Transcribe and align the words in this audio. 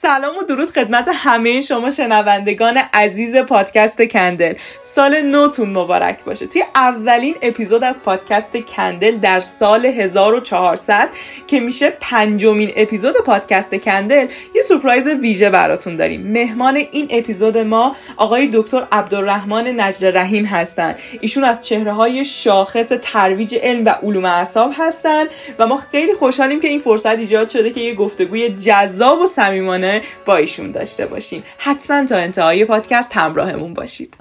سلام 0.00 0.36
و 0.38 0.42
درود 0.42 0.70
خدمت 0.70 1.08
همه 1.12 1.60
شما 1.60 1.90
شنوندگان 1.90 2.76
عزیز 2.92 3.36
پادکست 3.36 4.02
کندل. 4.02 4.54
سال 4.80 5.20
نوتون 5.20 5.70
مبارک 5.70 6.24
باشه. 6.24 6.46
توی 6.46 6.62
اولین 6.74 7.34
اپیزود 7.42 7.84
از 7.84 8.00
پادکست 8.00 8.56
کندل 8.56 9.16
در 9.16 9.40
سال 9.40 9.86
1400 9.86 11.08
که 11.46 11.60
میشه 11.60 11.90
پنجمین 12.00 12.72
اپیزود 12.76 13.16
پادکست 13.16 13.74
کندل 13.74 14.26
یه 14.54 14.62
سورپرایز 14.62 15.06
ویژه 15.06 15.50
براتون 15.50 15.96
داریم. 15.96 16.32
مهمان 16.32 16.76
این 16.76 17.06
اپیزود 17.10 17.58
ما 17.58 17.96
آقای 18.16 18.50
دکتر 18.54 18.86
عبدالرحمن 18.92 19.80
نجر 19.80 20.10
رحیم 20.10 20.44
هستن. 20.44 20.94
ایشون 21.20 21.44
از 21.44 21.60
چهره 21.60 21.92
های 21.92 22.24
شاخص 22.24 22.92
ترویج 23.02 23.54
علم 23.62 23.84
و 23.84 23.88
علوم 24.02 24.24
اعصاب 24.24 24.72
هستن 24.78 25.24
و 25.58 25.66
ما 25.66 25.76
خیلی 25.76 26.14
خوشحالیم 26.14 26.60
که 26.60 26.68
این 26.68 26.80
فرصت 26.80 27.18
ایجاد 27.18 27.48
شده 27.48 27.70
که 27.70 27.80
یه 27.80 27.94
گفتگوی 27.94 28.48
جذاب 28.48 29.20
و 29.20 29.26
صمیمانه 29.26 29.87
با 30.24 30.36
ایشون 30.36 30.70
داشته 30.70 31.06
باشیم. 31.06 31.42
حتما 31.58 32.06
تا 32.06 32.16
انتهای 32.16 32.64
پادکست 32.64 33.12
همراهمون 33.16 33.74
باشید. 33.74 34.16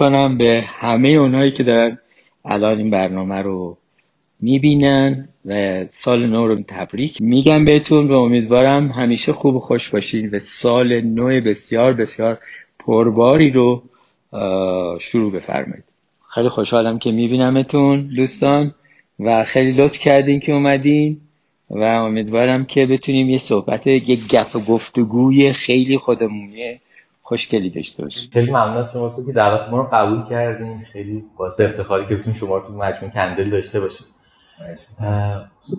می‌کنم 0.00 0.38
به 0.38 0.64
همه 0.66 1.08
اونایی 1.08 1.50
که 1.50 1.62
دارن 1.62 1.98
الان 2.44 2.78
این 2.78 2.90
برنامه 2.90 3.34
رو 3.34 3.76
می‌بینن 4.40 5.28
و 5.46 5.84
سال 5.90 6.26
نو 6.26 6.46
رو 6.46 6.62
تبریک 6.68 7.16
میگم 7.20 7.64
بهتون 7.64 8.08
و 8.08 8.12
امیدوارم 8.12 8.86
همیشه 8.86 9.32
خوب 9.32 9.56
و 9.56 9.58
خوش 9.58 9.90
باشین 9.90 10.30
و 10.32 10.38
سال 10.38 11.00
نو 11.00 11.40
بسیار 11.40 11.92
بسیار 11.92 12.38
پرباری 12.78 13.50
رو 13.50 13.82
شروع 15.00 15.32
بفرمایید. 15.32 15.84
خیلی 16.34 16.48
خوشحالم 16.48 16.98
که 16.98 17.10
میبینمتون 17.10 18.10
دوستان 18.16 18.74
و 19.20 19.44
خیلی 19.44 19.72
لطف 19.72 19.98
کردین 19.98 20.40
که 20.40 20.52
اومدین 20.52 21.20
و 21.70 21.82
امیدوارم 21.82 22.64
که 22.64 22.86
بتونیم 22.86 23.28
یه 23.28 23.38
صحبت 23.38 23.86
یه 23.86 24.16
گپ 24.16 24.64
گفتگوی 24.66 25.52
خیلی 25.52 25.98
خودمونیه 25.98 26.80
خوشگلی 27.30 27.70
داشته 27.70 28.02
باشیم. 28.02 28.30
خیلی 28.32 28.50
ممنون 28.50 28.76
از 28.76 28.92
شما 28.92 29.10
که 29.26 29.32
دعوت 29.32 29.70
ما 29.70 29.78
رو 29.78 29.88
قبول 29.92 30.24
کردین. 30.30 30.84
خیلی 30.92 31.24
باعث 31.36 31.60
افتخاری 31.60 32.06
که 32.06 32.16
بتونیم 32.16 32.38
شما 32.38 32.56
رو 32.56 32.66
تو 32.66 32.72
مجموعه 32.72 33.14
کندل 33.14 33.50
داشته 33.50 33.80
باشیم. 33.80 34.06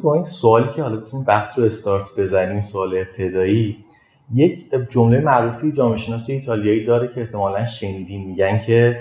با 0.04 0.14
این 0.14 0.26
سوالی 0.26 0.70
که 0.76 0.84
حالا 0.84 0.96
بتونیم 0.96 1.26
بحث 1.26 1.60
رو 1.60 1.66
استارت 1.66 2.06
بزنیم 2.18 2.62
سوال 2.62 2.98
ابتدایی. 2.98 3.78
یک 4.34 4.66
جمله 4.90 5.20
معروفی 5.20 5.72
جامعه 5.72 5.98
شناسی 5.98 6.34
ایتالیایی 6.34 6.86
داره 6.86 7.08
که 7.08 7.22
احتمالا 7.22 7.66
شنیدین. 7.66 8.28
میگن 8.28 8.58
که 8.58 9.00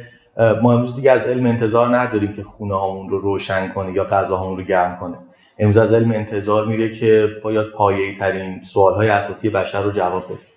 ما 0.62 0.72
امروز 0.72 0.96
دیگه 0.96 1.10
از 1.10 1.20
علم 1.20 1.46
انتظار 1.46 1.96
نداریم 1.96 2.32
که 2.32 2.42
خونه 2.42 2.74
هامون 2.74 3.08
رو 3.10 3.18
روشن 3.18 3.68
کنه 3.68 3.92
یا 3.92 4.04
غذاهامون 4.04 4.58
رو 4.58 4.64
گرم 4.64 4.98
کنه. 5.00 5.16
امروز 5.58 5.76
از 5.76 5.92
علم 5.92 6.12
انتظار 6.12 6.66
میره 6.66 6.94
که 6.94 7.28
باید 7.44 7.66
پایه‌ای 7.66 8.18
ترین 8.18 8.62
سوال 8.62 8.94
های 8.94 9.08
اساسی 9.08 9.50
بشر 9.50 9.82
رو 9.82 9.90
جواب 9.90 10.24
بده. 10.24 10.49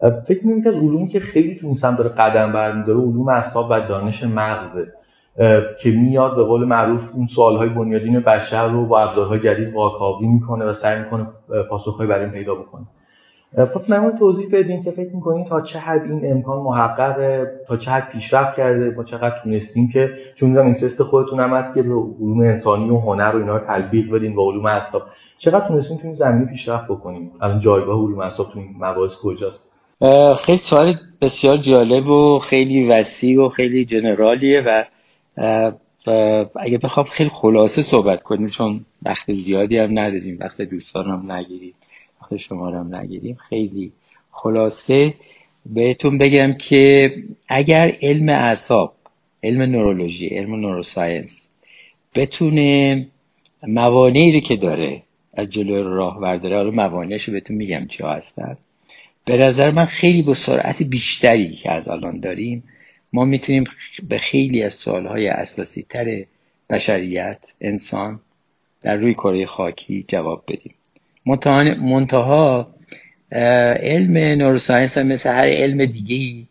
فکر 0.00 0.46
می‌کنم 0.46 0.62
که 0.62 0.68
از 0.68 0.74
علومی 0.74 1.08
که 1.08 1.20
خیلی 1.20 1.54
تو 1.54 1.66
این 1.66 1.96
داره 1.96 2.10
قدم 2.10 2.52
برمیداره 2.52 2.98
علوم 2.98 3.28
اعصاب 3.28 3.66
و 3.70 3.80
دانش 3.80 4.24
مغزه 4.24 4.92
که 5.82 5.90
میاد 5.90 6.36
به 6.36 6.44
قول 6.44 6.64
معروف 6.64 7.14
اون 7.14 7.26
سوالهای 7.26 7.68
بنیادین 7.68 8.20
بشر 8.20 8.68
رو 8.68 8.86
با 8.86 9.00
ابزارهای 9.00 9.40
جدید 9.40 9.74
واکاوی 9.74 10.26
می‌کنه 10.26 10.64
و 10.64 10.74
سعی 10.74 10.98
می‌کنه 10.98 11.26
پاسخهایی 11.70 12.10
برای 12.10 12.24
این 12.24 12.32
پیدا 12.32 12.54
بکنه. 12.54 12.86
پس 13.56 13.90
نمون 13.90 14.18
توضیح 14.18 14.48
بدین 14.52 14.82
که 14.82 14.90
فکر 14.90 15.14
می‌کنین 15.14 15.44
تا 15.44 15.60
چه 15.60 15.78
حد 15.78 16.02
این 16.02 16.32
امکان 16.32 16.62
محققه 16.62 17.52
تا 17.68 17.76
چه 17.76 17.90
حد 17.90 18.08
پیشرفت 18.12 18.56
کرده 18.56 18.90
ما 18.96 19.04
چقدر 19.04 19.34
تونستیم 19.42 19.88
که 19.88 20.10
چون 20.34 20.48
می‌دونم 20.48 20.66
اینترست 20.66 21.02
خودتون 21.02 21.40
هم 21.40 21.50
هست 21.50 21.74
که 21.74 21.82
به 21.82 21.94
علوم 21.94 22.40
انسانی 22.40 22.90
و 22.90 22.98
هنر 22.98 23.30
و 23.34 23.38
اینا 23.38 23.56
رو 23.56 23.64
تلبیق 23.64 24.14
بدین 24.14 24.34
با 24.34 24.50
علوم 24.50 24.66
اعصاب. 24.66 25.02
چقدر 25.38 25.68
تونستیم 25.68 25.96
تو 25.96 26.06
این 26.06 26.14
زمینه 26.14 26.44
پیشرفت 26.44 26.84
بکنیم 26.84 27.30
الان 27.40 27.58
جایگاه 27.58 27.98
علوم 27.98 28.18
اعصاب 28.18 28.50
تو 28.50 28.58
این 28.58 28.74
مباحث 28.78 29.16
کجاست؟ 29.22 29.64
خیلی 30.38 30.58
سوال 30.58 30.98
بسیار 31.20 31.56
جالب 31.56 32.06
و 32.06 32.38
خیلی 32.38 32.86
وسیع 32.86 33.40
و 33.40 33.48
خیلی 33.48 33.84
جنرالیه 33.84 34.60
و 34.66 34.84
اگه 36.56 36.78
بخوام 36.78 37.06
خیلی 37.06 37.30
خلاصه 37.30 37.82
صحبت 37.82 38.22
کنیم 38.22 38.48
چون 38.48 38.84
وقت 39.02 39.32
زیادی 39.32 39.78
هم 39.78 39.98
نداریم 39.98 40.38
وقت 40.40 40.62
دوستان 40.62 41.06
هم 41.10 41.32
نگیریم 41.32 41.74
وقت 42.22 42.36
شما 42.36 42.70
هم 42.70 42.94
نگیریم 42.94 43.38
خیلی 43.48 43.92
خلاصه 44.30 45.14
بهتون 45.66 46.18
بگم 46.18 46.52
که 46.52 47.10
اگر 47.48 47.96
علم 48.02 48.28
اعصاب 48.28 48.94
علم 49.42 49.62
نورولوژی 49.62 50.26
علم 50.28 50.54
نوروساینس 50.54 51.48
بتونه 52.14 53.06
موانعی 53.62 54.32
رو 54.32 54.40
که 54.40 54.56
داره 54.56 55.02
از 55.34 55.50
جلو 55.50 55.94
راه 55.94 56.20
برداره 56.20 56.56
حالا 56.56 56.70
موانعش 56.70 57.24
رو 57.24 57.32
بهتون 57.32 57.56
میگم 57.56 57.86
چی 57.86 58.02
هستن. 58.02 58.56
به 59.28 59.36
نظر 59.36 59.70
من 59.70 59.84
خیلی 59.84 60.22
با 60.22 60.34
سرعت 60.34 60.82
بیشتری 60.82 61.56
که 61.56 61.72
از 61.72 61.88
الان 61.88 62.20
داریم 62.20 62.64
ما 63.12 63.24
می‌تونیم 63.24 63.64
به 64.08 64.18
خیلی 64.18 64.62
از 64.62 64.74
سوالهای 64.74 65.28
اساسی 65.28 65.86
تر 65.88 66.24
بشریت 66.70 67.38
انسان 67.60 68.20
در 68.82 68.94
روی 68.96 69.14
کره 69.14 69.46
خاکی 69.46 70.04
جواب 70.08 70.44
بدیم. 70.48 70.74
منتها 71.82 72.68
علم 73.82 74.16
نوروساینس 74.16 74.98
هم 74.98 75.06
مثل 75.06 75.30
هر 75.30 75.48
علم 75.48 75.86
دیگه 75.86 76.46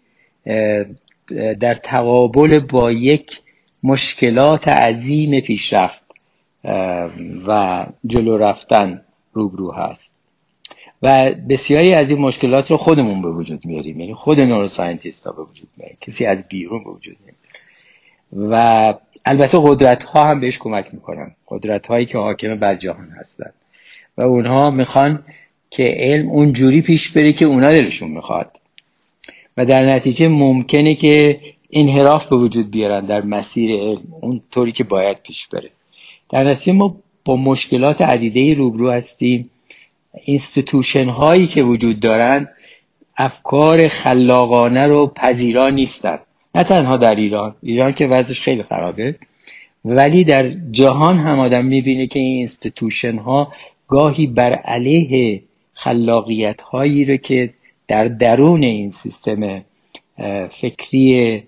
در 1.59 1.73
تقابل 1.73 2.59
با 2.59 2.91
یک 2.91 3.41
مشکلات 3.83 4.67
عظیم 4.67 5.41
پیشرفت 5.41 6.03
و 7.47 7.85
جلو 8.05 8.37
رفتن 8.37 9.01
روبرو 9.33 9.71
هست. 9.71 10.16
و 11.01 11.31
بسیاری 11.49 11.93
از 11.93 12.09
این 12.09 12.19
مشکلات 12.19 12.71
رو 12.71 12.77
خودمون 12.77 13.21
به 13.21 13.31
وجود 13.31 13.65
میاریم. 13.65 13.99
یعنی 13.99 14.13
خود 14.13 14.39
نوروساینتیست 14.39 15.27
ها 15.27 15.31
به 15.31 15.41
وجود 15.41 15.67
میاریم. 15.77 15.97
کسی 16.01 16.25
از 16.25 16.37
بیرون 16.49 16.83
به 16.83 16.89
وجود 16.89 17.17
نمیاره 17.21 17.37
و 18.33 18.93
البته 19.25 19.57
قدرت 19.61 20.03
ها 20.03 20.23
هم 20.23 20.39
بهش 20.39 20.57
کمک 20.57 20.93
می‌کنن. 20.93 21.31
قدرت 21.47 21.87
هایی 21.87 22.05
که 22.05 22.17
حاکم 22.17 22.55
بر 22.55 22.75
جهان 22.75 23.09
هستن. 23.19 23.49
و 24.17 24.21
اونها 24.21 24.69
می‌خوان 24.69 25.23
که 25.69 25.95
علم 25.97 26.29
اونجوری 26.29 26.81
پیش 26.81 27.11
بره 27.11 27.33
که 27.33 27.45
اونا 27.45 27.71
دلشون 27.71 28.11
می‌خواد. 28.11 28.51
و 29.57 29.65
در 29.65 29.85
نتیجه 29.85 30.27
ممکنه 30.27 30.95
که 30.95 31.39
انحراف 31.71 32.25
به 32.25 32.35
وجود 32.35 32.71
بیارن 32.71 33.05
در 33.05 33.21
مسیر 33.21 33.71
علم. 33.79 34.03
اون 34.21 34.41
طوری 34.51 34.71
که 34.71 34.83
باید 34.83 35.17
پیش 35.23 35.47
بره. 35.47 35.69
در 36.29 36.43
نتیجه 36.43 36.73
ما 36.73 36.95
با 37.25 37.35
مشکلات 37.35 38.01
عدیده 38.01 38.53
روبرو 38.53 38.91
هستیم. 38.91 39.49
institution 40.25 41.09
هایی 41.09 41.47
که 41.47 41.63
وجود 41.63 41.99
دارند 41.99 42.49
افکار 43.17 43.87
خلاقانه 43.87 44.87
رو 44.87 45.07
پذیرا 45.15 45.69
نیستن. 45.69 46.19
نه 46.55 46.63
تنها 46.63 46.95
در 46.95 47.15
ایران 47.15 47.55
ایران 47.63 47.91
که 47.91 48.07
وضعش 48.07 48.41
خیلی 48.41 48.63
خرابه 48.63 49.15
ولی 49.85 50.23
در 50.23 50.49
جهان 50.71 51.17
هم 51.17 51.39
آدم 51.39 51.65
می‌بینه 51.65 52.07
که 52.07 52.19
این 52.19 52.37
institution 52.37 53.17
ها 53.17 53.53
گاهی 53.87 54.27
بر 54.27 54.51
علیه 54.51 55.41
خلاقیت 55.73 56.61
هایی 56.61 57.05
رو 57.05 57.17
که 57.17 57.53
در 57.87 58.07
درون 58.07 58.63
این 58.63 58.91
سیستم 58.91 59.63
فکری 60.49 61.43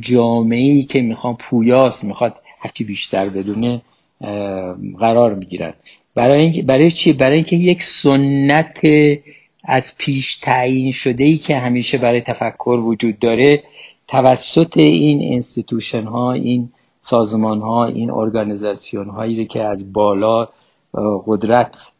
جامعه 0.00 0.58
ای 0.58 0.84
که 0.84 1.00
می‌خوان 1.00 1.34
پویاست 1.34 2.04
می‌خواد 2.04 2.34
هرچی 2.60 2.84
بیشتر 2.84 3.28
بدونه 3.28 3.82
قرار 4.98 5.34
می‌گیرن. 5.34 5.74
برای, 6.14 6.62
برای 6.62 6.90
چی؟ 6.90 7.12
برای 7.12 7.34
اینکه 7.34 7.56
یک 7.56 7.82
سنت 7.82 8.80
از 9.64 9.98
پیش 9.98 10.36
تعیین 10.36 10.92
شده 10.92 11.24
ای 11.24 11.38
که 11.38 11.58
همیشه 11.58 11.98
برای 11.98 12.20
تفکر 12.20 12.80
وجود 12.84 13.18
داره 13.18 13.62
توسط 14.08 14.76
این 14.76 15.34
institution 15.34 16.04
ها 16.04 16.32
این 16.32 16.68
سازمان 17.00 17.60
ها 17.60 17.86
این 17.86 18.10
organization 18.10 19.08
هایی 19.08 19.46
که 19.46 19.62
از 19.62 19.92
بالا 19.92 20.48
قدرت 21.26 21.92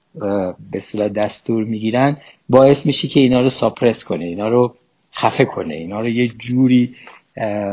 به 0.70 0.80
صورت 0.80 1.12
دستور 1.12 1.64
می‌گیرن 1.64 2.16
باعث 2.48 2.86
میشه 2.86 3.08
که 3.08 3.20
اینا 3.20 3.40
رو 3.40 3.48
ساپرس 3.48 4.04
کنه 4.04 4.24
اینا 4.24 4.48
رو 4.48 4.74
خفه 5.14 5.44
کنه 5.44 5.74
اینا 5.74 6.00
رو 6.00 6.08
یه 6.08 6.28
جوری 6.28 6.94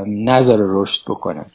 نظر 0.07 0.57
رشد 0.59 1.03
بکنن 1.11 1.45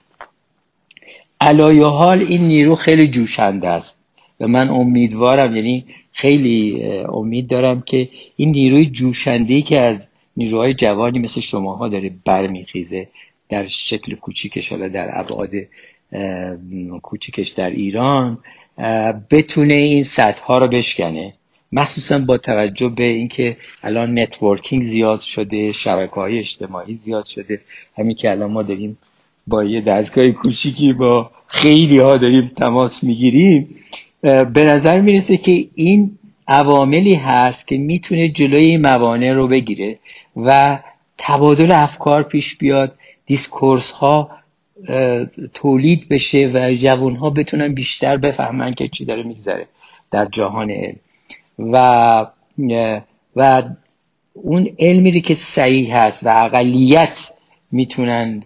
علایه 1.40 1.84
حال 1.84 2.18
این 2.18 2.48
نیرو 2.48 2.74
خیلی 2.74 3.08
جوشنده 3.08 3.68
است 3.68 4.03
و 4.40 4.48
من 4.48 4.68
امیدوارم 4.68 5.56
یعنی 5.56 5.84
خیلی 6.12 6.82
امید 7.12 7.48
دارم 7.48 7.80
که 7.80 8.08
این 8.36 8.50
نیروی 8.50 8.86
جوشنده 8.86 9.62
که 9.62 9.80
از 9.80 10.08
نیروهای 10.36 10.74
جوانی 10.74 11.18
مثل 11.18 11.40
شماها 11.40 11.88
داره 11.88 12.10
برمیخیزه 12.24 13.08
در 13.48 13.66
شکل 13.66 14.14
کوچیکش 14.14 14.68
حالا 14.68 14.88
در 14.88 15.10
ابعاد 15.12 15.50
کوچیکش 17.02 17.48
در 17.48 17.70
ایران 17.70 18.38
بتونه 19.30 19.74
این 19.74 20.02
سطح 20.02 20.44
ها 20.44 20.58
رو 20.58 20.68
بشکنه. 20.68 21.34
مخصوصا 21.72 22.18
با 22.18 22.38
توجه 22.38 22.88
به 22.88 23.04
اینکه 23.04 23.56
الان 23.82 24.18
networking 24.18 24.84
زیاد 24.84 25.20
شده 25.20 25.72
شبکه 25.72 26.14
های 26.14 26.38
اجتماعی 26.38 26.94
زیاد 26.94 27.24
شده. 27.24 27.60
همین 27.98 28.16
که 28.16 28.30
الان 28.30 28.50
ما 28.50 28.62
داریم 28.62 28.98
با 29.46 29.64
یه 29.64 29.80
دستگاه 29.80 30.30
کوچیکی 30.30 30.92
با 30.92 31.30
خیلی 31.46 31.98
ها 31.98 32.16
داریم 32.16 32.52
تماس 32.56 33.04
می‌گیریم. 33.04 33.76
به 34.24 34.64
نظر 34.64 35.00
می‌رسه 35.00 35.36
که 35.36 35.66
این 35.74 36.18
عواملی 36.48 37.14
هست 37.14 37.68
که 37.68 37.76
می‌تونه 37.76 38.28
جلوی 38.28 38.76
موانع 38.76 39.32
رو 39.32 39.48
بگیره 39.48 39.98
و 40.36 40.78
تبادل 41.18 41.72
افکار 41.72 42.22
پیش 42.22 42.56
بیاد 42.56 42.94
discourse 43.26 43.90
ها 43.90 44.30
تولید 45.54 46.08
بشه 46.08 46.50
و 46.54 46.74
جوان 46.74 47.16
ها 47.16 47.30
بتونن 47.30 47.74
بیشتر 47.74 48.16
بفهمن 48.16 48.74
که 48.74 48.88
چی 48.88 49.04
داره 49.04 49.22
میگذره 49.22 49.66
در 50.10 50.26
جهان 50.26 50.70
علم. 50.70 50.96
و 51.58 52.26
و 53.36 53.62
اون 54.34 54.68
علمی 54.78 55.20
که 55.20 55.34
صحیح 55.34 55.96
هست 55.96 56.26
و 56.26 56.44
اقلیت 56.44 57.30
می‌تونن 57.72 58.42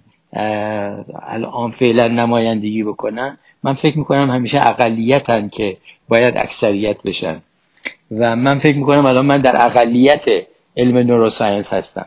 الان 1.23 1.71
فعلا 1.71 2.09
نمایندگی 2.09 2.83
بکنن 2.83 3.39
من 3.63 3.73
فکر 3.73 3.99
می‌کنم 3.99 4.31
همیشه 4.31 4.59
اقلیتن 4.59 5.49
که 5.49 5.77
باید 6.09 6.37
اکثریت 6.37 7.03
بشن. 7.03 7.43
و 8.11 8.37
من 8.37 8.59
فکر 8.59 8.77
می‌کنم 8.77 9.07
الان 9.07 9.27
من 9.27 9.41
در 9.41 9.65
اقلیت 9.65 10.27
علم 10.77 10.99
نوروساینس 10.99 11.73
هستم. 11.73 12.07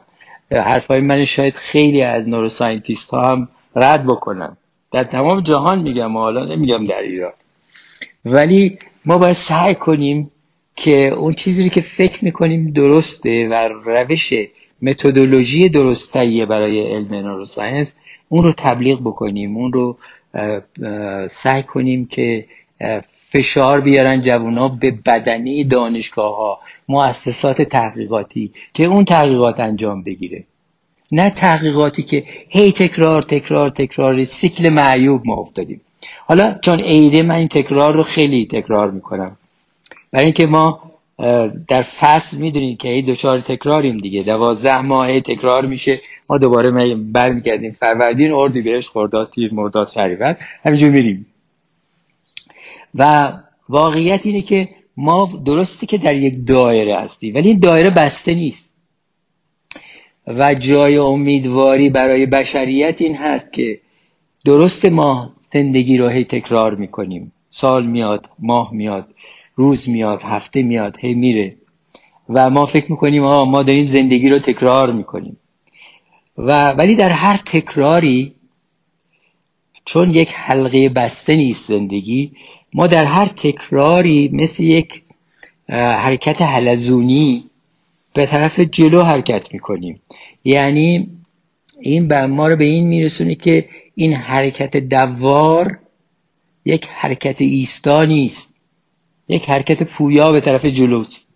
حرفای 0.51 1.01
من 1.01 1.25
شاید 1.25 1.53
خیلی 1.53 2.01
از 2.01 2.29
نوروساینتیست 2.29 3.11
ها 3.11 3.31
هم 3.31 3.49
رد 3.75 4.05
بکنم 4.05 4.57
در 4.91 5.03
تمام 5.03 5.41
جهان 5.41 5.81
میگم 5.81 6.17
حالا 6.17 6.45
نمیگم 6.45 6.87
در 6.87 7.01
ایران. 7.01 7.33
ولی 8.25 8.79
ما 9.05 9.17
باید 9.17 9.35
سعی 9.35 9.75
کنیم 9.75 10.31
که 10.75 11.07
اون 11.07 11.33
چیزی 11.33 11.69
که 11.69 11.81
فکر 11.81 12.25
می‌کنیم 12.25 12.71
درسته 12.71 13.47
و 13.47 13.53
روش 13.85 14.33
متدولوژی 14.81 15.69
درستیه 15.69 16.45
برای 16.45 16.95
علم 16.95 17.13
نوروساینس 17.13 17.97
اون 18.29 18.43
رو 18.43 18.51
تبلیغ 18.51 19.01
بکنیم 19.01 19.57
اون 19.57 19.73
رو 19.73 19.97
سعی 21.29 21.63
کنیم 21.63 22.05
که 22.05 22.45
فشار 23.31 23.81
بیارن 23.81 24.21
جوونا 24.21 24.67
به 24.67 24.91
بدنی 25.05 25.63
دانشگاه 25.63 26.35
ها 26.35 26.59
مؤسسات 26.89 27.61
تحقیقاتی 27.61 28.51
که 28.73 28.85
اون 28.85 29.05
تحقیقات 29.05 29.59
انجام 29.59 30.03
بگیره. 30.03 30.43
نه 31.11 31.29
تحقیقاتی 31.29 32.03
که 32.03 32.23
هی 32.49 32.71
تکرار 32.71 33.21
تکرار 33.21 33.69
تکرار 33.69 34.23
سیکل 34.23 34.73
معیوب 34.73 35.21
ما 35.25 35.33
افتادیم. 35.35 35.81
حالا 36.25 36.57
چون 36.61 36.79
عیده 36.79 37.23
من 37.23 37.35
این 37.35 37.47
تکرار 37.47 37.93
رو 37.93 38.03
خیلی 38.03 38.45
تکرار 38.51 38.91
می‌کنم. 38.91 39.37
برای 40.11 40.25
اینکه 40.25 40.45
ما 40.45 40.90
در 41.67 41.81
فصل 41.99 42.37
می‌دونیم 42.37 42.77
که 42.77 42.89
هی 42.89 43.01
دوچار 43.01 43.41
تکراریم 43.41 43.97
دیگه. 43.97 44.23
دوازده 44.23 44.81
ماه 44.81 45.21
تکرار 45.21 45.65
میشه. 45.65 46.01
ما 46.29 46.37
دوباره 46.37 46.95
برمیگردیم 46.95 47.71
فروردین 47.71 48.31
اردی 48.31 48.61
بهش 48.61 48.89
خرداد 48.89 49.29
تیر 49.29 49.53
مرداد 49.53 49.87
شهریور 49.87 50.37
همینجور 50.65 50.89
میریم. 50.89 51.25
و 52.95 53.31
واقعیت 53.69 54.25
اینه 54.25 54.41
که 54.41 54.69
ما 54.97 55.27
درستی 55.45 55.85
که 55.85 55.97
در 55.97 56.13
یک 56.13 56.47
دایره 56.47 56.99
هستیم 56.99 57.35
ولی 57.35 57.49
این 57.49 57.59
دایره 57.59 57.89
بسته 57.89 58.35
نیست. 58.35 58.75
و 60.27 60.53
جای 60.53 60.97
امیدواری 60.97 61.89
برای 61.89 62.25
بشریت 62.25 63.01
این 63.01 63.15
هست 63.15 63.53
که 63.53 63.79
درست 64.45 64.85
ما 64.85 65.33
زندگی 65.53 65.97
رو 65.97 66.07
هی 66.07 66.25
تکرار 66.25 66.75
می‌کنیم. 66.75 67.31
سال 67.49 67.85
میاد 67.85 68.29
ماه 68.39 68.73
میاد. 68.73 69.07
روز 69.61 69.89
میاد 69.89 70.21
هفته 70.23 70.61
میاد 70.61 70.97
هی 70.99 71.13
میره. 71.13 71.55
و 72.29 72.49
ما 72.49 72.65
فکر 72.65 72.91
می‌کنیم 72.91 73.23
آه 73.23 73.49
ما 73.49 73.63
داریم 73.63 73.83
زندگی 73.83 74.29
رو 74.29 74.39
تکرار 74.39 74.91
می‌کنیم. 74.91 75.37
و 76.37 76.71
ولی 76.71 76.95
در 76.95 77.09
هر 77.09 77.37
تکراری 77.37 78.33
چون 79.85 80.11
یک 80.11 80.29
حلقه 80.33 80.89
بسته 80.89 81.35
نیست 81.35 81.67
زندگی 81.67 82.31
ما 82.73 82.87
در 82.87 83.05
هر 83.05 83.25
تکراری 83.25 84.29
مثل 84.33 84.63
یک 84.63 85.03
حرکت 85.69 86.41
حلزونی 86.41 87.43
به 88.13 88.25
طرف 88.25 88.59
جلو 88.59 89.03
حرکت 89.03 89.53
می‌کنیم. 89.53 90.01
یعنی 90.43 91.07
این 91.79 92.07
به 92.07 92.25
ما 92.25 92.47
رو 92.47 92.55
به 92.55 92.65
این 92.65 92.87
میرسونه 92.87 93.35
که 93.35 93.69
این 93.95 94.13
حرکت 94.13 94.77
دوار 94.77 95.79
یک 96.65 96.87
حرکت 96.89 97.41
ایستا 97.41 98.05
نیست. 98.05 98.50
یک 99.27 99.49
حرکت 99.49 99.83
پویا 99.83 100.31
به 100.31 100.41
طرف 100.41 100.65
جلوست 100.65 101.27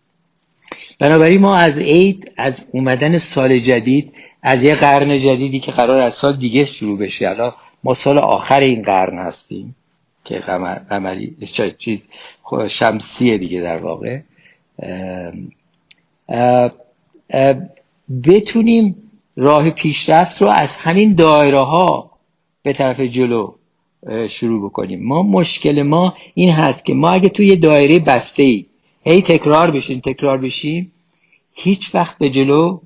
بنابراین 1.00 1.42
ما 1.42 1.56
از 1.56 1.80
عید 1.80 2.32
از 2.38 2.68
اومدن 2.72 3.18
سال 3.18 3.58
جدید 3.58 4.14
از 4.44 4.64
یه 4.64 4.76
قرن 4.76 5.20
جدیدی 5.20 5.60
که 5.60 5.72
قرار 5.72 6.02
از 6.02 6.14
سال 6.14 6.36
دیگه 6.36 6.66
شروع 6.66 6.98
بشه. 7.00 7.30
الان 7.30 7.54
ما 7.84 7.94
سال 7.94 8.18
آخر 8.18 8.60
این 8.60 8.82
قرن 8.82 9.18
هستیم 9.20 9.76
که 10.26 10.40
قمری 10.90 11.36
چیز 11.78 12.10
شمسیه 12.68 13.38
دیگه 13.38 13.62
در 13.62 13.78
واقع. 13.78 14.20
بتونیم 18.24 18.96
راه 19.36 19.70
پیشرفت 19.70 20.42
رو 20.42 20.48
از 20.48 20.78
همین 20.78 21.16
دایره 21.16 21.66
ها 21.66 22.12
به 22.64 22.74
طرف 22.74 23.00
جلو 23.00 23.54
شروع 24.30 24.66
بکنیم. 24.70 25.04
ما 25.04 25.24
مشکل 25.24 25.82
ما 25.82 26.14
این 26.34 26.50
هست 26.50 26.86
که 26.86 26.94
ما 26.94 27.10
اگه 27.10 27.30
توی 27.30 27.56
دایره 27.56 28.00
بسته 28.00 28.44
ای 28.44 28.66
هی 29.04 29.22
تکرار 29.22 29.72
بشیم 29.72 30.00
تکرار 30.00 30.38
بشیم 30.38 30.92
هیچ 31.54 31.96
وقت 31.96 32.18
به 32.18 32.30
جلو 32.30 32.80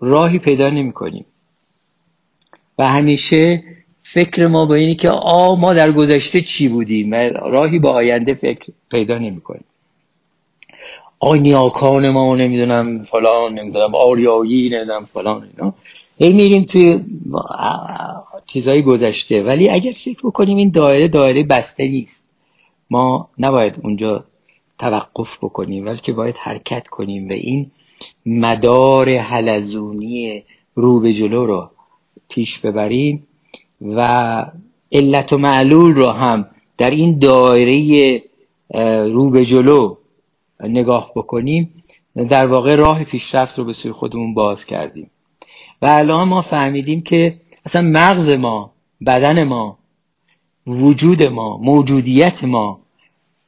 راهی 0.00 0.38
پیدا 0.38 0.70
نمی 0.70 0.92
کنیم 0.92 1.24
و 2.78 2.86
همیشه 2.86 3.62
فکر 4.02 4.46
ما 4.46 4.64
با 4.64 4.74
اینی 4.74 4.94
که 4.94 5.10
آ 5.10 5.54
ما 5.54 5.74
در 5.74 5.92
گذشته 5.92 6.40
چی 6.40 6.68
بودیم؟ 6.68 7.14
راهی 7.54 7.78
با 7.78 7.90
آینده 7.90 8.34
فکر 8.34 8.72
پیدا 8.90 9.18
نمی 9.18 9.40
کنیم 9.40 9.64
آ 11.20 11.34
نیاکان 11.34 12.10
ما 12.10 12.36
نمی‌دونم 12.36 13.02
فلان 13.02 13.54
نمی‌دونم 13.54 13.94
آریایی 13.94 14.70
نمی‌دونم 14.70 15.04
فلان 15.04 15.48
اینا. 15.56 15.74
هی 16.22 16.32
میریم 16.32 16.64
توی 16.64 17.04
چیزهای 18.46 18.82
گذشته. 18.82 19.42
ولی 19.42 19.68
اگر 19.68 19.92
فکر 19.92 20.20
بکنیم 20.24 20.56
این 20.56 20.70
دایره 20.70 21.08
دایره 21.08 21.42
بسته 21.42 21.88
نیست. 21.88 22.24
ما 22.90 23.28
نباید 23.38 23.80
اونجا 23.82 24.24
توقف 24.78 25.38
بکنیم 25.44 25.84
بلکه 25.84 26.12
باید 26.12 26.36
حرکت 26.36 26.88
کنیم 26.88 27.28
و 27.28 27.32
این 27.32 27.70
مدار 28.26 29.16
حلزونی 29.16 30.42
رو 30.74 31.00
به 31.00 31.12
جلو 31.12 31.46
رو 31.46 31.70
پیش 32.28 32.58
ببریم 32.58 33.26
و 33.80 34.02
علت 34.92 35.32
و 35.32 35.38
معلول 35.38 35.94
رو 35.94 36.10
هم 36.10 36.46
در 36.78 36.90
این 36.90 37.18
دایره 37.18 38.22
رو 39.12 39.30
به 39.30 39.44
جلو 39.44 39.96
نگاه 40.60 41.12
بکنیم. 41.16 41.74
در 42.30 42.46
واقع 42.46 42.76
راه 42.76 43.04
پیشرفت 43.04 43.58
رو 43.58 43.64
به 43.64 43.72
سوی 43.72 43.92
خودمون 43.92 44.34
باز 44.34 44.64
کردیم. 44.64 45.10
و 45.82 45.86
الان 45.86 46.28
ما 46.28 46.40
فهمیدیم 46.40 47.00
که 47.00 47.34
اصلا 47.66 47.82
مغز 47.82 48.30
ما 48.30 48.72
بدن 49.06 49.44
ما 49.44 49.78
وجود 50.66 51.22
ما 51.22 51.56
موجودیت 51.56 52.44
ما 52.44 52.80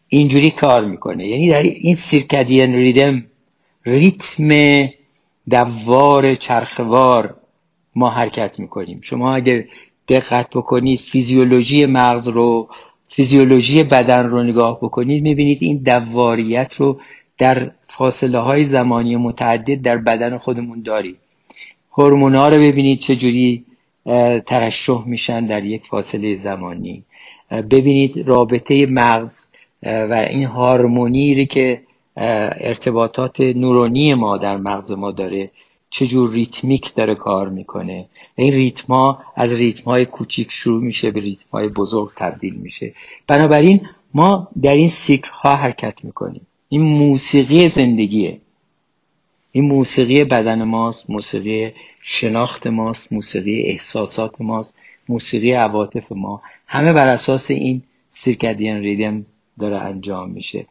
اینجوری 0.09 0.51
کار 0.51 0.85
می‌کنه. 0.85 1.29
یعنی 1.29 1.51
در 1.51 1.63
این 1.63 1.95
سیرکدین 1.95 2.75
ریدم 2.75 3.25
ریتم 3.87 4.49
دوار 5.51 6.35
چرخوار 6.35 7.35
ما 7.95 8.11
حرکت 8.11 8.61
می‌کنیم. 8.61 9.01
شما 9.03 9.35
اگر 9.35 9.65
دقت 10.09 10.51
بکنید 10.57 11.01
فیزیولوژی 11.01 11.87
مغز 11.87 12.29
رو 12.29 12.69
فیزیولوژی 13.09 13.83
بدن 13.83 14.27
رو 14.27 14.43
نگاه 14.43 14.79
بکنید 14.83 15.23
می‌بینید 15.23 15.59
این 15.61 15.83
دواریت 15.83 16.75
رو 16.75 17.01
در 17.39 17.71
فاصله 17.89 18.39
های 18.39 18.65
زمانی 18.65 19.17
متعدد 19.17 19.83
در 19.83 19.97
بدن 19.97 20.39
خودمون 20.39 20.83
داریم. 20.83 21.17
هورمونا 21.93 22.49
رو 22.49 22.61
ببینید 22.61 22.99
چجوری 22.99 23.65
ترشح 24.47 25.05
میشن 25.07 25.47
در 25.47 25.65
یک 25.65 25.87
فاصله 25.87 26.37
زمانی. 26.37 27.05
ببینید 27.51 28.29
رابطه 28.29 28.87
مغز 28.87 29.47
و 29.83 30.27
این 30.31 30.45
هارمونی 30.45 31.47
که 31.47 31.81
ارتباطات 32.17 33.41
نورونی 33.41 34.15
ما 34.15 34.39
در 34.39 34.57
مغز 34.57 34.93
ما 34.93 35.11
داره 35.13 35.51
چجور 35.91 36.31
ریتمیک 36.31 36.95
داره 36.95 37.15
کار 37.15 37.49
می‌کنه. 37.49 38.07
این 38.37 38.53
ریتما 38.53 39.19
از 39.37 39.53
ریتم 39.53 39.85
های 39.85 40.07
کوچیک 40.07 40.49
شروع 40.51 40.83
میشه 40.83 41.11
به 41.11 41.21
ریتم 41.21 41.49
های 41.53 41.69
بزرگ 41.69 42.11
تبدیل 42.17 42.55
میشه. 42.55 42.95
بنابراین 43.29 43.81
ما 44.15 44.49
در 44.63 44.73
این 44.73 44.89
سیکل 44.89 45.29
ها 45.33 45.55
حرکت 45.55 46.05
می‌کنیم. 46.05 46.47
این 46.69 46.83
موسیقی 46.83 47.69
زندگیه. 47.69 48.39
این 49.53 49.65
موسیقی 49.65 50.25
بدن 50.25 50.63
ماست 50.63 51.11
موسیقی 51.11 51.73
شناخت 52.03 52.67
ماست 52.67 53.13
موسیقی 53.13 53.63
احساسات 53.63 54.41
ماست 54.41 54.79
موسیقی 55.09 55.53
عواطف 55.53 56.13
ما. 56.13 56.43
همه 56.67 56.93
بر 56.93 57.07
اساس 57.07 57.51
این 57.51 57.83
سیرکدین 58.11 58.77
ریدم 58.77 59.27
داره 59.61 59.77
انجام 59.77 60.31
میشه. 60.31 60.67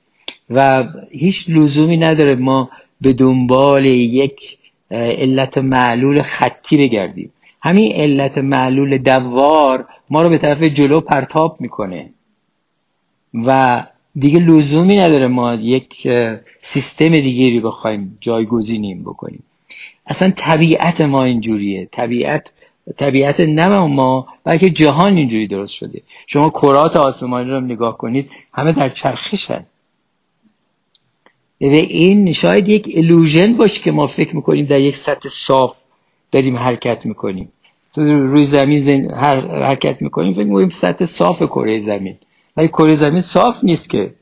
و 0.50 0.84
هیچ 1.12 1.50
لزومی 1.50 1.98
نداره 1.98 2.36
ما 2.36 2.70
به 3.02 3.14
دنبال 3.14 3.86
یک 3.86 4.58
علت 4.92 5.58
معلول 5.58 6.22
خطی 6.22 6.78
بگردیم. 6.78 7.34
همین 7.62 7.94
علت 7.94 8.38
معلول 8.38 8.98
دوار 8.98 9.86
ما 10.10 10.22
رو 10.22 10.30
به 10.30 10.38
طرف 10.38 10.64
جلو 10.64 11.00
پرتاب 11.00 11.58
می‌کنه. 11.62 12.10
و 13.34 13.84
دیگه 14.16 14.40
لزومی 14.40 14.96
نداره 14.96 15.28
ما 15.28 15.54
یک 15.54 16.08
سیستم 16.62 17.10
دیگری 17.10 17.60
بخوایم 17.60 18.18
جایگزینیم 18.22 19.02
بکنیم. 19.04 19.44
اصلا 20.08 20.34
طبیعت 20.36 21.02
ما 21.02 21.24
اینجوریه. 21.24 21.90
طبیعت 21.92 22.52
طبیعت 22.98 23.40
نه 23.40 23.80
ما 23.80 24.28
بلکه 24.44 24.70
جهان 24.70 25.18
اینجوری 25.18 25.48
درست 25.48 25.74
شده. 25.74 26.02
شما 26.28 26.50
کرات 26.50 26.96
آسمانی 26.96 27.50
رو 27.50 27.60
نگاه 27.60 27.98
کنید 27.98 28.30
همه 28.54 28.72
در 28.72 28.90
چرخشن. 28.90 29.66
و 31.62 31.66
این 31.66 32.32
شاید 32.32 32.68
یک 32.68 32.94
الوژن 32.98 33.58
باشه 33.58 33.84
که 33.84 33.92
ما 33.92 34.08
فکر 34.08 34.36
می‌کنیم 34.36 34.66
در 34.66 34.80
یک 34.80 34.96
سطح 34.96 35.30
صاف 35.30 35.78
داریم 36.32 36.58
حرکت 36.58 37.06
می‌کنیم. 37.06 37.52
تو 37.94 38.02
روی 38.04 38.44
زمین 38.44 39.12
حرکت 39.12 40.02
می‌کنیم 40.02 40.34
فکر 40.34 40.44
می‌کنیم 40.44 40.70
سطح 40.70 41.06
صاف 41.06 41.44
کره 41.44 41.80
زمین. 41.80 42.18
ولی 42.58 42.68
کره 42.68 42.96
زمین 42.96 43.22
صاف 43.22 43.64
نیست 43.64 43.90
که. 43.90 44.14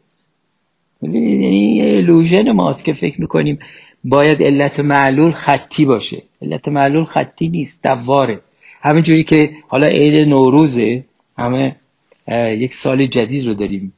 یعنی 1.02 1.82
الوژن 1.96 2.52
ماست 2.52 2.86
که 2.86 2.94
فکر 2.94 3.22
می‌کنیم 3.22 3.60
باید 4.04 4.44
علت 4.44 4.80
معلول 4.80 5.32
خطی 5.32 5.86
باشه. 5.86 6.24
علت 6.42 6.68
معلول 6.68 7.04
خطی 7.04 7.50
نیست 7.50 7.84
دواره. 7.84 8.42
همه 8.82 9.02
جوری 9.02 9.24
که 9.24 9.50
حالا 9.68 9.88
عید 9.88 10.22
نوروزه 10.22 11.04
همه 11.38 11.76
یک 12.58 12.74
سال 12.74 13.06
جدید 13.06 13.48
رو 13.48 13.54
داریم. 13.54 13.94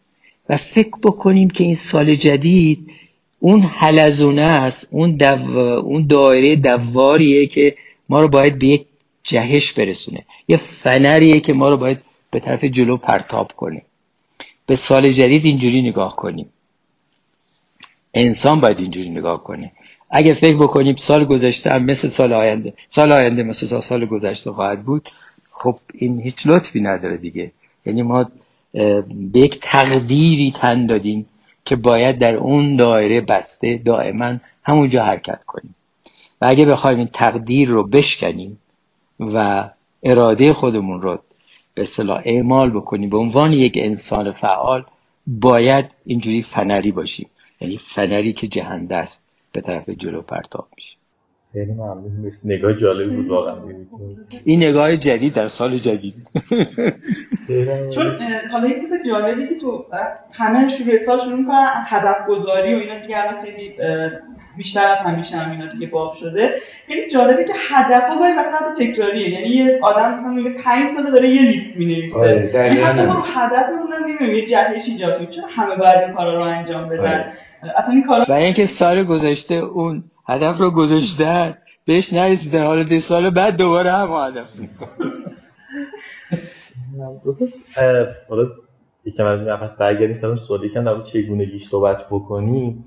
و 0.50 0.58
فکر 0.58 0.98
بکنیم 1.04 1.50
که 1.50 1.64
این 1.64 1.76
سال 1.76 2.16
جدید 2.16 2.92
اون 3.40 3.62
حلزونه 3.62 4.42
است 4.42 4.88
اون, 4.92 5.12
دو... 5.12 5.60
اون 5.80 6.08
دایره 6.08 6.56
دواریه 6.56 7.48
که 7.48 7.76
ما 8.10 8.22
رو 8.22 8.28
باید 8.28 8.60
به 8.60 8.68
یک 8.68 8.86
جهش 9.24 9.74
برسونه. 9.74 10.26
یه 10.48 10.58
فنریه 10.58 11.40
که 11.40 11.54
ما 11.54 11.70
رو 11.70 11.78
باید 11.78 11.98
به 12.32 12.40
طرف 12.40 12.64
جلو 12.64 12.98
پرتاب 12.98 13.52
کنه. 13.58 13.82
به 14.65 14.75
سال 14.75 15.12
جدید 15.12 15.46
اینجوری 15.46 15.82
نگاه 15.82 16.15
کنیم. 16.15 16.50
انسان 18.13 18.60
باید 18.62 18.80
اینجوری 18.80 19.10
نگاه 19.10 19.44
کنه. 19.44 19.72
اگه 20.10 20.34
فکر 20.34 20.58
بکنیم 20.58 20.96
سال 20.96 21.25
گذشته 21.25 21.70
هم 21.70 21.86
مثل 21.86 22.08
سال 22.08 22.34
آینده 22.34 22.74
سال 22.89 23.12
آینده 23.12 23.44
مثل 23.44 23.80
سال 23.82 24.06
گذشته 24.06 24.51
خواهد 24.51 24.84
بود 24.84 25.10
خب 25.51 25.80
این 25.94 26.22
هیچ 26.22 26.48
لطفی 26.48 26.82
نداره 26.82 27.18
دیگه. 27.18 27.51
یعنی 27.86 28.01
ما 28.01 28.32
به 29.32 29.39
یک 29.39 29.60
تقدیری 29.62 30.53
تن 30.56 30.86
دادیم 30.86 31.25
که 31.65 31.75
باید 31.75 32.20
در 32.20 32.36
اون 32.36 32.75
دایره 32.75 33.22
بسته 33.22 33.82
دائما 33.86 34.38
همونجا 34.63 35.03
حرکت 35.06 35.44
کنیم. 35.44 35.75
و 36.41 36.48
اگه 36.50 36.65
بخوایم 36.65 36.98
این 36.98 37.10
تقدیر 37.13 37.70
رو 37.70 37.88
بشکنیم 37.88 38.58
و 39.20 39.70
اراده 40.03 40.53
خودمون 40.53 41.01
رو 41.01 41.20
به 41.74 41.86
صلاح 41.86 42.22
اعمال 42.25 42.70
بکنیم 42.70 43.10
به 43.10 43.18
عنوان 43.18 43.54
یک 43.54 43.74
انسان 43.75 44.32
فعال 44.32 44.86
باید 45.28 45.86
اینجوری 46.06 46.44
فنری 46.44 46.92
باشیم. 46.92 47.30
یعنی 47.62 47.78
فنری 47.78 48.34
که 48.34 48.48
جهنده 48.48 48.96
است 48.96 49.24
به 49.51 49.62
طرف 49.62 49.90
جلو 49.90 50.22
پرتاب 50.22 50.68
میشه. 50.75 51.00
خیلی 51.53 51.72
ممنون. 51.72 52.31
نگاه 52.46 52.74
جالبی 52.74 53.15
بود 53.15 53.27
واقعا. 53.27 53.55
این 54.43 54.63
نگاه 54.63 54.98
جدید 54.98 55.34
در 55.34 55.48
سال 55.48 55.77
جدید. 55.77 56.13
چون 57.93 58.17
حالا 58.51 58.67
یه 58.67 58.74
چیز 58.74 58.93
جالبی 59.08 59.48
که 59.48 59.55
تو 59.55 59.86
همه 60.31 60.67
شروع 60.67 60.98
سال 60.98 61.20
شروع 61.20 61.39
می‌کنن 61.39 61.67
هدف 61.88 62.27
گذاری 62.27 62.74
و 62.74 62.77
اینا 62.77 63.00
دیگه 63.00 63.17
الان 63.17 63.46
خیلی 63.46 63.74
بیشتر 64.58 64.88
از 64.88 64.98
همیشه 64.98 65.38
هم 65.38 65.51
اینا 65.51 65.67
دیگه 65.67 65.88
باب 65.88 66.13
شده. 66.13 66.50
خیلی 66.88 67.10
جالبه 67.10 67.43
که 67.43 67.53
هدف 67.70 68.03
ها 68.03 68.20
گاهی 68.20 68.34
وقتا 68.34 68.65
حتی 68.65 68.93
تکراریه. 68.93 69.29
یعنی 69.29 69.48
یه 69.48 69.79
آدم 69.81 70.13
مثلا 70.13 70.31
میگه 70.31 70.50
5 70.50 70.89
ساله 70.89 71.12
داره 71.12 71.29
یه 71.29 71.41
لیست 71.41 71.77
می‌نویسه. 71.77 72.20
آره 72.20 72.51
یعنی 72.53 72.79
حتی 72.79 73.05
ما 73.05 73.22
هدفمون 73.22 73.93
هم 73.93 74.03
نمی‌دونیم 74.03 74.36
یه 74.36 74.46
جهش 74.46 74.89
ایجاد 74.89 75.29
چون 75.29 75.43
همه 75.50 75.75
باید 75.75 76.00
این 76.00 76.13
کارا 76.13 76.36
رو 76.36 76.41
انجام 76.41 76.89
بدن؟ 76.89 77.01
آره. 77.01 77.34
اصلا 77.77 77.93
این 77.93 78.03
کارا 78.03 78.25
برای 78.29 78.43
اینکه 78.43 78.65
سال 78.65 79.03
گذشته 79.03 79.55
اون 79.55 80.03
هدف 80.28 80.58
رو 80.62 80.72
گذاشتن. 80.72 81.58
بهش 81.86 82.13
نرسیدن. 82.13 82.66
حالا 82.66 82.84
ده 82.84 83.00
سال 83.00 83.30
بعد 83.30 83.58
دوباره 83.58 83.92
هم 83.92 84.12
هدف 84.12 84.50
حالا 88.30 88.50
یکم 89.06 89.25
از 89.25 89.42
نفس 89.42 89.75
برگردیم 89.75 90.13
سر 90.13 90.36
سوالی. 90.36 90.70
کن 90.70 90.84
در 90.84 91.01
چگونگیش 91.01 91.68
صحبت 91.68 92.06
بکنیم 92.12 92.86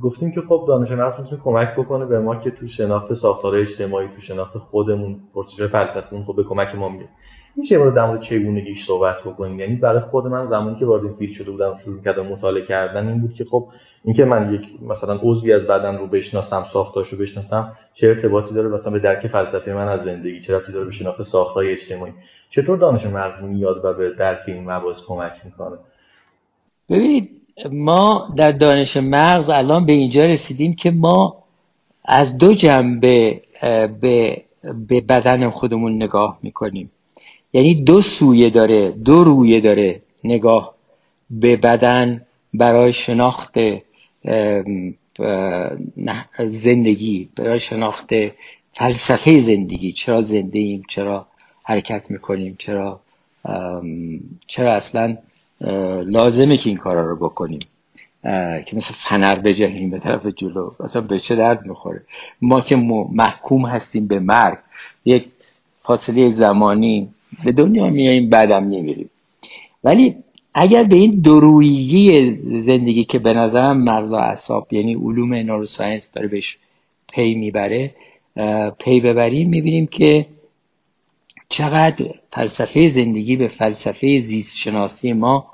گفتیم 0.00 0.32
که 0.32 0.40
خب 0.40 0.64
دانش 0.68 0.90
مغز 0.90 1.20
می‌تونه 1.20 1.42
کمک 1.44 1.76
بکنه 1.76 2.06
به 2.06 2.20
ما 2.20 2.36
که 2.36 2.50
تو 2.50 2.68
شناخت 2.68 3.14
ساختار 3.14 3.54
اجتماعی 3.54 4.08
تو 4.08 4.20
شناخت 4.20 4.58
خودمون 4.58 5.20
پرسش 5.34 5.62
فلسفیمون 5.62 6.24
خب 6.24 6.36
به 6.36 6.44
کمک 6.44 6.74
ما 6.74 6.88
میاد 6.88 7.08
میشه 7.56 7.78
مورد 7.78 7.94
در 7.94 8.06
مورد 8.06 8.20
چگونگیش 8.20 8.86
صحبت 8.86 9.20
بکنیم؟ 9.20 9.60
یعنی 9.60 9.76
برای 9.76 10.00
خود 10.00 10.26
من 10.26 10.46
زمانی 10.46 10.76
که 10.76 10.86
وارد 10.86 11.04
این 11.20 11.32
شده 11.32 11.50
بودم 11.50 11.76
شروع 11.84 12.02
کردم 12.02 12.26
مطالعه 12.26 12.66
کردن 12.66 13.08
این 13.08 13.20
بود 13.20 13.34
که 13.34 13.44
خب 13.44 13.68
اینکه 14.04 14.24
من 14.24 14.54
یک 14.54 14.68
مثلا 14.82 15.18
عضوی 15.22 15.52
از 15.52 15.62
بدن 15.62 15.98
رو 15.98 16.06
بشناسم 16.06 16.64
ساختارش 16.64 17.08
رو 17.08 17.18
بشناسم 17.18 17.72
چه 17.92 18.06
ارتباطی 18.08 18.54
داره؟ 18.54 18.68
مثلا 18.68 18.92
به 18.92 18.98
درک 18.98 19.26
فلسفی 19.26 19.72
من 19.72 19.88
از 19.88 20.04
زندگی 20.04 20.40
چه 20.40 20.56
ربطی 20.56 20.72
داره 20.72 20.84
به 20.84 20.90
شناخت 20.90 21.22
ساختار 21.22 21.64
اجتماعی؟ 21.66 22.12
چطور 22.50 22.78
دانش 22.78 23.06
مغز 23.06 23.42
میاد 23.42 23.84
و 23.84 23.94
به 23.94 24.10
درک 24.10 24.38
این 24.46 24.70
مباحث 24.70 25.02
کمک 25.06 25.32
می‌کنه؟ 25.44 25.76
ببینید 26.90 27.30
ما 27.70 28.28
در 28.36 28.52
دانش 28.52 28.96
مغز 28.96 29.50
الان 29.50 29.86
به 29.86 29.92
اینجا 29.92 30.24
رسیدیم 30.24 30.74
که 30.74 30.90
ما 30.90 31.44
از 32.04 32.38
دو 32.38 32.54
جنبه 32.54 33.40
به, 34.00 34.42
به 34.88 35.00
بدن 35.00 35.50
خودمون 35.50 36.02
نگاه 36.02 36.38
می‌کنیم. 36.42 36.90
یعنی 37.52 37.84
دو 37.84 38.00
سویه 38.00 38.50
داره 38.50 38.90
دو 38.90 39.24
رویه 39.24 39.60
داره 39.60 40.00
نگاه 40.24 40.74
به 41.30 41.56
بدن 41.56 42.20
برای 42.54 42.92
شناخت 42.92 43.54
زندگی 46.38 47.28
برای 47.36 47.60
شناخت 47.60 48.10
فلسفه 48.72 49.40
زندگی 49.40 49.92
چرا 49.92 50.20
زنده 50.20 50.58
ایم 50.58 50.82
چرا 50.88 51.26
حرکت 51.62 52.10
می‌کنیم 52.10 52.56
چرا 52.58 53.00
چرا 54.46 54.74
اصلا 54.74 55.16
لازمه 56.04 56.56
که 56.56 56.70
این 56.70 56.78
کارا 56.78 57.06
رو 57.06 57.16
بکنیم 57.16 57.60
که 58.66 58.70
مثل 58.72 58.94
فنر 58.94 59.38
بجهیم 59.38 59.90
به 59.90 59.98
طرف 59.98 60.26
جلو 60.26 60.70
اصلا 60.80 61.02
به 61.02 61.18
چه 61.18 61.36
درد 61.36 61.66
می‌خوره؟ 61.66 62.02
ما 62.42 62.60
که 62.60 62.76
محکوم 63.12 63.66
هستیم 63.66 64.06
به 64.06 64.20
مرگ 64.20 64.58
یک 65.04 65.26
فاصله 65.82 66.28
زمانی 66.28 67.08
به 67.44 67.52
دنیا 67.52 67.86
میاییم 67.86 68.30
بعدم 68.30 68.62
میمیریم 68.62 69.10
ولی 69.84 70.23
اگر 70.54 70.84
به 70.84 70.96
این 70.96 71.10
درویی 71.10 72.32
زندگی 72.58 73.04
که 73.04 73.18
به 73.18 73.32
نظرم 73.32 73.84
مغز 73.84 74.12
و 74.12 74.16
اعصاب 74.16 74.72
یعنی 74.72 74.94
علوم 74.94 75.34
نوروساینس 75.34 76.10
داره 76.12 76.28
بهش 76.28 76.58
پی 77.12 77.34
می‌بره 77.34 77.94
پی 78.78 79.00
ببریم 79.00 79.48
می‌بینیم 79.48 79.86
که 79.86 80.26
چقدر 81.48 82.06
فلسفه 82.32 82.88
زندگی 82.88 83.36
به 83.36 83.48
فلسفه 83.48 84.18
زیست 84.18 84.56
شناسی 84.56 85.12
ما 85.12 85.46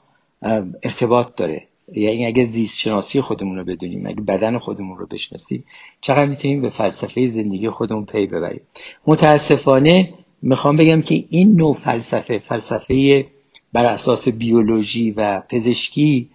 ارتباط 0.83 1.35
داره. 1.37 1.62
یعنی 1.95 2.26
اگه 2.26 2.45
زیست 2.45 2.78
شناسی 2.78 3.21
خودمون 3.21 3.59
رو 3.59 3.64
بدونیم 3.64 4.07
اگه 4.07 4.21
بدن 4.21 4.59
خودمون 4.59 4.99
رو 4.99 5.07
بشناسیم 5.07 5.64
چقدر 6.00 6.26
می‌تونیم 6.26 6.62
به 6.62 6.71
فلسفه 6.71 7.26
زندگی 7.26 7.71
خودمون 7.71 8.04
پی 8.04 8.26
ببریم. 8.26 8.61
متاسفانه 9.07 10.14
می‌خوام 10.42 10.76
بگم 10.76 11.02
که 11.02 11.25
این 11.30 11.57
نوع 11.57 11.75
فلسفه 11.75 12.38
فلسفه 12.38 13.26
بر 13.72 13.84
اساس 13.84 14.28
بیولوژی 14.28 15.10
و 15.10 15.42
پزشکی 15.48 16.28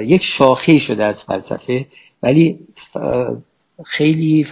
یک 0.00 0.22
شاخه 0.22 0.78
شده 0.78 1.04
از 1.04 1.24
فلسفه 1.24 1.86
ولی 2.22 2.58
خیلی 3.84 4.46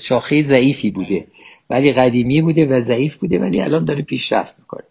شاخه 0.00 0.42
ضعیفی 0.42 0.90
بوده. 0.90 1.26
ولی 1.70 1.92
قدیمی 1.92 2.42
بوده 2.42 2.66
و 2.66 2.80
ضعیف 2.80 3.16
بوده 3.16 3.38
ولی 3.38 3.60
الان 3.60 3.84
داره 3.84 4.02
پیشرفت 4.02 4.54
می‌کنه. 4.58 4.84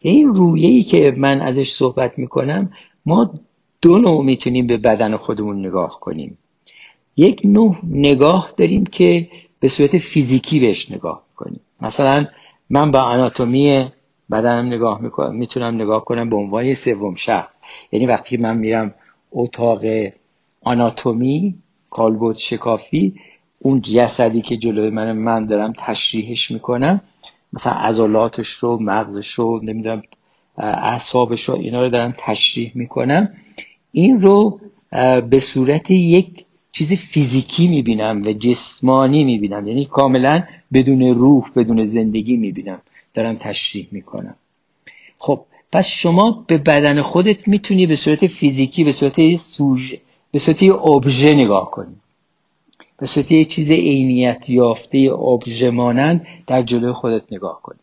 این 0.00 0.34
رویه 0.34 0.68
ای 0.68 0.82
که 0.82 1.14
من 1.16 1.40
ازش 1.40 1.70
صحبت 1.72 2.18
می‌کنم 2.18 2.72
ما 3.06 3.34
دو 3.82 3.98
نوع 3.98 4.24
می‌تونیم 4.24 4.66
به 4.66 4.76
بدن 4.76 5.16
خودمون 5.16 5.66
نگاه 5.66 6.00
کنیم. 6.00 6.38
یک 7.16 7.40
نوع 7.44 7.76
نگاه 7.84 8.52
داریم 8.56 8.86
که 8.86 9.28
به 9.60 9.68
صورت 9.68 9.98
فیزیکی 9.98 10.60
بهش 10.60 10.90
نگاه 10.90 11.22
کنیم 11.36 11.60
مثلا 11.80 12.26
من 12.70 12.90
با 12.90 12.98
آناتومی 12.98 13.88
بدنم 14.30 14.66
نگاه 14.66 15.00
می‌کنم 15.00 15.36
می‌تونم 15.36 15.74
نگاه 15.74 16.04
کنم 16.04 16.30
به 16.30 16.36
عنوان 16.36 16.74
سوم 16.74 17.14
شخص. 17.14 17.58
یعنی 17.92 18.06
وقتی 18.06 18.36
من 18.36 18.56
میرم 18.56 18.94
اتاق 19.32 19.82
آناتومی 20.62 21.54
کالبوت 21.90 22.36
شکافی 22.36 23.14
اون 23.58 23.80
جسدی 23.80 24.42
که 24.42 24.56
جلوی 24.56 24.90
من 24.90 25.12
من 25.12 25.46
دارم 25.46 25.72
تشریحش 25.78 26.50
می‌کنم 26.50 27.00
مثلا 27.52 27.72
عضلاتش 27.72 28.48
رو 28.48 28.78
مغزش 28.82 29.28
رو 29.28 29.60
نمی‌دونم 29.62 30.02
اعصابش 30.58 31.42
رو 31.48 31.54
اینا 31.54 31.82
رو 31.82 31.88
دارم 31.88 32.14
تشریح 32.18 32.72
می‌کنم. 32.74 33.28
این 33.92 34.20
رو 34.20 34.60
به 35.30 35.40
صورت 35.40 35.90
یک 35.90 36.44
چیز 36.72 36.92
فیزیکی 36.92 37.68
می‌بینم 37.68 38.22
و 38.22 38.32
جسمانی 38.32 39.24
می‌بینم. 39.24 39.68
یعنی 39.68 39.84
کاملا 39.84 40.42
بدون 40.72 41.02
روح 41.02 41.50
بدون 41.56 41.84
زندگی 41.84 42.36
می‌بینم. 42.36 42.80
دارم 43.14 43.36
تشریح 43.36 43.88
می‌کنم. 43.90 44.34
خب 45.18 45.44
پس 45.72 45.86
شما 45.88 46.44
به 46.46 46.58
بدن 46.58 47.02
خودت 47.02 47.48
می‌تونی 47.48 47.86
به 47.86 47.96
صورت 47.96 48.26
فیزیکی 48.26 48.84
به 48.84 48.92
صورت 48.92 49.36
سوژه 49.36 50.00
به 50.32 50.38
صورت 50.38 50.62
ابژه 50.62 51.34
نگاه 51.34 51.70
کنی. 51.70 51.94
به 52.98 53.06
صورت 53.06 53.32
یه 53.32 53.44
چیز 53.44 53.70
عینیت 53.70 54.50
یافته 54.50 54.98
ابژه 54.98 55.70
مانند 55.70 56.26
در 56.46 56.62
جلوی 56.62 56.92
خودت 56.92 57.22
نگاه 57.32 57.62
کنی. 57.62 57.78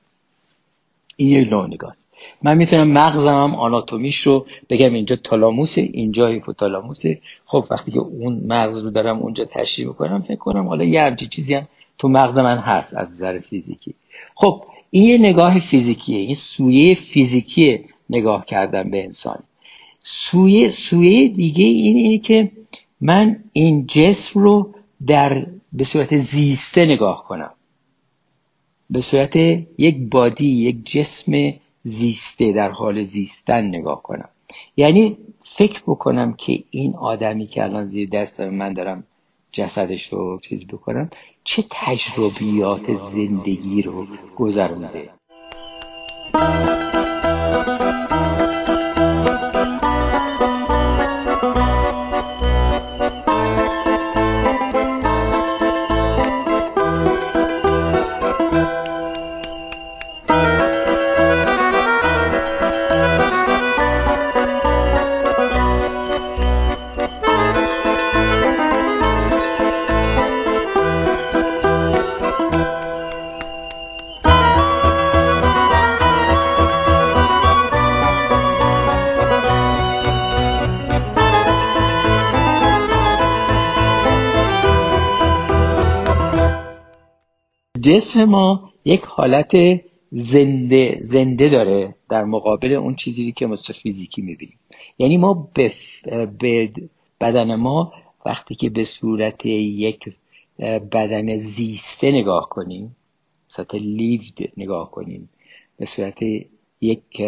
این 1.16 1.30
یه 1.30 1.50
نوع 1.50 1.68
نگاست 1.68 2.10
من 2.42 2.58
می‌تونم 2.58 2.92
مغزم 2.92 3.44
هم 3.44 3.56
آناتومیش 3.56 4.18
رو 4.18 4.46
بگم 4.70 4.94
اینجا 4.94 5.16
تالاموسه 5.16 5.82
اینجا 5.82 6.28
هیپوتالاموسه. 6.28 7.22
خب 7.46 7.68
وقتی 7.72 7.92
که 7.92 8.00
اون 8.00 8.44
مغز 8.48 8.82
رو 8.82 8.90
دارم 8.90 9.20
اونجا 9.20 9.46
تشریح 9.46 9.88
می‌کنم 9.88 10.22
فکر 10.22 10.36
کنم 10.36 10.68
حالا 10.68 10.84
یه 10.84 11.02
همچی 11.02 11.28
چیزی 11.28 11.54
هم 11.54 11.68
تو 11.98 12.08
مغز 12.08 12.38
من 12.38 12.58
هست 12.58 12.98
از 12.98 13.14
نظر 13.14 13.40
فیزیکی. 13.40 13.94
خب 14.36 14.64
این 14.92 15.04
یه 15.04 15.18
نگاه 15.18 15.60
فیزیکیه 15.60 16.18
این 16.20 16.36
سویه 16.36 16.94
فیزیکی 16.94 17.80
نگاه 18.10 18.46
کردن 18.46 18.90
به 18.90 19.04
انسان. 19.04 19.44
سویه 20.00 20.70
سویه 20.70 21.28
دیگه 21.28 21.66
این 21.66 21.98
اینه 21.98 22.18
که 22.18 22.52
من 23.02 23.44
این 23.54 23.86
جسم 23.88 24.40
رو 24.40 24.74
در 25.08 25.48
به 25.74 25.84
صورت 25.84 26.18
زیسته 26.18 26.86
نگاه 26.86 27.26
کنم. 27.28 27.52
به 28.90 29.02
صورت 29.02 29.36
یک 29.78 30.10
بادی 30.12 30.48
یک 30.48 30.86
جسم 30.86 31.54
زیسته 31.84 32.52
در 32.52 32.72
حال 32.72 33.04
زیستن 33.04 33.62
نگاه 33.68 34.04
کنم. 34.04 34.30
یعنی 34.78 35.18
فکر 35.46 35.82
بکنم 35.88 36.34
که 36.34 36.64
این 36.70 36.96
آدمی 36.96 37.48
که 37.48 37.64
الان 37.64 37.86
زیر 37.86 38.10
دست 38.10 38.40
من 38.40 38.74
دارم 38.74 39.04
جسدش 39.52 40.14
رو 40.14 40.40
چیز 40.42 40.68
بکنم 40.68 41.10
چه 41.44 41.64
تجربیات 41.72 42.96
زندگی 42.96 43.82
رو 43.82 44.08
گذرونده؟ 44.36 45.10
جسم 87.82 88.24
ما 88.26 88.74
یک 88.86 89.02
حالت 89.02 89.54
زنده 90.12 90.98
زنده 91.02 91.50
داره 91.50 91.96
در 92.10 92.24
مقابل 92.24 92.74
اون 92.74 92.96
چیزی 92.96 93.32
که 93.32 93.46
ما 93.48 93.56
فیزیکی 93.56 94.22
می‌بینیم. 94.22 94.60
یعنی 94.98 95.18
ما 95.18 95.50
به, 95.54 95.72
بدن 97.22 97.56
ما 97.56 97.94
وقتی 98.26 98.56
که 98.56 98.70
به 98.70 98.84
صورت 98.84 99.46
یک 99.46 100.14
بدن 100.92 101.38
زیسته 101.38 102.12
نگاه 102.12 102.50
کنیم 102.50 102.96
صورت 103.48 103.76
لیفد 103.76 104.52
نگاه 104.58 104.92
کنیم 104.92 105.30
به 105.78 105.86
صورت 105.86 106.20
یک 106.82 107.22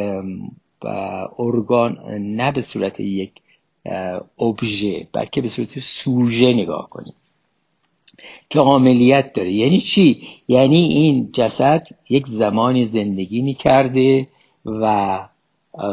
ارگان 1.39 1.97
نه 2.17 2.51
به 2.51 2.61
صورت 2.61 2.99
یک 2.99 3.31
ابژه 4.39 5.07
بلکه 5.13 5.41
به 5.41 5.49
صورت 5.49 5.79
سوژه 5.79 6.53
نگاه 6.53 6.87
کنیم. 6.89 7.13
که 8.49 8.59
عاملیت 8.59 9.33
داره. 9.33 9.51
یعنی 9.51 9.79
چی؟ 9.79 10.21
یعنی 10.47 10.77
این 10.77 11.29
جسد 11.33 11.87
یک 12.09 12.27
زمانی 12.27 12.85
زندگی 12.85 13.41
می‌کرده 13.41 14.27
و 14.65 15.19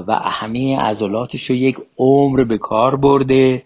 و 0.07 0.15
همه 0.15 0.77
عضلاتش 0.77 1.43
رو 1.43 1.57
یک 1.57 1.77
عمر 1.99 2.45
به 2.45 2.59
کار 2.59 2.97
برده 2.97 3.63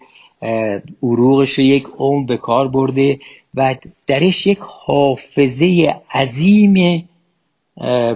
عروقش 1.03 1.51
رو 1.51 1.63
یک 1.63 1.87
عمر 1.97 2.25
به 2.25 2.37
کار 2.37 2.67
برده 2.67 3.19
و 3.55 3.75
درش 4.07 4.47
یک 4.47 4.59
حافظه 4.61 5.95
عظیم 6.13 7.09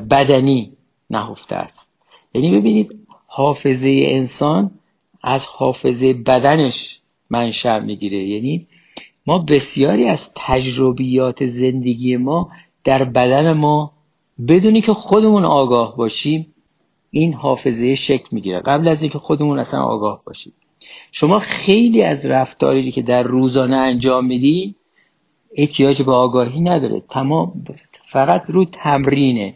بدنی 0.10 0.72
نهفته 1.10 1.56
است. 1.56 1.92
یعنی 2.34 2.52
ببینید 2.60 3.00
حافظه 3.28 4.04
انسان 4.08 4.72
از 5.24 5.48
حافظه 5.48 6.14
بدنش 6.14 7.00
منشأ 7.30 7.80
می‌گیره. 7.80 8.28
یعنی 8.28 8.68
ما 9.28 9.38
بسیاری 9.38 10.08
از 10.08 10.34
تجربیات 10.36 11.46
زندگی 11.46 12.18
ما 12.18 12.50
در 12.84 13.04
بدن 13.04 13.54
ما 13.54 13.92
بدونی 14.48 14.82
که 14.82 14.94
خودمون 14.94 15.46
آگاه 15.46 15.98
باشیم 15.98 16.54
این 17.12 17.34
حافظه 17.34 17.96
شکل 17.96 18.28
می‌گیره. 18.32 18.60
قبل 18.60 18.88
از 18.88 19.02
اینکه 19.02 19.20
خودمون 19.20 19.60
اصلا 19.60 19.84
آگاه 19.84 20.22
باشیم. 20.26 20.54
شما 21.12 21.40
خیلی 21.40 22.04
از 22.04 22.26
رفتاری 22.26 22.92
که 22.92 23.02
در 23.02 23.24
روزانه 23.24 23.76
انجام 23.76 24.26
میدی 24.26 24.76
احتیاج 25.56 26.02
به 26.02 26.12
آگاهی 26.12 26.62
نداره. 26.62 27.04
تمام 27.10 27.63
فقط 28.12 28.50
رو 28.50 28.66
تمرینه. 28.66 29.54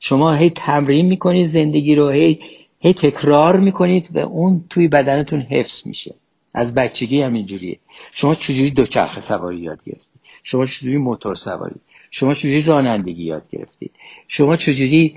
شما 0.00 0.32
هی 0.32 0.50
تمرین 0.50 1.06
می‌کنید 1.06 1.46
زندگی 1.46 1.94
رو 1.94 2.08
هی 2.08 2.40
هی 2.80 2.92
تکرار 2.92 3.60
می‌کنید 3.60 4.10
و 4.14 4.18
اون 4.18 4.64
توی 4.70 4.88
بدنتون 4.88 5.40
حفظ 5.40 5.86
میشه. 5.86 6.14
از 6.54 6.74
بچگی 6.74 7.22
هم 7.22 7.34
اینجوریه. 7.34 7.78
شما 8.12 8.34
چجوری 8.34 8.70
دوچرخه 8.70 9.20
سواری 9.20 9.58
یاد 9.58 9.84
گرفتید 9.84 10.20
شما 10.42 10.66
چجوری 10.66 10.96
موتور 10.96 11.34
سواری؟ 11.34 11.74
شما 12.10 12.34
چجوری 12.34 12.62
رانندگی 12.62 13.24
یاد 13.24 13.42
گرفتید 13.50 13.90
شما 14.28 14.56
چجوری 14.56 15.14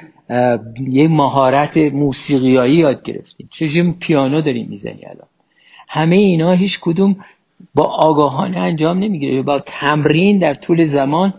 یه 0.87 1.07
مهارت 1.07 1.77
موسیقیایی 1.77 2.75
یاد 2.75 3.03
گرفتید 3.03 3.47
چجوری 3.51 3.91
پیانو 3.91 4.41
داریم 4.41 4.67
می‌زنی 4.69 5.05
الان؟ 5.05 5.27
همه 5.87 6.15
اینا 6.15 6.51
هیچ 6.51 6.79
کدوم 6.81 7.15
با 7.75 7.83
آگاهانه 7.83 8.59
انجام 8.59 8.99
نمی‌گیره. 8.99 9.41
با 9.41 9.59
تمرین 9.59 10.39
در 10.39 10.53
طول 10.53 10.85
زمان 10.85 11.33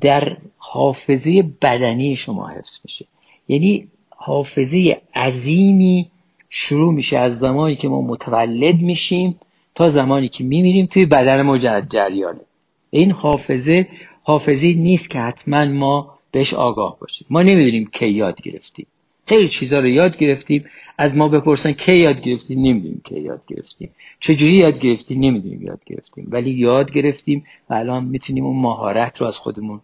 در 0.00 0.36
حافظه 0.58 1.42
بدنی 1.62 2.16
شما 2.16 2.48
حفظ 2.48 2.78
میشه. 2.84 3.06
یعنی 3.48 3.88
حافظه 4.08 5.00
عظیمی 5.14 6.10
شروع 6.50 6.94
میشه 6.94 7.18
از 7.18 7.38
زمانی 7.38 7.76
که 7.76 7.88
ما 7.88 8.02
متولد 8.02 8.80
میشیم 8.80 9.40
تا 9.74 9.88
زمانی 9.88 10.28
که 10.28 10.44
میمیریم 10.44 10.86
توی 10.86 11.06
بدن 11.06 11.42
ما 11.42 11.58
جریانه. 11.58 12.40
این 12.90 13.10
حافظه 13.10 13.88
حافظه 14.22 14.74
نیست 14.74 15.10
که 15.10 15.18
حتما 15.20 15.64
ما 15.64 16.18
بهش 16.30 16.54
آگاه 16.54 16.98
باشیم. 17.00 17.26
ما 17.30 17.42
نمی‌دونیم 17.42 17.90
کی 17.92 18.08
یاد 18.08 18.42
گرفتیم. 18.42 18.86
خیلی 19.26 19.48
چیزا 19.48 19.78
رو 19.78 19.88
یاد 19.88 20.16
گرفتیم. 20.16 20.64
از 20.98 21.16
ما 21.16 21.28
بپرسن 21.28 21.72
کی 21.72 21.96
یاد 21.96 22.20
گرفتیم 22.20 22.58
نمی‌دونیم 22.58 23.00
کی 23.04 23.20
یاد 23.20 23.42
گرفتیم. 23.46 23.90
چجوری 24.20 24.52
یاد 24.52 24.78
گرفتیم؟ 24.78 25.20
نمی‌دونیم 25.20 25.62
یاد 25.62 25.80
گرفتیم. 25.86 26.28
ولی 26.30 26.50
یاد 26.50 26.92
گرفتیم 26.92 27.44
و 27.70 27.74
الان 27.74 28.04
می‌تونیم 28.04 28.46
اون 28.46 28.62
مهارت 28.62 29.20
رو 29.20 29.26
از 29.26 29.38
خودمون 29.38 29.80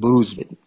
بروز 0.00 0.34
بدیم. 0.34 0.58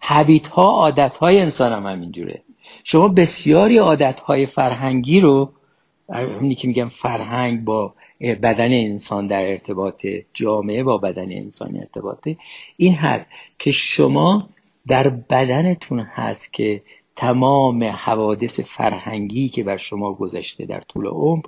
حبیت 0.00 0.46
ها 0.46 0.62
عادت 0.62 1.16
های 1.16 1.40
انسان 1.40 1.72
هم 1.72 1.86
همینجوره 1.86 2.42
شما 2.84 3.08
بسیاری 3.08 3.78
عادت 3.78 4.20
های 4.20 4.46
فرهنگی 4.46 5.20
رو 5.20 5.52
اونی 6.08 6.54
که 6.54 6.68
میگم 6.68 6.88
فرهنگ 6.88 7.64
با 7.64 7.94
بدن 8.20 8.72
انسان 8.72 9.26
در 9.26 9.50
ارتباط 9.50 10.06
جامعه 10.34 10.82
با 10.82 10.98
بدن 10.98 11.32
انسان 11.32 11.76
ارتباطه 11.76 12.36
این 12.76 12.94
هست 12.94 13.28
که 13.58 13.70
شما 13.70 14.48
در 14.86 15.08
بدنتون 15.08 16.00
هست 16.00 16.52
که 16.52 16.82
تمام 17.16 17.84
حوادث 17.84 18.60
فرهنگی 18.60 19.48
که 19.48 19.64
بر 19.64 19.76
شما 19.76 20.14
گذشته 20.14 20.66
در 20.66 20.80
طول 20.80 21.06
عمر 21.06 21.42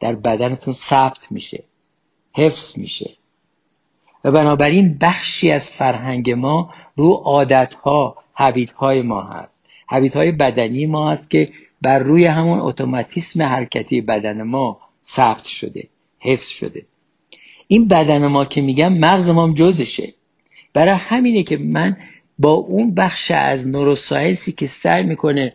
در 0.00 0.14
بدنتون 0.14 0.74
ثبت 0.74 1.32
میشه 1.32 1.64
حفظ 2.32 2.78
میشه. 2.78 3.10
و 4.24 4.30
بنابراین 4.30 4.98
بخشی 5.00 5.50
از 5.50 5.70
فرهنگ 5.70 6.30
ما 6.30 6.74
رو 6.96 7.12
عادتها 7.12 8.16
های 8.76 9.02
ما 9.02 9.22
هست. 9.22 9.53
های 10.14 10.32
بدنی 10.32 10.86
ما 10.86 11.10
هست 11.10 11.30
که 11.30 11.48
بر 11.82 11.98
روی 11.98 12.24
همون 12.24 12.58
اتوماتیسم 12.58 13.42
حرکتی 13.42 14.00
بدن 14.00 14.42
ما 14.42 14.80
ثبت 15.06 15.44
شده 15.44 15.88
حفظ 16.20 16.48
شده. 16.48 16.82
این 17.68 17.88
بدن 17.88 18.26
ما 18.26 18.44
که 18.44 18.60
میگم 18.60 18.92
مغز 18.92 19.30
ما 19.30 19.52
جزشه. 19.54 20.14
برای 20.72 20.94
همینه 20.94 21.42
که 21.42 21.56
من 21.56 21.96
با 22.38 22.52
اون 22.52 22.94
بخش 22.94 23.30
از 23.30 23.68
نوروساینسی 23.68 24.52
که 24.52 24.66
سعی 24.66 25.02
می‌کنه 25.02 25.52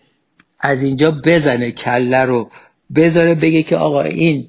از 0.59 0.83
اینجا 0.83 1.11
بزنه 1.25 1.71
کله 1.71 2.17
رو 2.17 2.49
بذاره 2.95 3.35
بگه 3.35 3.63
که 3.63 3.77
آقا 3.77 4.01
این 4.01 4.47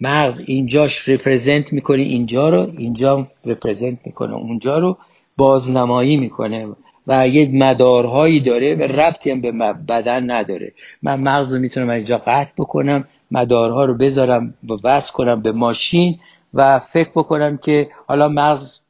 مغز 0.00 0.42
اینجاش 0.46 1.08
رپرزنت 1.08 1.72
می‌کنه 1.72 2.02
اینجا 2.02 2.48
رو 2.48 2.72
اینجا 2.78 3.28
رپرزنت 3.44 3.98
می‌کنه 4.04 4.34
اونجا 4.34 4.78
رو 4.78 4.98
بازنمایی 5.36 6.16
می‌کنه. 6.16 6.68
و 7.06 7.28
یه 7.28 7.50
مدارهایی 7.52 8.40
داره 8.40 8.74
و 8.74 8.82
ربطی 8.82 9.30
هم 9.30 9.40
به 9.40 9.52
بدن 9.72 10.30
نداره. 10.30 10.72
من 11.02 11.20
مغز 11.20 11.54
رو 11.54 11.60
می‌تونم 11.60 11.90
اینجا 11.90 12.18
قطع 12.18 12.52
بکنم 12.58 13.04
مدارها 13.30 13.84
رو 13.84 13.94
بذارم 13.94 14.54
و 14.68 14.74
وصل 14.84 15.12
کنم 15.12 15.42
به 15.42 15.52
ماشین 15.52 16.18
و 16.54 16.78
فکر 16.78 17.10
بکنم 17.10 17.56
که 17.56 17.90
حالا 18.06 18.28
مغز 18.28 18.80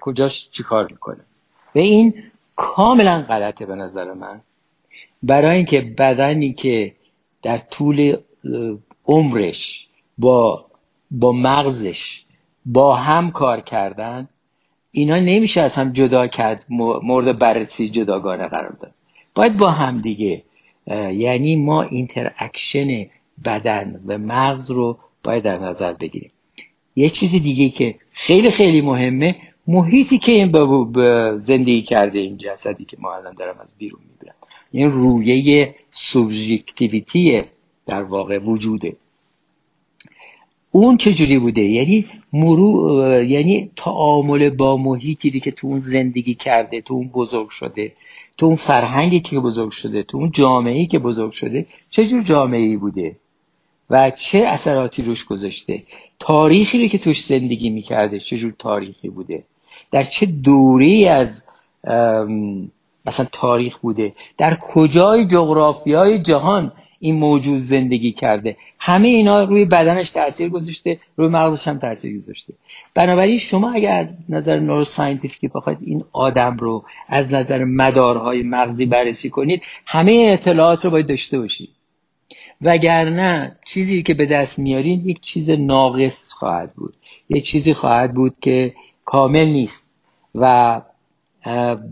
کجاش 0.00 0.50
چیکار 0.50 0.88
می‌کنه. 0.90 1.20
و 1.74 1.78
این 1.78 2.14
کاملا 2.56 3.24
غلطه 3.28 3.66
به 3.66 3.74
نظر 3.74 4.12
من. 4.12 4.40
برای 5.22 5.56
اینکه 5.56 5.80
بدنی 5.98 6.52
که 6.52 6.92
در 7.42 7.58
طول 7.58 8.16
عمرش 9.06 9.88
با 10.18 10.66
با 11.10 11.32
مغزش 11.32 12.24
با 12.66 12.96
هم 12.96 13.30
کار 13.30 13.60
کردن 13.60 14.28
اینا 14.92 15.16
نمیشه 15.16 15.60
از 15.60 15.74
هم 15.74 15.92
جدا 15.92 16.26
کرد 16.26 16.64
مورد 17.02 17.38
بررسی 17.38 17.90
جداگانه 17.90 18.48
قرار 18.48 18.76
داد. 18.80 18.92
باید 19.34 19.56
با 19.56 19.70
هم 19.70 20.00
دیگه 20.00 20.42
یعنی 21.12 21.56
ما 21.56 21.82
interaction 21.82 23.06
بدن 23.44 24.00
و 24.06 24.18
مغز 24.18 24.70
رو 24.70 24.98
باید 25.24 25.42
در 25.42 25.58
نظر 25.58 25.92
بگیریم. 25.92 26.30
یه 26.96 27.08
چیزی 27.08 27.40
دیگه 27.40 27.68
که 27.68 27.94
خیلی 28.12 28.50
خیلی 28.50 28.80
مهمه 28.80 29.36
محیطی 29.66 30.18
که 30.18 30.32
این 30.32 30.52
زندگی 31.38 31.82
کرده 31.82 32.18
این 32.18 32.36
جسدی 32.36 32.84
که 32.84 32.96
ما 33.00 33.14
الان 33.14 33.34
دارم 33.34 33.58
از 33.60 33.68
بیرون 33.78 34.00
می‌بینم. 34.12 34.34
این 34.72 34.90
رویه 34.90 35.74
سوبژکتیویتی 35.90 37.42
در 37.86 38.02
واقع 38.02 38.38
وجوده. 38.38 38.96
اون 40.70 40.96
چجوری 40.96 41.38
بوده؟ 41.38 41.62
یعنی 41.62 42.06
مرو 42.32 43.24
یعنی 43.24 43.70
تعامل 43.76 44.50
با 44.50 44.76
محیطی 44.76 45.40
که 45.40 45.50
تو 45.50 45.66
اون 45.66 45.78
زندگی 45.78 46.34
کرده 46.34 46.80
تو 46.80 46.94
اون 46.94 47.08
بزرگ 47.08 47.48
شده 47.48 47.92
تو 48.38 48.46
اون 48.46 48.56
فرهنگی 48.56 49.20
که 49.20 49.40
بزرگ 49.40 49.70
شده 49.70 50.02
تو 50.02 50.18
اون 50.18 50.30
جامعه‌ای 50.30 50.86
که 50.86 50.98
بزرگ 50.98 51.32
شده 51.32 51.66
چه 51.90 52.06
جور 52.06 52.22
جامعه‌ای 52.22 52.76
بوده؟ 52.76 53.16
و 53.90 54.10
چه 54.10 54.38
اثراتی 54.38 55.02
روش 55.02 55.24
گذاشته؟ 55.24 55.82
تاریخی 56.18 56.82
رو 56.82 56.88
که 56.88 56.98
توش 56.98 57.24
زندگی 57.24 57.70
می‌کرده 57.70 58.18
چه 58.18 58.36
جور 58.36 58.54
تاریخی 58.58 59.08
بوده؟ 59.08 59.44
در 59.90 60.02
چه 60.02 60.26
دوری 60.26 61.06
از 61.06 61.44
مثلا 63.06 63.26
تاریخ 63.32 63.78
بوده؟ 63.78 64.12
در 64.38 64.58
کجای 64.60 65.26
جغرافیای 65.26 66.22
جهان 66.22 66.72
این 67.00 67.14
موجود 67.14 67.58
زندگی 67.58 68.12
کرده. 68.12 68.56
همه 68.78 69.08
اینا 69.08 69.44
روی 69.44 69.64
بدنش 69.64 70.10
تاثیر 70.10 70.48
گذاشته 70.48 70.98
روی 71.16 71.28
مغزش 71.28 71.68
هم 71.68 71.78
تاثیر 71.78 72.16
گذاشته. 72.16 72.54
بنابراین 72.94 73.38
شما 73.38 73.72
اگر 73.72 73.96
از 73.96 74.16
نظر 74.28 74.58
نورو 74.58 74.84
ساینتیفیکی 74.84 75.48
بخواید 75.48 75.78
این 75.80 76.04
آدم 76.12 76.56
رو 76.56 76.84
از 77.08 77.34
نظر 77.34 77.64
مدارهای 77.64 78.42
مغزی 78.42 78.86
بررسی 78.86 79.30
کنید 79.30 79.62
همه 79.86 80.30
اطلاعات 80.32 80.84
رو 80.84 80.90
باید 80.90 81.06
داشته 81.06 81.38
باشید. 81.38 81.70
وگرنه 82.62 83.56
چیزی 83.66 84.02
که 84.02 84.14
به 84.14 84.26
دست 84.26 84.58
میارین 84.58 85.08
یک 85.08 85.20
چیز 85.20 85.50
ناقص 85.50 86.32
خواهد 86.32 86.74
بود. 86.74 86.94
یک 87.28 87.44
چیزی 87.44 87.74
خواهد 87.74 88.14
بود 88.14 88.34
که 88.40 88.74
کامل 89.04 89.46
نیست. 89.46 89.90
و 90.34 90.80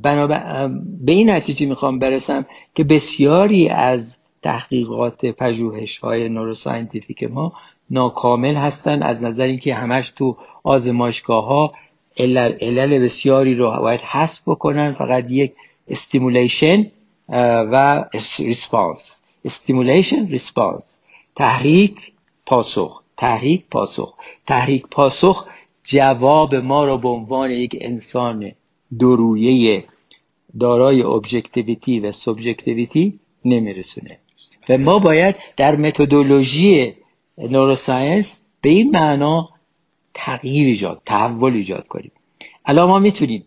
بنابر... 0.03 0.69
به 1.01 1.13
این 1.13 1.31
نتیجه 1.31 1.67
می‌خوام 1.67 1.99
برسم 1.99 2.47
که 2.75 2.85
بسیاری 2.85 3.69
از 3.69 4.18
تحقیقات 4.43 5.27
پژوهش 5.27 5.99
های 5.99 6.29
neuroscientific 6.29 7.25
ما 7.25 7.53
ناکامل 7.91 8.55
هستن 8.55 9.03
از 9.03 9.25
نظر 9.25 9.45
اینکه 9.45 9.75
همش 9.75 10.11
تو 10.11 10.37
آزمایشگاه 10.63 11.45
ها 11.45 11.73
علل, 12.19 12.99
بسیاری 12.99 13.55
رو 13.55 13.71
باید 13.81 14.01
حذف 14.01 14.43
بکنن 14.47 14.93
فقط 14.93 15.31
یک 15.31 15.53
stimulation 15.89 16.87
و 17.73 18.05
response 18.39 19.23
stimulation 19.45 20.27
response 20.27 20.99
تحریک 21.37 22.13
پاسخ. 22.47 23.03
تحریک 23.17 23.65
پاسخ. 23.71 24.15
تحریک 24.47 24.87
پاسخ 24.87 25.47
جواب 25.85 26.55
ما 26.55 26.85
را 26.85 26.97
به 26.97 27.09
عنوان 27.09 27.51
یک 27.51 27.77
انسان 27.81 28.53
دورویه 28.99 29.85
دارای 30.61 31.03
objectivity 31.03 32.01
و 32.01 32.13
subjectivity 32.13 33.19
نمیرسونه. 33.45 34.19
و 34.69 34.79
ما 34.79 34.99
باید 34.99 35.37
در 35.57 35.77
متدولوژی 35.77 36.95
neuroscience 37.39 38.43
به 38.61 38.69
این 38.69 38.91
معنا 38.91 39.49
تغییر 40.15 40.67
ایجاد 40.67 41.03
تحول 41.07 41.53
ایجاد 41.53 41.89
کنیم. 41.89 42.13
الان 42.65 42.89
ما 42.89 42.99
می‌تونیم 42.99 43.45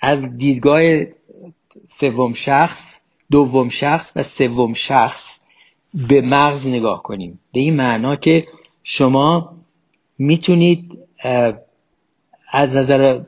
از 0.00 0.36
دیدگاه 0.36 0.80
سوم 1.88 2.34
شخص 2.34 3.00
دوم 3.30 3.68
شخص 3.68 4.12
و 4.16 4.22
سوم 4.22 4.74
شخص 4.74 5.40
به 5.94 6.20
مغز 6.20 6.68
نگاه 6.68 7.02
کنیم. 7.02 7.40
به 7.52 7.60
این 7.60 7.76
معنا 7.76 8.16
که 8.16 8.46
شما 8.82 9.56
می‌تونید 10.18 10.98
از 12.52 12.76
نظر 12.76 13.20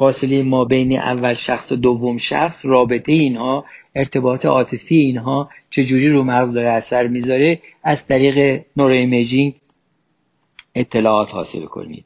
فاصله 0.00 0.42
ما 0.42 0.64
بین 0.64 0.98
اول 0.98 1.34
شخص 1.34 1.72
و 1.72 1.76
دوم 1.76 2.16
شخص 2.18 2.66
رابطه 2.66 3.12
اینها 3.12 3.64
ارتباط 3.94 4.46
عاطفی 4.46 4.96
اینها 4.96 5.50
چجوری 5.70 6.08
رو 6.08 6.22
مغز 6.24 6.52
داره 6.52 6.68
اثر 6.68 7.06
می‌ذاره؟ 7.06 7.60
از 7.84 8.06
طریق 8.06 8.62
neuroimaging 8.76 9.54
اطلاعات 10.74 11.34
حاصل 11.34 11.64
کنید. 11.64 12.04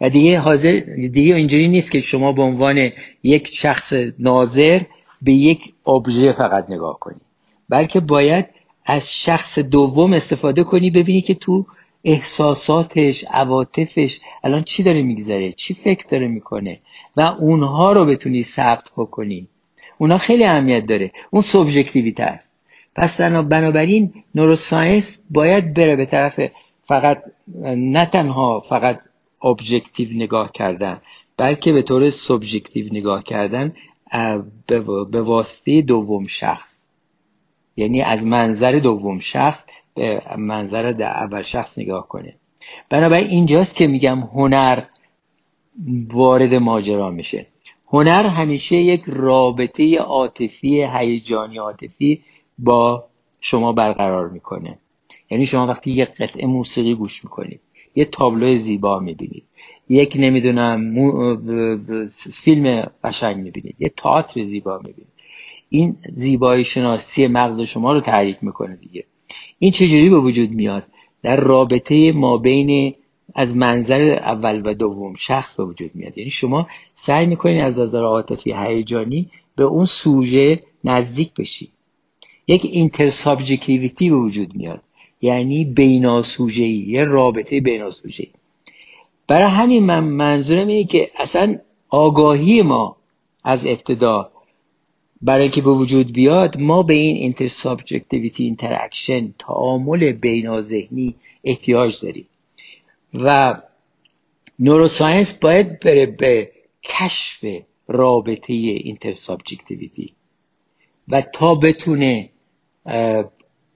و 0.00 0.10
دیگه 0.10 0.38
حاضر 0.38 0.80
دیگه 1.12 1.34
اینجوری 1.34 1.68
نیست 1.68 1.90
که 1.90 2.00
شما 2.00 2.32
به 2.32 2.42
عنوان 2.42 2.90
یک 3.22 3.48
شخص 3.48 3.92
ناظر 4.18 4.80
به 5.22 5.32
یک 5.32 5.60
ابژه 5.86 6.32
فقط 6.32 6.70
نگاه 6.70 6.98
کنی 6.98 7.20
بلکه 7.68 8.00
باید 8.00 8.46
از 8.86 9.12
شخص 9.12 9.58
دوم 9.58 10.12
استفاده 10.12 10.64
کنی 10.64 10.90
ببینی 10.90 11.20
که 11.20 11.34
تو 11.34 11.66
احساساتش 12.04 13.24
عواطفش. 13.30 14.20
الان 14.44 14.62
چی 14.62 14.82
داره 14.82 15.02
میگذره؟ 15.02 15.52
چی 15.52 15.74
فکر 15.74 16.06
داره 16.08 16.28
می‌کنه؟ 16.28 16.80
و 17.16 17.20
اونها 17.20 17.92
رو 17.92 18.06
بتونی 18.06 18.42
ثبت 18.42 18.90
بکنی. 18.96 19.48
اونها 19.98 20.18
خیلی 20.18 20.44
اهمیت 20.44 20.86
داره. 20.86 21.12
اون 21.30 21.42
سوبژکتیویته 21.42 22.24
است. 22.24 22.58
پس 22.94 23.20
بنابراین 23.20 24.12
نوروساینس 24.34 25.22
باید 25.30 25.74
بره 25.74 25.96
به 25.96 26.06
طرف 26.06 26.40
فقط 26.84 27.22
نه 27.76 28.06
تنها 28.06 28.60
فقط 28.60 29.00
objective 29.42 30.08
نگاه 30.12 30.52
کردن 30.52 31.00
بلکه 31.36 31.72
به 31.72 31.82
طور 31.82 32.10
subjective 32.10 32.86
نگاه 32.92 33.24
کردن 33.24 33.74
به 35.10 35.22
واسطه 35.22 35.82
دوم 35.82 36.26
شخص. 36.26 36.84
یعنی 37.76 38.02
از 38.02 38.26
منظر 38.26 38.72
دوم 38.72 39.18
شخص 39.18 39.66
به 39.98 40.22
منظر 40.36 40.92
در 40.92 41.10
اول 41.10 41.42
شخص 41.42 41.78
نگاه 41.78 42.08
کنه 42.08 42.34
بنابراین 42.90 43.26
اینجاست 43.26 43.76
که 43.76 43.86
میگم 43.86 44.20
هنر 44.20 44.82
وارد 46.12 46.54
ماجرا 46.54 47.10
میشه. 47.10 47.46
هنر 47.92 48.26
همیشه 48.26 48.76
یک 48.76 49.02
رابطه 49.06 49.96
عاطفی 49.96 50.86
هیجانی 50.92 51.58
عاطفی 51.58 52.22
با 52.58 53.04
شما 53.40 53.72
برقرار 53.72 54.28
می‌کنه. 54.28 54.78
یعنی 55.30 55.46
شما 55.46 55.66
وقتی 55.66 55.90
یک 55.90 56.08
قطعه 56.08 56.46
موسیقی 56.46 56.94
گوش 56.94 57.24
می‌کنید 57.24 57.60
یه 57.94 58.04
تابلو 58.04 58.54
زیبا 58.54 58.98
می‌بینید 58.98 59.44
یک 59.88 60.16
نمی‌دونم 60.18 60.94
فیلم 62.32 62.90
قشنگ 63.04 63.36
می‌بینید 63.36 63.76
یه 63.78 63.88
تئاتر 63.88 64.44
زیبا 64.44 64.76
می‌بینید. 64.78 65.12
این 65.68 65.96
زیبایی 66.14 66.64
شناسی 66.64 67.26
مغز 67.26 67.60
شما 67.60 67.92
رو 67.92 68.00
تحریک 68.00 68.38
می‌کنه 68.42 68.76
دیگه. 68.76 69.04
این 69.58 69.70
چجوری 69.70 70.08
به 70.08 70.20
وجود 70.20 70.50
میاد؟ 70.50 70.84
در 71.22 71.36
رابطه 71.36 72.12
ما 72.12 72.36
بین 72.36 72.94
از 73.34 73.56
منظر 73.56 74.00
اول 74.10 74.62
و 74.64 74.74
دوم 74.74 75.14
شخص 75.14 75.54
به 75.54 75.64
وجود 75.64 75.90
میاد. 75.94 76.18
یعنی 76.18 76.30
شما 76.30 76.66
سعی 76.94 77.26
می‌کنید 77.26 77.60
از 77.60 77.80
نظر 77.80 78.04
عاطفی 78.04 78.52
هیجانی 78.52 79.30
به 79.56 79.64
اون 79.64 79.84
سوژه 79.84 80.62
نزدیک 80.84 81.34
بشی. 81.34 81.68
یک 82.48 82.64
inter 82.64 83.10
به 84.10 84.16
وجود 84.16 84.54
میاد. 84.54 84.80
یعنی 85.22 85.64
بیناسوژه 85.64 86.66
یه 86.66 87.04
رابطه 87.04 87.60
بیناسوژه 87.60 88.28
برای 89.26 89.50
همین 89.50 89.86
من 89.86 90.04
منظورم 90.04 90.66
اینه 90.66 90.84
که 90.84 91.10
اصلا 91.16 91.58
آگاهی 91.88 92.62
ما 92.62 92.96
از 93.44 93.66
ابتدا 93.66 94.30
برای 95.22 95.42
اینکه 95.42 95.62
به 95.62 95.70
وجود 95.70 96.12
بیاد 96.12 96.60
ما 96.60 96.82
به 96.82 96.94
این 96.94 97.16
intersubjectivity 97.16 98.44
interaction 98.44 99.34
تعامل 99.38 100.12
بیناذهنی 100.12 101.14
احتیاج 101.44 102.00
داریم. 102.02 102.26
و 103.14 103.54
neuroscience 104.58 105.38
باید 105.38 105.80
بره 105.80 106.06
به 106.06 106.50
کشف 106.84 107.44
رابطه 107.88 108.52
intersubjectivity 108.52 110.12
و 111.08 111.22
تا 111.22 111.54
بتونه 111.54 112.30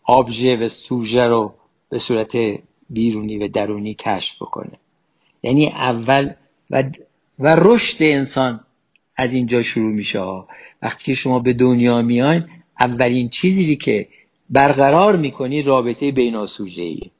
ابژه 0.05 0.57
و 0.57 0.69
سوژه 0.69 1.23
رو 1.23 1.55
به 1.89 1.99
صورت 1.99 2.33
بیرونی 2.91 3.39
و 3.39 3.49
درونی 3.49 3.95
کشف 3.95 4.43
بکنه. 4.43 4.79
یعنی 5.43 5.69
اول 5.69 6.35
و, 6.71 6.83
و 7.39 7.57
رشد 7.59 7.97
انسان 8.01 8.61
از 9.17 9.35
اینجا 9.35 9.63
شروع 9.63 9.93
میشه 9.93 10.21
وقتی 10.83 11.05
که 11.05 11.15
شما 11.15 11.39
به 11.39 11.53
دنیا 11.53 12.03
میاین 12.03 12.45
اولین 12.81 13.29
چیزی 13.29 13.77
که 13.77 14.09
برقرار 14.51 15.17
می‌کنی 15.17 15.63
رابطه 15.63 16.11
بیناسوژه 16.11 16.83
ایه 16.83 17.11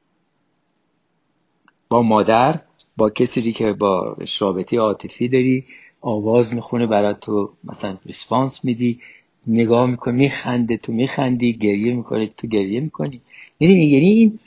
با 1.89 2.03
مادر 2.03 2.61
با 2.97 3.11
کسی 3.11 3.53
که 3.53 3.73
با 3.73 4.17
رابطه 4.41 4.79
عاطفی 4.79 5.29
داری 5.29 5.65
آواز 6.01 6.55
می‌خونه 6.55 6.87
برای 6.87 7.15
تو 7.21 7.53
مثلا 7.65 7.99
response 8.07 8.65
میدی 8.65 9.01
نگاه 9.47 9.87
می‌کنی 9.87 10.17
میخنده 10.17 10.77
تو 10.77 10.93
میخندی 10.93 11.53
گریه 11.53 11.95
می‌کنی 11.95 12.31
تو 12.37 12.47
گریه 12.47 12.81
می‌کنی. 12.81 13.21
یعنی 13.61 13.75
یعنی 13.75 14.07
این 14.11 14.39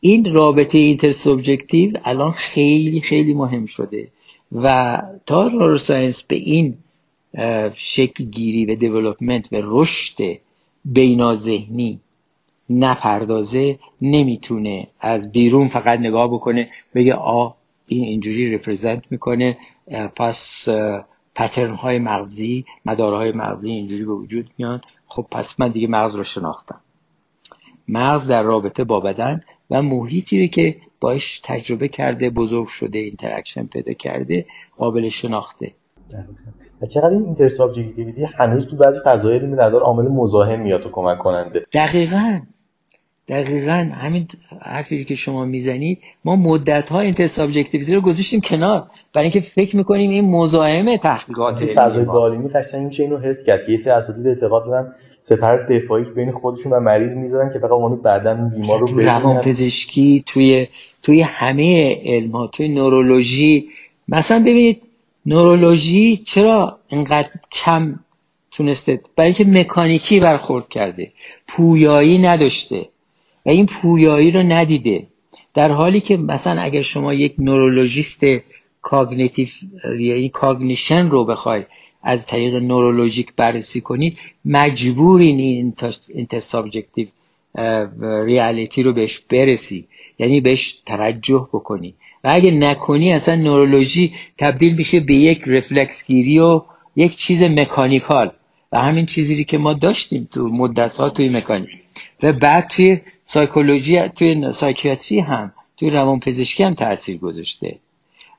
این 0.00 0.34
رابطه 0.34 0.78
intersubjective 0.78 1.92
الان 2.04 2.32
خیلی 2.32 3.00
خیلی 3.00 3.34
مهم 3.34 3.66
شده. 3.66 4.08
و 4.52 4.98
تا 5.26 5.48
neuroscience 5.48 6.22
به 6.22 6.36
این 6.36 6.74
شکل 7.74 8.24
گیری 8.24 8.66
و 8.66 8.74
development 8.74 9.52
و 9.52 9.56
رشد 9.62 10.16
بیناذهنی 10.84 12.00
نپردازه 12.70 13.78
نمی‌تونه 14.02 14.88
از 15.00 15.32
بیرون 15.32 15.68
فقط 15.68 15.98
نگاه 15.98 16.28
بکنه 16.28 16.70
بگه 16.94 17.14
آ 17.14 17.50
این 17.86 18.04
اینجوری 18.04 18.54
represent 18.54 19.02
می‌کنه 19.10 19.58
پس 20.16 20.68
pattern 21.34 21.74
های 21.74 21.98
مغزی 21.98 22.64
مدارهای 22.84 23.32
مغزی 23.32 23.70
اینجوری 23.70 24.04
به 24.04 24.12
وجود 24.12 24.50
میان. 24.58 24.80
خب 25.06 25.26
پس 25.30 25.60
من 25.60 25.68
دیگه 25.68 25.88
مغز 25.88 26.14
رو 26.14 26.24
شناختم. 26.24 26.80
مغز 27.88 28.28
در 28.28 28.42
رابطه 28.42 28.84
با 28.84 29.00
بدن 29.00 29.42
و 29.70 29.82
محیطی 29.82 30.48
که 30.48 30.76
باش 31.00 31.40
تجربه 31.44 31.88
کرده 31.88 32.30
بزرگ 32.30 32.66
شده 32.66 32.98
interaction 32.98 33.66
پیدا 33.66 33.92
کرده 33.92 34.46
قابل 34.76 35.08
شناخته. 35.08 35.72
و 36.82 36.86
چقدر 36.86 37.10
این 37.10 37.36
اینتر 37.96 38.24
هنوز 38.38 38.66
تو 38.66 38.76
بعضی 38.76 39.00
فضایل 39.04 39.40
به 39.40 39.56
نظر 39.56 39.78
عامل 39.78 40.08
مزاحم 40.08 40.60
میاد 40.60 40.86
و 40.86 40.88
کمک 40.88 41.18
کننده. 41.18 41.66
دقیقا. 41.72 42.40
دقیقا. 43.28 43.90
همین 43.94 44.26
حرفی 44.60 45.04
که 45.04 45.14
شما 45.14 45.44
می‌زنید 45.44 45.98
ما 46.24 46.36
مدت 46.36 46.88
ها 46.88 47.00
intersubjectivity 47.00 47.94
رو 47.94 48.00
گذاشتیم 48.00 48.40
کنار. 48.40 48.86
برای 49.14 49.24
اینکه 49.24 49.40
فکر 49.40 49.76
می‌کنیم 49.76 50.10
این 50.10 50.30
مزاحم 50.30 50.96
تحقیقات 50.96 51.64
فضای 51.64 52.04
بالینی 52.04 52.48
قشنگ 52.48 52.86
میشه 52.86 53.02
اینو 53.02 53.18
حس 53.18 53.44
کرد 53.44 53.66
که 53.66 53.72
یه 53.72 53.78
سری 53.78 53.92
اساتید 53.92 54.26
اعتقاد 54.26 54.66
دارن 54.66 54.92
سپر 55.18 55.56
دفاعی 55.56 56.04
بین 56.04 56.32
خودشون 56.32 56.72
و 56.72 56.80
مریض 56.80 57.12
می‌ذارن 57.12 57.52
که 57.52 57.58
فقط 57.58 57.70
اونو 57.70 57.96
بعدا 57.96 58.34
بیمار 58.34 58.80
رو 58.80 58.86
توی 58.86 59.04
روان 59.04 59.40
پزشکی 59.40 60.24
توی 60.26 60.66
توی 61.02 61.20
همه 61.20 62.00
علم 62.04 62.46
توی 62.46 62.68
نورولوژی. 62.68 63.68
مثلا 64.08 64.38
ببینید 64.38 64.82
نورولوژی 65.26 66.16
چرا 66.16 66.78
اینقدر 66.88 67.30
کم 67.52 67.98
تونسته؟ 68.50 69.00
برای 69.16 69.34
اینکه 69.36 69.60
مکانیکی 69.60 70.20
برخورد 70.20 70.68
کرده 70.68 71.12
پویایی 71.48 72.18
نداشته 72.18 72.88
و 73.46 73.50
این 73.50 73.66
پویایی 73.66 74.30
رو 74.30 74.42
ندیده. 74.42 75.06
در 75.54 75.72
حالی 75.72 76.00
که 76.00 76.16
مثلا 76.16 76.62
اگر 76.62 76.82
شما 76.82 77.14
یک 77.14 77.34
نورولوژیست 77.38 78.24
cognitive 78.82 79.48
یعنی 79.84 80.28
cognition 80.28 81.10
رو 81.10 81.24
بخوای 81.24 81.64
از 82.02 82.26
طریق 82.26 82.54
neurologic 82.54 83.32
بررسی 83.36 83.80
کنید 83.80 84.18
مجبورین 84.44 85.38
این 85.38 85.74
intersubjective 86.14 87.06
reality 88.24 88.82
رو 88.82 88.92
بهش 88.92 89.18
برسی. 89.18 89.86
یعنی 90.18 90.40
بهش 90.40 90.72
توجه 90.86 91.48
بکنی. 91.52 91.94
و 92.24 92.32
اگه 92.34 92.50
نکنی 92.50 93.12
اصلا 93.12 93.34
نورولوژی 93.34 94.12
تبدیل 94.38 94.76
میشه 94.76 95.00
به 95.00 95.14
یک 95.14 95.42
رفلکس 95.46 96.06
گیری 96.06 96.38
و 96.38 96.62
یک 96.96 97.16
چیز 97.16 97.42
مکانیکال 97.44 98.32
و 98.72 98.78
همین 98.78 99.06
چیزی 99.06 99.44
که 99.44 99.58
ما 99.58 99.72
داشتیم 99.72 100.26
تو 100.34 100.48
مدت 100.48 100.96
ها 100.96 101.10
توی 101.10 101.28
مکانیک. 101.28 101.78
و 102.22 102.32
بعد 102.32 102.68
توی 102.68 103.00
سایکولوژی 103.24 104.08
توی 104.08 104.52
سایکیاتری 104.52 105.20
هم 105.20 105.52
توی 105.76 105.90
روان 105.90 106.20
پزشکی 106.20 106.64
هم 106.64 106.74
تاثیر 106.74 107.18
گذاشته. 107.18 107.78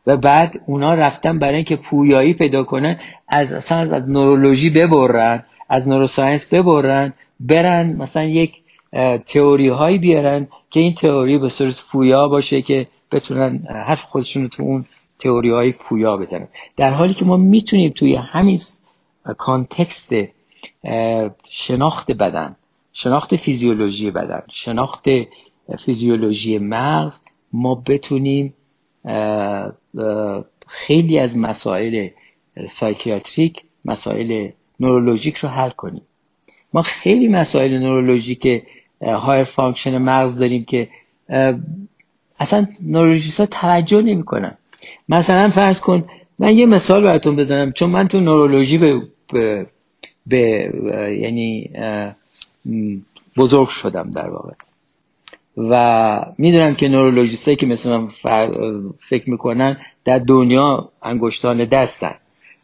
و 0.08 0.18
بعد 0.18 0.62
اونا 0.66 0.94
رفتن 0.94 1.40
برای 1.40 1.56
اینکه 1.56 1.76
پویایی 1.76 2.34
پیدا 2.34 2.64
کنن 2.64 3.00
از 3.28 3.54
اصلا 3.54 3.78
از 3.78 4.10
نورولوژی 4.10 4.70
ببرن 4.70 5.44
از 5.70 5.90
نوروساینس 5.90 6.54
ببرن 6.54 7.14
برن 7.40 7.96
مثلا 7.98 8.24
یک 8.24 8.54
تئوری 9.26 9.70
هایی 9.70 9.98
بیارن 9.98 10.48
که 10.70 10.80
این 10.80 10.94
تئوری 10.94 11.38
به 11.38 11.50
صورت 11.50 11.76
پویا 11.92 12.28
باشه 12.28 12.62
که 12.62 12.88
بتونن 13.14 13.68
حرف 13.70 14.02
خودشون 14.02 14.44
رو 14.44 14.50
تو 14.50 14.64
اون 14.64 14.86
تئوری 15.20 15.50
های 15.50 15.72
پویا 15.72 16.18
بزنن. 16.18 16.48
در 16.78 16.94
حالی 16.94 17.14
که 17.14 17.26
ما 17.26 17.38
می‌تونیم 17.38 17.92
توی 17.96 18.16
همین 18.16 18.60
کانتکست 19.38 20.14
شناخت 21.50 22.12
بدن 22.12 22.56
شناخت 22.94 23.36
فیزیولوژی 23.36 24.12
بدن 24.12 24.42
شناخت 24.50 25.06
فیزیولوژی 25.86 26.58
مغز 26.60 27.22
ما 27.54 27.84
بتونیم 27.88 28.54
خیلی 30.68 31.20
از 31.20 31.38
مسائل 31.38 32.10
psychiatric 32.68 33.62
مسائل 33.86 34.50
neurologic 34.80 35.38
رو 35.38 35.50
حل 35.50 35.70
کنیم. 35.70 36.02
ما 36.74 36.82
خیلی 36.82 37.28
مسائل 37.28 37.78
neurologic 37.78 38.48
های 39.02 39.44
function 39.44 39.98
مغز 39.98 40.40
داریم 40.40 40.66
که 40.66 40.90
اصلا 42.40 42.68
نورولوژیست 42.86 43.40
ها 43.40 43.46
توجه 43.46 44.02
نمی‌کنن. 44.02 44.58
مثلا 45.10 45.50
فرض 45.50 45.80
کن 45.80 46.04
من 46.40 46.58
یه 46.58 46.66
مثال 46.66 47.04
براتون 47.04 47.36
بزنم. 47.36 47.72
چون 47.72 47.90
من 47.90 48.08
تو 48.08 48.20
نورولوژی 48.20 48.78
به, 48.78 49.02
به, 50.28 50.72
یعنی 51.22 51.70
بزرگ 53.38 53.68
شدم 53.68 54.12
در 54.12 54.30
واقع. 54.30 54.54
و 55.58 56.26
می‌دونم 56.38 56.76
که 56.76 56.88
نورولوژیست 56.88 57.58
که 57.58 57.66
مثل 57.66 58.08
فکر 59.00 59.30
می‌کنن 59.30 59.78
در 60.06 60.20
دنیا 60.20 60.90
انگشتان 61.04 61.66
دستن. 61.66 62.16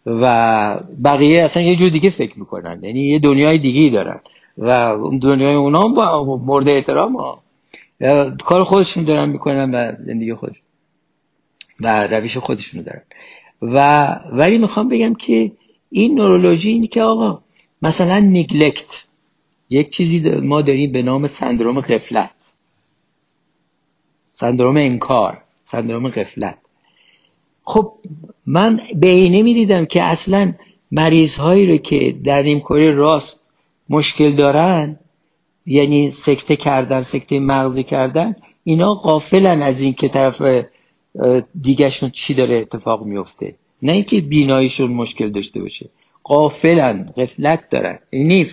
و 0.05 0.79
بقیه 1.05 1.43
اصلا 1.43 1.63
یه 1.63 1.75
جور 1.75 1.89
دیگه 1.89 2.09
فکر 2.09 2.39
می‌کنن. 2.39 2.79
یعنی 2.83 2.99
یه 2.99 3.19
دنیای 3.19 3.59
دیگه 3.59 3.89
دارن. 3.89 4.19
و 4.57 4.95
دنیای 5.21 5.55
اونا 5.55 5.79
با 5.79 6.39
مورد 6.45 6.67
احترام 6.67 7.15
ها. 7.15 7.39
کار 8.43 8.63
خودشون 8.63 9.03
دارن 9.03 9.29
می‌کنن 9.29 9.71
و 9.71 9.95
زندگی 9.95 10.33
خودشون 10.33 10.63
و 11.79 12.07
روش 12.07 12.37
خودشونو 12.37 12.83
دارن. 12.83 13.01
و 13.61 14.07
ولی 14.31 14.57
می‌خوام 14.57 14.89
بگم 14.89 15.13
که 15.13 15.51
این 15.89 16.15
نورولوژی 16.15 16.69
اینی 16.69 16.87
که 16.87 17.01
آقا 17.01 17.41
مثلا 17.81 18.19
نیگلکت 18.19 19.05
یک 19.69 19.89
چیزی 19.89 20.29
ما 20.29 20.61
داریم 20.61 20.91
به 20.91 21.01
نام 21.01 21.27
سندروم 21.27 21.81
قفلت 21.81 22.53
سندروم 24.35 24.77
انکار 24.77 25.41
سندروم 25.65 26.09
قفلت 26.09 26.57
خب 27.63 27.93
من 28.45 28.81
به 28.95 29.07
اینه 29.07 29.41
می‌دیدم 29.41 29.85
که 29.85 30.03
اصلا 30.03 30.53
مریض 30.91 31.37
هایی 31.37 31.67
رو 31.67 31.77
که 31.77 32.15
در 32.23 32.41
نیمکره 32.41 32.91
راست 32.91 33.41
مشکل 33.89 34.31
دارن 34.31 34.99
یعنی 35.69 36.11
سکته 36.11 36.55
کردن 36.55 37.01
سکته 37.01 37.39
مغزی 37.39 37.83
کردن 37.83 38.35
اینا 38.63 38.93
قافلن 38.93 39.61
از 39.61 39.81
این 39.81 39.93
که 39.93 40.07
طرف 40.07 40.41
دیگهشون 41.61 42.09
چی 42.09 42.33
داره 42.33 42.59
اتفاق 42.59 43.05
میفته 43.05 43.55
نه 43.81 43.91
اینکه 43.91 44.21
بیناییشون 44.21 44.91
مشکل 44.91 45.29
داشته 45.31 45.61
باشه. 45.61 45.89
قافلن 46.23 47.13
غفلت 47.17 47.69
دارن. 47.69 47.99
این 48.09 48.47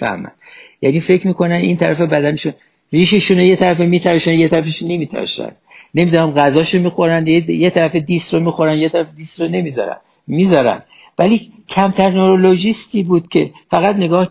یعنی 0.82 1.00
فکر 1.00 1.26
می‌کنن 1.26 1.52
این 1.52 1.76
طرف 1.76 2.00
بدنشون 2.00 2.52
ریششون 2.92 3.38
یه 3.38 3.56
طرف 3.56 3.80
می‌تراشن 3.80 4.38
یه 4.38 4.48
طرفش 4.48 4.82
نمی‌تراشن. 4.82 5.50
نمی‌دونم 5.94 6.30
غذاشو 6.30 6.78
می‌خورن 6.78 7.26
یه 7.26 7.70
طرف 7.70 7.96
dish 7.96 8.34
رو 8.34 8.40
می‌خورن 8.40 8.78
یه 8.78 8.88
طرف 8.88 9.06
dish 9.16 9.40
رو 9.40 9.48
نمی‌ذارن. 9.48 9.96
می‌ذارن. 10.26 10.82
ولی 11.18 11.52
کمتر 11.68 12.10
نورولوژیستی 12.10 13.02
بود 13.02 13.28
که 13.28 13.50
فقط 13.70 13.96
نگاه 13.96 14.30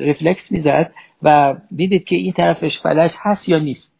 رفلکس 0.00 0.52
می‌زد 0.52 0.92
و 1.22 1.56
دیدید 1.76 2.04
که 2.04 2.16
این 2.16 2.32
طرفش 2.32 2.80
فلج 2.80 3.14
هست 3.18 3.48
یا 3.48 3.58
نیست. 3.58 3.94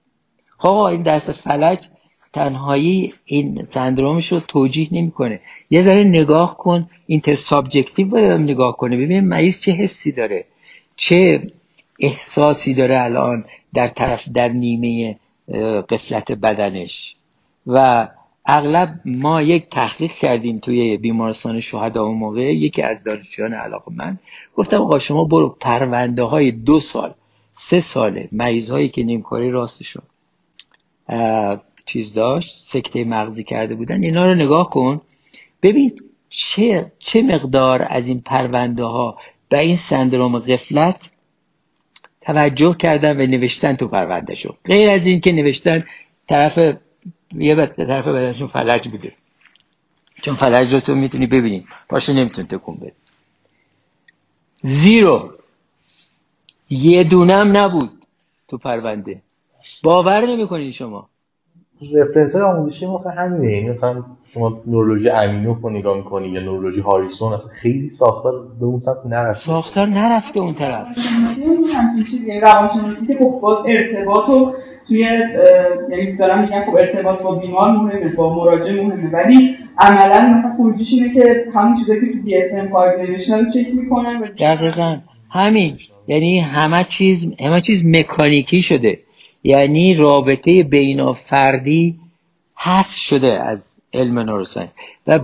خب 0.59 0.75
این 0.75 1.03
دست 1.03 1.33
فلج 1.33 1.89
تنهایی 2.33 3.15
این 3.25 3.67
سندرومش 3.71 4.33
رو 4.33 4.41
توجیه 4.41 4.89
نمی‌کنه. 4.93 5.41
یه 5.71 5.81
ذره 5.83 6.05
نگاه 6.05 6.57
کن 6.57 6.91
این 7.07 7.21
تست 7.21 7.45
subjective 7.45 8.09
باید 8.09 8.41
نگاه 8.41 8.77
کنه. 8.77 8.97
ببین 8.97 9.21
مریض 9.21 9.61
چه 9.61 9.73
حسی 9.73 10.13
داره 10.13 10.45
چه 10.97 11.51
احساسی 11.99 12.75
داره 12.75 13.01
الان 13.01 13.45
در 13.75 13.89
طرف 13.89 14.29
در 14.29 14.49
نیمه 14.49 15.19
قفلت 15.89 16.33
بدنش. 16.33 17.17
و 17.67 18.09
اغلب 18.47 19.01
ما 19.05 19.43
یک 19.43 19.69
تحقیق 19.71 20.13
کردیم 20.13 20.59
توی 20.59 20.97
بیمارستان 20.97 21.61
شهدا 21.61 22.05
اون 22.05 22.19
موقع. 22.19 22.55
یکی 22.55 22.83
از 22.83 23.03
دانشجویان 23.03 23.55
علاقه 23.55 23.93
من 23.93 24.19
گفتم 24.55 24.77
آقا 24.77 24.99
شما 24.99 25.25
برو 25.25 25.57
پرونده 25.61 26.23
های 26.23 26.51
دو 26.51 26.81
سال 26.81 27.15
سه 27.53 27.81
ساله 27.81 28.29
مریض 28.33 28.71
هایی 28.71 28.89
که 28.89 29.03
نیمکاری 29.03 29.51
راستشون 29.51 30.03
چیز 31.87 32.15
داشت 32.15 32.55
سکته 32.55 33.05
مغزی 33.05 33.45
کرده 33.45 33.75
بودن 33.75 34.03
اینا 34.03 34.27
رو 34.27 34.35
نگاه 34.35 34.71
کن. 34.71 35.01
ببین 35.63 36.01
چه, 36.31 36.93
چه 36.99 37.23
مقدار 37.23 37.87
از 37.91 38.09
این 38.09 38.21
پرونده 38.21 38.85
ها 38.85 39.19
به 39.49 39.59
این 39.59 39.77
سندروم 39.77 40.39
قفلت 40.39 41.11
توجه 42.21 42.77
کردن 42.79 43.21
و 43.21 43.27
نوشتن 43.27 43.77
تو 43.77 43.89
پرونده 43.89 44.35
شو 44.35 44.55
غیر 44.65 44.91
از 44.91 45.07
این 45.07 45.21
که 45.21 45.33
نوشتن 45.33 45.85
طرف 46.27 46.59
یه 47.35 47.67
طرف 47.67 48.09
بدنشون 48.09 48.49
فلج 48.49 48.89
بوده. 48.89 49.13
چون 50.23 50.35
فلج 50.35 50.75
رو 50.75 50.81
تو 50.81 50.95
می‌تونی 50.95 51.27
ببینی. 51.27 51.67
پاشو 51.89 52.13
نمی‌تونی 52.13 52.49
تکون 52.49 52.77
بده 52.77 52.93
زیرو. 54.63 55.31
یه 56.71 57.05
دونم 57.05 57.57
نبود 57.57 57.91
تو 58.49 58.59
پرونده. 58.59 59.23
باور 59.83 60.27
نمی‌کنید 60.27 60.73
شما. 60.73 61.09
رفرنس 61.95 62.35
های 62.35 62.45
آموزشی 62.45 62.87
ما 62.87 62.99
همینه. 62.99 63.53
یعنی 63.53 63.71
مثلا 63.71 64.05
شما 64.35 64.63
نورولوژی 64.67 65.11
امینوف 65.11 65.61
رو 65.61 65.71
نگاه 65.71 65.97
می‌کنی 65.97 66.29
یا 66.29 66.41
نورولوژی 66.41 66.81
هاریسون 66.81 67.33
اصلا 67.33 67.49
خیلی 67.49 67.89
ساختار 67.89 68.47
به 68.61 68.67
اون 68.67 68.81
سمت 68.81 69.07
نرفته. 69.07 69.45
ساختار 69.45 69.87
نرفته 69.87 70.41
اون 70.41 70.55
طرف. 70.55 70.87
روانشناسی 72.43 73.07
که 73.07 73.15
خب 73.19 73.39
باز 73.43 73.67
ارتباط 73.67 74.29
و 74.29 74.55
توی 74.89 74.99
یعنی 75.91 76.17
دارم 76.17 76.41
میگن 76.41 76.65
خب 76.65 76.75
ارتباط 76.75 77.23
با 77.23 77.35
بیمار 77.35 77.71
مهمه 77.71 78.15
با 78.17 78.35
مراجع 78.35 78.83
مهمه. 78.83 79.11
ولی 79.11 79.57
عملا 79.79 80.35
مثلا 80.35 80.55
خروجیش 80.57 80.93
اینه 80.93 81.15
که 81.15 81.45
همون 81.55 81.75
چیزایی 81.75 82.01
که 82.01 82.07
تو 82.07 82.19
DSM 82.19 82.73
5 82.73 83.11
نوشتن 83.11 83.51
چک 83.51 83.75
می‌کنن 83.75 84.21
دقیقاً. 84.21 84.99
همین. 85.31 85.73
یعنی 86.09 86.41
همه 86.41 86.85
چیز 86.85 87.27
همه 87.41 87.61
چیز 87.61 87.87
مکانیکی 87.87 88.63
شده. 88.63 88.99
یعنی 89.45 89.95
رابطه 89.95 90.63
بین 90.63 91.13
فردی 91.13 91.97
حس 92.57 92.97
شده 92.97 93.43
از 93.43 93.77
علم 93.95 94.19
نوروساینس. 94.19 94.71
و 95.07 95.21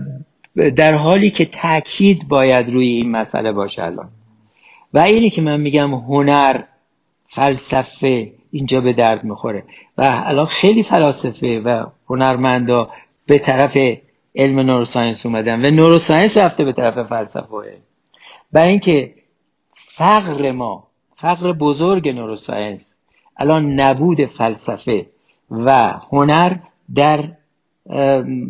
در 0.76 0.94
حالی 0.94 1.30
که 1.30 1.44
تاکید 1.44 2.28
باید 2.28 2.68
روی 2.70 2.86
این 2.86 3.10
مسئله 3.10 3.52
باشه 3.52 3.84
الان. 3.84 4.08
و 4.94 4.98
اینی 4.98 5.30
که 5.30 5.42
من 5.42 5.60
میگم 5.60 5.94
هنر 5.94 6.62
فلسفه 7.28 8.32
اینجا 8.50 8.80
به 8.80 8.92
درد 8.92 9.24
می‌خوره. 9.24 9.64
و 9.98 10.22
الان 10.24 10.46
خیلی 10.46 10.82
فلاسفه 10.82 11.62
و 11.64 11.86
هنرمندا 12.10 12.90
به 13.26 13.38
طرف 13.38 13.76
علم 14.34 14.60
نوروساینس 14.60 15.26
اومدن 15.26 15.66
و 15.66 15.70
نوروساینس 15.70 16.38
رفته 16.38 16.64
به 16.64 16.72
طرف 16.72 17.08
فلسفه 17.08 17.78
برای 18.52 18.70
اینکه 18.70 19.14
فقر 19.74 20.52
ما 20.52 20.86
فقر 21.16 21.52
بزرگ 21.52 22.08
نوروساینس 22.08 22.94
الان 23.36 23.80
نبود 23.80 24.26
فلسفه 24.26 25.06
و 25.50 26.00
هنر 26.12 26.56
در 26.94 27.28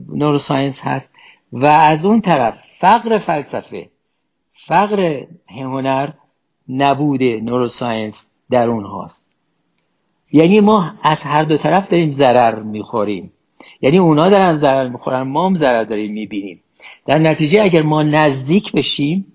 نوروساینس 0.08 0.80
هست 0.84 1.14
و 1.52 1.66
از 1.66 2.04
اون 2.04 2.20
طرف 2.20 2.54
فقر 2.80 3.18
فلسفه 3.18 3.88
فقر 4.66 5.24
هنر 5.48 6.10
نبود 6.68 7.22
نوروساینس 7.22 8.30
در 8.50 8.68
اون 8.68 8.84
هاست 8.84 9.27
یعنی 10.32 10.60
ما 10.60 10.94
از 11.02 11.24
هر 11.24 11.44
دو 11.44 11.56
طرف 11.56 11.88
داریم 11.88 12.12
ضرر 12.12 12.62
می‌خوریم. 12.62 13.32
یعنی 13.80 13.98
اونا 13.98 14.28
دارن 14.28 14.52
ضرر 14.52 14.88
می‌خورن 14.88 15.22
ما 15.22 15.46
هم 15.46 15.54
ضرر 15.54 15.84
داریم 15.84 16.12
می‌بینیم. 16.12 16.60
در 17.06 17.18
نتیجه 17.18 17.62
اگر 17.62 17.82
ما 17.82 18.02
نزدیک 18.02 18.72
بشیم 18.72 19.26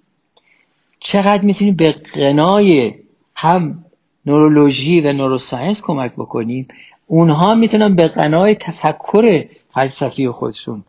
چقدر 1.00 1.42
می‌تونیم 1.42 1.76
به 1.76 1.96
قنای 2.14 2.94
هم 3.36 3.86
نورولوژی 4.26 5.02
و 5.02 5.14
نوروساینس 5.14 5.82
کمک 5.82 6.12
بکنیم 6.14 6.68
اونها 7.08 7.54
می‌تونن 7.54 7.96
به 7.96 8.08
قنای 8.08 8.56
تفکر 8.56 9.46
فلسفی 9.74 10.30
خودشون 10.30 10.84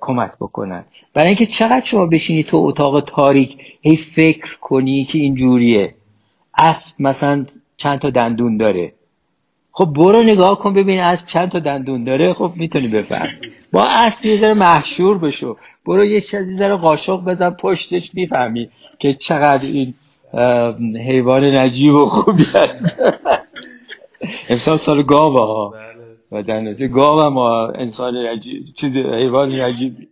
کمک 0.00 0.30
بکنن. 0.40 0.84
برای 1.14 1.28
اینکه 1.28 1.46
چقدر 1.46 1.84
شما 1.84 2.06
بشینی 2.06 2.44
تو 2.44 2.56
اتاق 2.56 3.00
تاریک 3.00 3.58
هی 3.82 3.96
فکر 3.96 4.56
کنی 4.60 5.04
که 5.04 5.18
اینجوریه. 5.18 5.94
اسب 6.58 6.94
مثلا 6.98 7.46
چند 7.76 7.98
تا 7.98 8.10
دندون 8.10 8.56
داره. 8.56 8.92
خب 9.78 9.84
برو 9.84 10.22
نگاه 10.22 10.58
کن 10.58 10.74
ببین 10.74 11.00
اسب 11.00 11.26
چند 11.26 11.48
تا 11.48 11.58
دندون 11.58 12.04
داره. 12.04 12.32
خب 12.32 12.52
می‌تونی 12.56 12.88
بفهم 12.88 13.28
با 13.72 13.86
اسب 13.90 14.26
یه 14.26 14.36
ذره 14.36 14.54
محشور 14.54 15.18
بشو. 15.18 15.56
برو 15.86 16.04
یه 16.04 16.20
چیزی 16.20 16.56
ذره 16.56 16.76
قاشق 16.76 17.24
بزن 17.24 17.50
پشتش 17.50 18.14
می‌فهمی 18.14 18.68
که 18.98 19.14
چقدر 19.14 19.66
این 19.66 19.94
حیوان 21.06 21.44
نجیب 21.44 21.94
و 21.94 22.06
خوبی 22.06 22.42
هست. 22.42 23.02
امسال 24.50 24.76
سال 24.76 25.02
گاوه 25.02 25.40
ها 25.40 25.74
و 26.32 26.42
در 26.42 26.60
نتیجه 26.60 26.88
گاو 26.88 27.20
هم 27.20 27.36
انسان 27.80 28.16
نجیب 28.16 28.64
چیز 28.76 28.96
حیوان 28.96 29.60
نجیبی. 29.60 30.08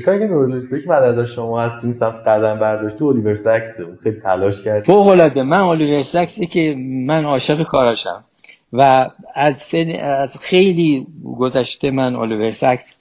کاری 0.00 0.18
که 0.18 0.26
نورولوژیستی 0.26 0.82
که 0.82 0.88
من 0.88 1.26
شما 1.26 1.60
هست 1.60 1.80
تو 1.80 1.86
این 1.86 1.92
سمت 1.92 2.14
قدم 2.14 2.58
برداشته 2.58 3.04
الیور 3.04 3.34
ساکس 3.34 3.76
خیلی 4.02 4.20
تلاش 4.20 4.62
کرد 4.62 4.84
فوق 4.84 5.06
العاده 5.06 5.42
من 5.42 5.60
الیور 5.60 6.02
ساکسی 6.02 6.46
که 6.46 6.74
من 7.06 7.24
عاشق 7.24 7.62
کاراشم. 7.62 8.24
و 8.72 9.10
از, 9.34 9.56
سن... 9.56 9.90
از 10.00 10.38
خیلی 10.38 11.06
گذشته 11.38 11.90
من 11.90 12.14
الیور 12.16 12.50
ساکس 12.50 12.96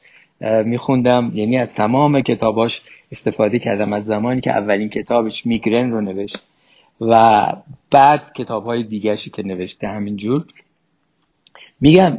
میخوندم. 0.66 1.32
یعنی 1.34 1.58
از 1.58 1.74
تمام 1.74 2.22
کتاباش 2.22 2.82
استفاده 3.12 3.60
کردم. 3.60 3.94
از 3.94 4.06
زمانی 4.06 4.42
که 4.42 4.52
اولین 4.52 4.90
کتابش 4.90 5.46
میگرن 5.46 5.92
رو 5.92 6.02
نوشت. 6.02 6.44
و 7.02 7.22
بعد 7.92 8.34
کتاب 8.36 8.66
های 8.66 8.84
دیگرشی 8.84 9.30
که 9.30 9.44
نوشته 9.44 9.88
همینجور. 9.88 10.46
میگم 11.82 12.18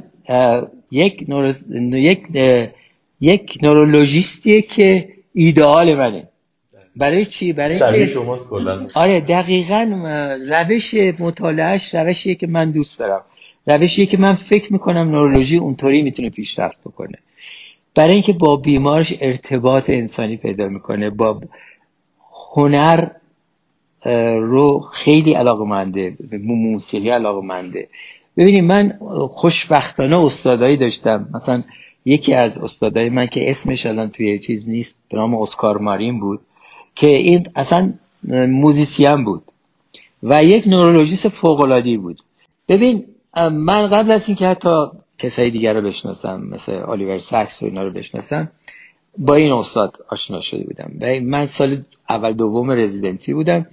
یک 0.90 1.24
نورس... 1.28 1.64
یک 1.92 2.26
یک 3.20 3.58
نورولوژیستیه 3.62 4.62
که 4.62 5.08
ایدئال 5.34 5.94
منه. 5.94 6.28
برای 6.96 7.24
چی؟ 7.24 7.52
برای 7.52 7.78
که 7.78 8.16
آره 8.94 9.20
دقیقا 9.20 9.82
روش 10.50 10.94
مطالعهش 11.18 11.94
روشیه 11.94 12.34
که 12.34 12.46
من 12.46 12.70
دوست 12.70 12.98
دارم. 12.98 13.20
روشیه 13.66 14.06
که 14.06 14.16
من 14.16 14.34
فکر 14.34 14.72
می‌کنم 14.72 15.10
نورولوژی 15.10 15.56
اونطوری 15.56 16.02
می‌تونه 16.02 16.30
پیشرفت 16.30 16.80
بکنه. 16.80 17.18
برای 17.94 18.12
اینکه 18.12 18.32
با 18.32 18.56
بیمارش 18.56 19.14
ارتباط 19.20 19.90
انسانی 19.90 20.36
پیدا 20.36 20.68
می‌کنه 20.68 21.10
با 21.10 21.40
هنر 22.54 23.08
رو 24.40 24.80
خیلی 24.80 25.32
علاقه 25.32 25.64
منده 25.64 26.16
موسیقی 26.42 27.10
علاقه 27.10 27.46
منده 27.46 27.88
ببینید 28.36 28.64
من 28.64 28.98
خوشبختانه 29.30 30.18
استادایی 30.18 30.76
داشتم. 30.76 31.28
مثلا 31.34 31.62
یکی 32.04 32.34
از 32.34 32.58
استادای 32.58 33.08
من 33.08 33.26
که 33.26 33.50
اسمش 33.50 33.86
الان 33.86 34.10
توی 34.10 34.38
چیز 34.38 34.68
نیست 34.68 34.98
به 35.10 35.16
نام 35.16 35.34
اسکار 35.34 35.78
مارین 35.78 36.20
بود 36.20 36.40
که 36.94 37.06
این 37.06 37.46
اصلا 37.56 37.92
musicien 38.48 39.24
بود 39.24 39.42
و 40.22 40.44
یک 40.44 40.66
نورولوژیست 40.66 41.28
فوق 41.28 41.82
بود. 41.96 42.20
ببین 42.68 43.06
من 43.52 43.90
قبل 43.90 44.10
از 44.10 44.28
اینکه 44.28 44.48
حتی 44.48 44.86
کسای 45.18 45.50
دیگر 45.50 45.72
رو 45.72 45.82
بشناسم 45.82 46.40
مثل 46.40 46.72
آلیور 46.72 47.18
ساکس 47.18 47.62
و 47.62 47.66
اینا 47.66 47.82
رو 47.82 47.90
بشناسم 47.92 48.50
با 49.18 49.34
این 49.34 49.52
استاد 49.52 49.96
آشنا 50.08 50.40
شده 50.40 50.64
بودم. 50.64 50.92
و 51.00 51.20
من 51.20 51.46
سال 51.46 51.76
اول 52.08 52.32
دوم 52.32 52.70
رزیدنتی 52.70 53.34
بودم 53.34 53.66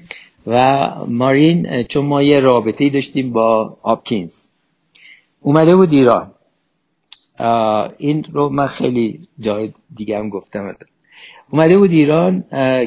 و 0.47 0.87
مارین 1.07 1.83
چون 1.83 2.05
ما 2.05 2.23
یه 2.23 2.39
رابطه 2.39 2.89
داشتیم 2.89 3.31
با 3.31 3.77
آپکینز 3.81 4.47
اومده 5.41 5.75
بود 5.75 5.93
ایران. 5.93 6.31
این 7.97 8.23
رو 8.23 8.49
من 8.49 8.67
خیلی 8.67 9.19
جای 9.39 9.73
دیگه 9.95 10.17
هم 10.17 10.29
گفتم 10.29 10.75
اومده 11.49 11.77
بود 11.77 11.91
ایران 11.91 12.43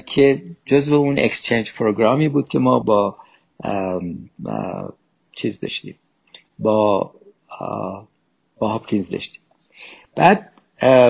که 0.07 0.43
جزو 0.67 0.95
اون 0.95 1.19
اکسچنج 1.19 1.73
پروگرامی 1.73 2.29
بود 2.29 2.49
که 2.49 2.59
ما 2.59 2.79
با 2.79 3.17
چیز 5.33 5.61
داشتیم. 5.61 5.95
با 6.59 7.11
با 8.59 8.69
هاپکینز 8.69 9.11
داشتیم. 9.11 9.41
بعد 10.17 10.53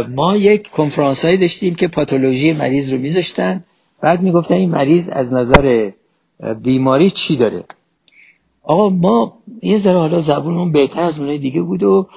ما 0.08 0.36
یک 0.36 0.70
کنفرانس 0.70 1.24
هایی 1.24 1.38
داشتیم 1.38 1.74
که 1.74 1.88
پاتولوژی 1.88 2.52
مریض 2.52 2.92
رو 2.92 2.98
میذاشتن. 2.98 3.64
بعد 4.00 4.22
می‌گفتن 4.22 4.54
این 4.54 4.70
مریض 4.70 5.08
از 5.08 5.32
نظر 5.32 5.90
بیماری 6.62 7.10
چی 7.10 7.36
داره؟ 7.36 7.64
آقا 8.62 8.88
ما 8.88 9.38
یه 9.62 9.78
ذره 9.78 9.98
حالا 9.98 10.18
زبونمون 10.18 10.72
بهتر 10.72 11.02
از 11.02 11.20
اونای 11.20 11.38
دیگه 11.38 11.62
بود 11.62 11.82
و 11.82 12.08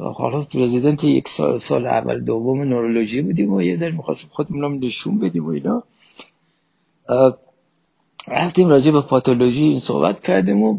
حالا 0.00 0.46
رزیدنت 0.54 1.04
یک 1.04 1.28
سال, 1.28 1.58
سال 1.58 1.86
اول 1.86 2.20
دوم 2.20 2.62
نورولوژی 2.62 3.22
بودیم 3.22 3.52
و 3.52 3.62
یه 3.62 3.76
ذره 3.76 3.90
می‌خواستیم 3.90 4.30
خودمون 4.32 4.84
نشون 4.84 5.18
بدیم 5.18 5.46
و 5.46 5.48
اینا. 5.48 5.82
رفتیم 8.28 8.68
راجع 8.68 8.90
به 8.90 9.00
پاتولوژی 9.00 9.64
این 9.64 9.78
صحبت 9.78 10.22
کردیم 10.22 10.62
و 10.62 10.78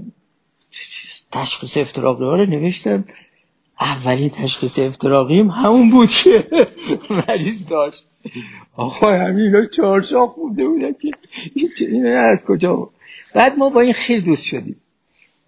تشخیص 1.32 1.78
افتراقی 1.78 2.24
ها 2.24 2.36
رو 2.36 2.46
نوشتم. 2.46 3.06
اولین 3.82 4.30
تشخیص 4.30 4.80
افتراقیم 4.80 5.50
همون 5.50 5.90
بود 5.90 6.10
که 6.10 6.44
مریض 7.10 7.68
داشت. 7.68 8.08
آقا 8.76 9.12
همین 9.12 9.40
اینا 9.40 9.66
چهارشاخ 9.66 10.36
بوده 10.36 10.68
بودن 10.68 10.94
که 10.94 11.12
این 11.80 12.06
از 12.06 12.46
کجا 12.46 12.76
بود؟ 12.76 12.90
بعد 13.36 13.58
ما 13.58 13.70
با 13.70 13.82
این 13.82 13.94
خیلی 13.94 14.22
دوست 14.22 14.44
شدیم. 14.44 14.76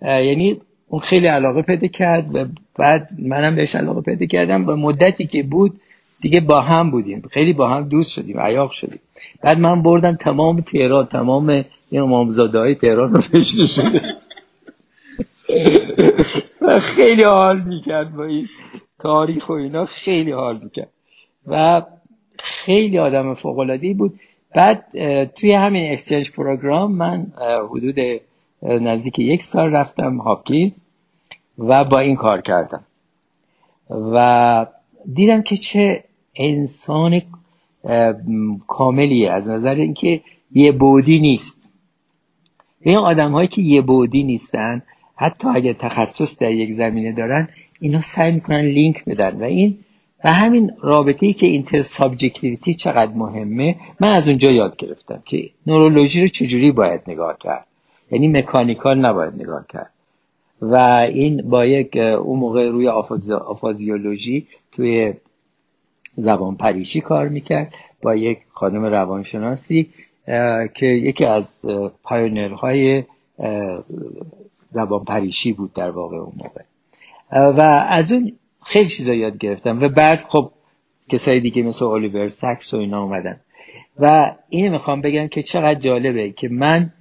یعنی 0.02 0.62
اون 0.88 1.02
خیلی 1.02 1.28
علاقه 1.28 1.62
پیدا 1.62 1.88
کرد 1.88 2.36
و 2.36 2.46
بعد 2.80 3.10
منم 3.20 3.56
بهش 3.56 3.76
علاقه 3.76 4.02
پیدا 4.02 4.26
کردم 4.26 4.70
و 4.70 4.76
مدتی 4.76 5.28
که 5.28 5.44
بود 5.44 5.80
دیگه 6.22 6.40
با 6.42 6.62
هم 6.62 6.92
بودیم. 6.92 7.22
خیلی 7.32 7.54
با 7.54 7.70
هم 7.70 7.90
دوست 7.90 8.12
شدیم 8.12 8.40
عیاق 8.40 8.72
شدیم. 8.72 9.00
بعد 9.44 9.60
من 9.60 9.82
بردم 9.82 10.16
تمام 10.16 10.62
تهران 10.62 11.06
تمام 11.06 11.50
این 11.90 12.02
امامزاده 12.02 12.60
های 12.60 12.76
تهران 12.76 13.14
رو 13.14 13.22
نشته 13.34 13.66
شده 13.66 14.02
و 16.62 16.80
خیلی 16.80 17.24
حال 17.24 17.62
می‌کرد 17.62 18.16
با 18.16 18.24
این 18.24 18.46
تاریخ 19.00 19.50
و 19.50 19.54
اینا 19.54 19.86
خیلی 19.86 20.32
حال 20.32 20.60
می‌کرد. 20.64 20.90
و 21.48 21.82
خیلی 22.40 23.00
آدم 23.00 23.34
فوقلادی 23.34 23.94
بود. 23.94 24.20
بعد 24.56 24.86
توی 25.26 25.54
همین 25.54 25.92
اکسچنج 25.92 26.32
پروگرام 26.32 26.92
من 26.92 27.28
حدود 27.70 27.96
نزدیک 28.62 29.20
یک 29.20 29.44
سال 29.44 29.72
رفتم 29.72 30.18
هاپکینز. 30.18 30.83
و 31.58 31.84
با 31.84 32.00
این 32.00 32.16
کار 32.16 32.42
کردم. 32.42 32.84
و 33.90 34.66
دیدم 35.14 35.42
که 35.42 35.58
چه 35.58 36.04
انسان 36.36 37.22
کاملیه 38.68 39.32
از 39.32 39.48
نظر 39.48 39.76
اینکه 39.76 40.22
یه 40.52 40.72
بودی 40.72 41.20
نیست. 41.20 41.70
این 42.82 42.98
آدم 42.98 43.32
هایی 43.32 43.48
که 43.48 43.62
یه 43.62 43.82
بعدی 43.82 44.24
نیستن 44.24 44.82
حتی 45.16 45.48
اگر 45.48 45.74
تخصص 45.74 46.38
در 46.40 46.52
یک 46.52 46.74
زمینه 46.74 47.12
دارن 47.12 47.50
اینا 47.80 48.00
سعی 48.00 48.32
می‌کنن 48.32 48.62
لینک 48.62 49.06
بدن. 49.06 49.42
و 49.42 49.44
این 49.44 49.78
و 50.24 50.34
همین 50.34 50.72
رابطه 50.82 51.26
ای 51.26 51.34
که 51.34 51.46
intersubjectivity 51.46 52.74
چقدر 52.74 53.14
مهمه 53.14 53.76
من 54.00 54.12
از 54.12 54.28
اونجا 54.28 54.52
یاد 54.52 54.78
گرفتم 54.78 55.24
که 55.26 55.50
نورولوژی 55.68 56.22
رو 56.22 56.28
چجوری 56.28 56.72
باید 56.72 57.02
نگاه 57.08 57.38
کرد. 57.40 57.68
یعنی 58.12 58.28
mechanical 58.28 59.06
نباید 59.06 59.34
نگاه 59.34 59.66
کرد. 59.70 59.93
و 60.72 60.76
این 61.14 61.50
با 61.50 61.66
یک 61.66 61.98
اون 61.98 62.40
موقع 62.40 62.70
روی 62.70 62.88
aphasiology 63.48 64.48
توی 64.72 65.14
زبان 66.16 66.56
پریشی 66.56 67.02
کار 67.02 67.28
می‌کرد 67.28 67.74
با 68.02 68.16
یک 68.16 68.40
خانم 68.50 68.86
روانشناسی 68.86 69.90
که 70.76 70.86
یکی 70.86 71.26
از 71.26 71.66
پایونرهای 72.04 73.04
زبان 74.72 75.04
پریشی 75.04 75.54
بود 75.54 75.74
در 75.74 75.90
واقع 75.90 76.18
اون 76.18 76.34
موقع. 76.38 76.62
و 77.32 77.62
از 77.90 78.12
اون 78.12 78.32
خیلی 78.66 78.90
چیزا 78.90 79.14
یاد 79.14 79.38
گرفتم 79.38 79.82
و 79.82 79.90
بعد 79.90 80.20
خب 80.20 80.52
کسایی 81.10 81.42
دیگه 81.42 81.64
مثل 81.64 81.86
الیور 81.86 82.30
ساکس 82.30 82.74
و 82.74 82.78
اینا 82.78 83.04
اومدن. 83.04 83.40
و 84.00 84.36
اینو 84.50 84.72
می‌خوام 84.72 85.02
بگم 85.02 85.28
که 85.28 85.44
چقدر 85.44 85.80
جالبه 85.80 86.32
که 86.32 86.48
من 86.48 86.92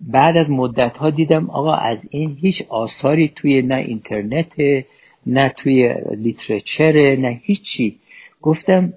بعد 0.00 0.36
از 0.36 0.50
مدت 0.50 0.96
ها 0.96 1.10
دیدم 1.10 1.50
آقا 1.50 1.74
از 1.74 2.08
این 2.10 2.36
هیچ 2.40 2.62
آثاری 2.68 3.28
توی 3.36 3.62
نه 3.62 3.74
اینترنت 3.74 4.52
نه 5.26 5.48
توی 5.48 5.94
لیترچر 6.16 7.16
نه 7.16 7.40
هیچی. 7.42 7.96
گفتم 8.42 8.92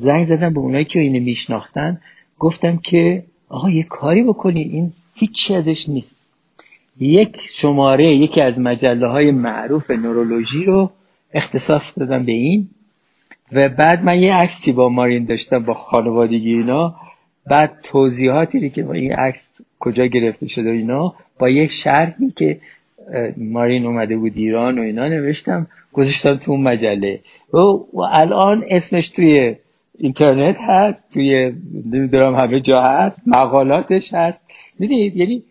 زنگ 0.00 0.24
زدم 0.24 0.54
به 0.54 0.60
اونایی 0.60 0.84
که 0.84 1.00
اینو 1.00 1.24
میشناختن. 1.24 2.00
گفتم 2.38 2.76
که 2.76 3.22
آقا 3.48 3.70
یه 3.70 3.82
کاری 3.82 4.22
بکنی 4.22 4.62
این 4.62 4.92
هیچی 5.14 5.54
ازش 5.54 5.88
نیست. 5.88 6.16
یک 7.00 7.36
شماره 7.50 8.16
یکی 8.16 8.40
از 8.40 8.58
مجله 8.58 9.06
های 9.06 9.30
معروف 9.30 9.90
نورولوژی 9.90 10.64
رو 10.64 10.90
اختصاص 11.34 11.98
دادم 11.98 12.24
به 12.24 12.32
این. 12.32 12.68
و 13.52 13.68
بعد 13.68 14.04
من 14.04 14.22
یه 14.22 14.34
عکسی 14.34 14.72
با 14.72 14.88
مارین 14.88 15.24
داشتم 15.24 15.58
با 15.58 15.74
خانوادگی 15.74 16.54
اینا. 16.54 16.94
بعد 17.46 17.78
توضیحاتی 17.82 18.70
که 18.70 18.82
با 18.82 18.92
این 18.92 19.12
عکس 19.12 19.49
کجا 19.80 20.06
گرفته 20.06 20.48
شده 20.48 20.70
اینا. 20.70 21.14
با 21.38 21.48
یک 21.48 21.70
شرحی 21.84 22.32
که 22.36 22.60
مارین 23.36 23.86
اومده 23.86 24.16
بود 24.16 24.32
ایران 24.36 24.78
و 24.78 24.82
اینا 24.82 25.08
نوشتم 25.08 25.66
گذاشتم 25.92 26.36
تو 26.36 26.52
اون 26.52 26.62
مجله. 26.62 27.20
و, 27.52 27.58
و 27.92 28.00
الان 28.00 28.64
اسمش 28.68 29.08
توی 29.08 29.56
اینترنت 29.98 30.56
هست 30.60 31.12
توی 31.14 31.52
نمی‌دونم 31.92 32.34
همه 32.34 32.60
جا 32.60 32.82
هست 32.82 33.22
مقالاتش 33.26 34.14
هست. 34.14 34.44
می‌دونید 34.78 35.16
یعنی 35.16 35.42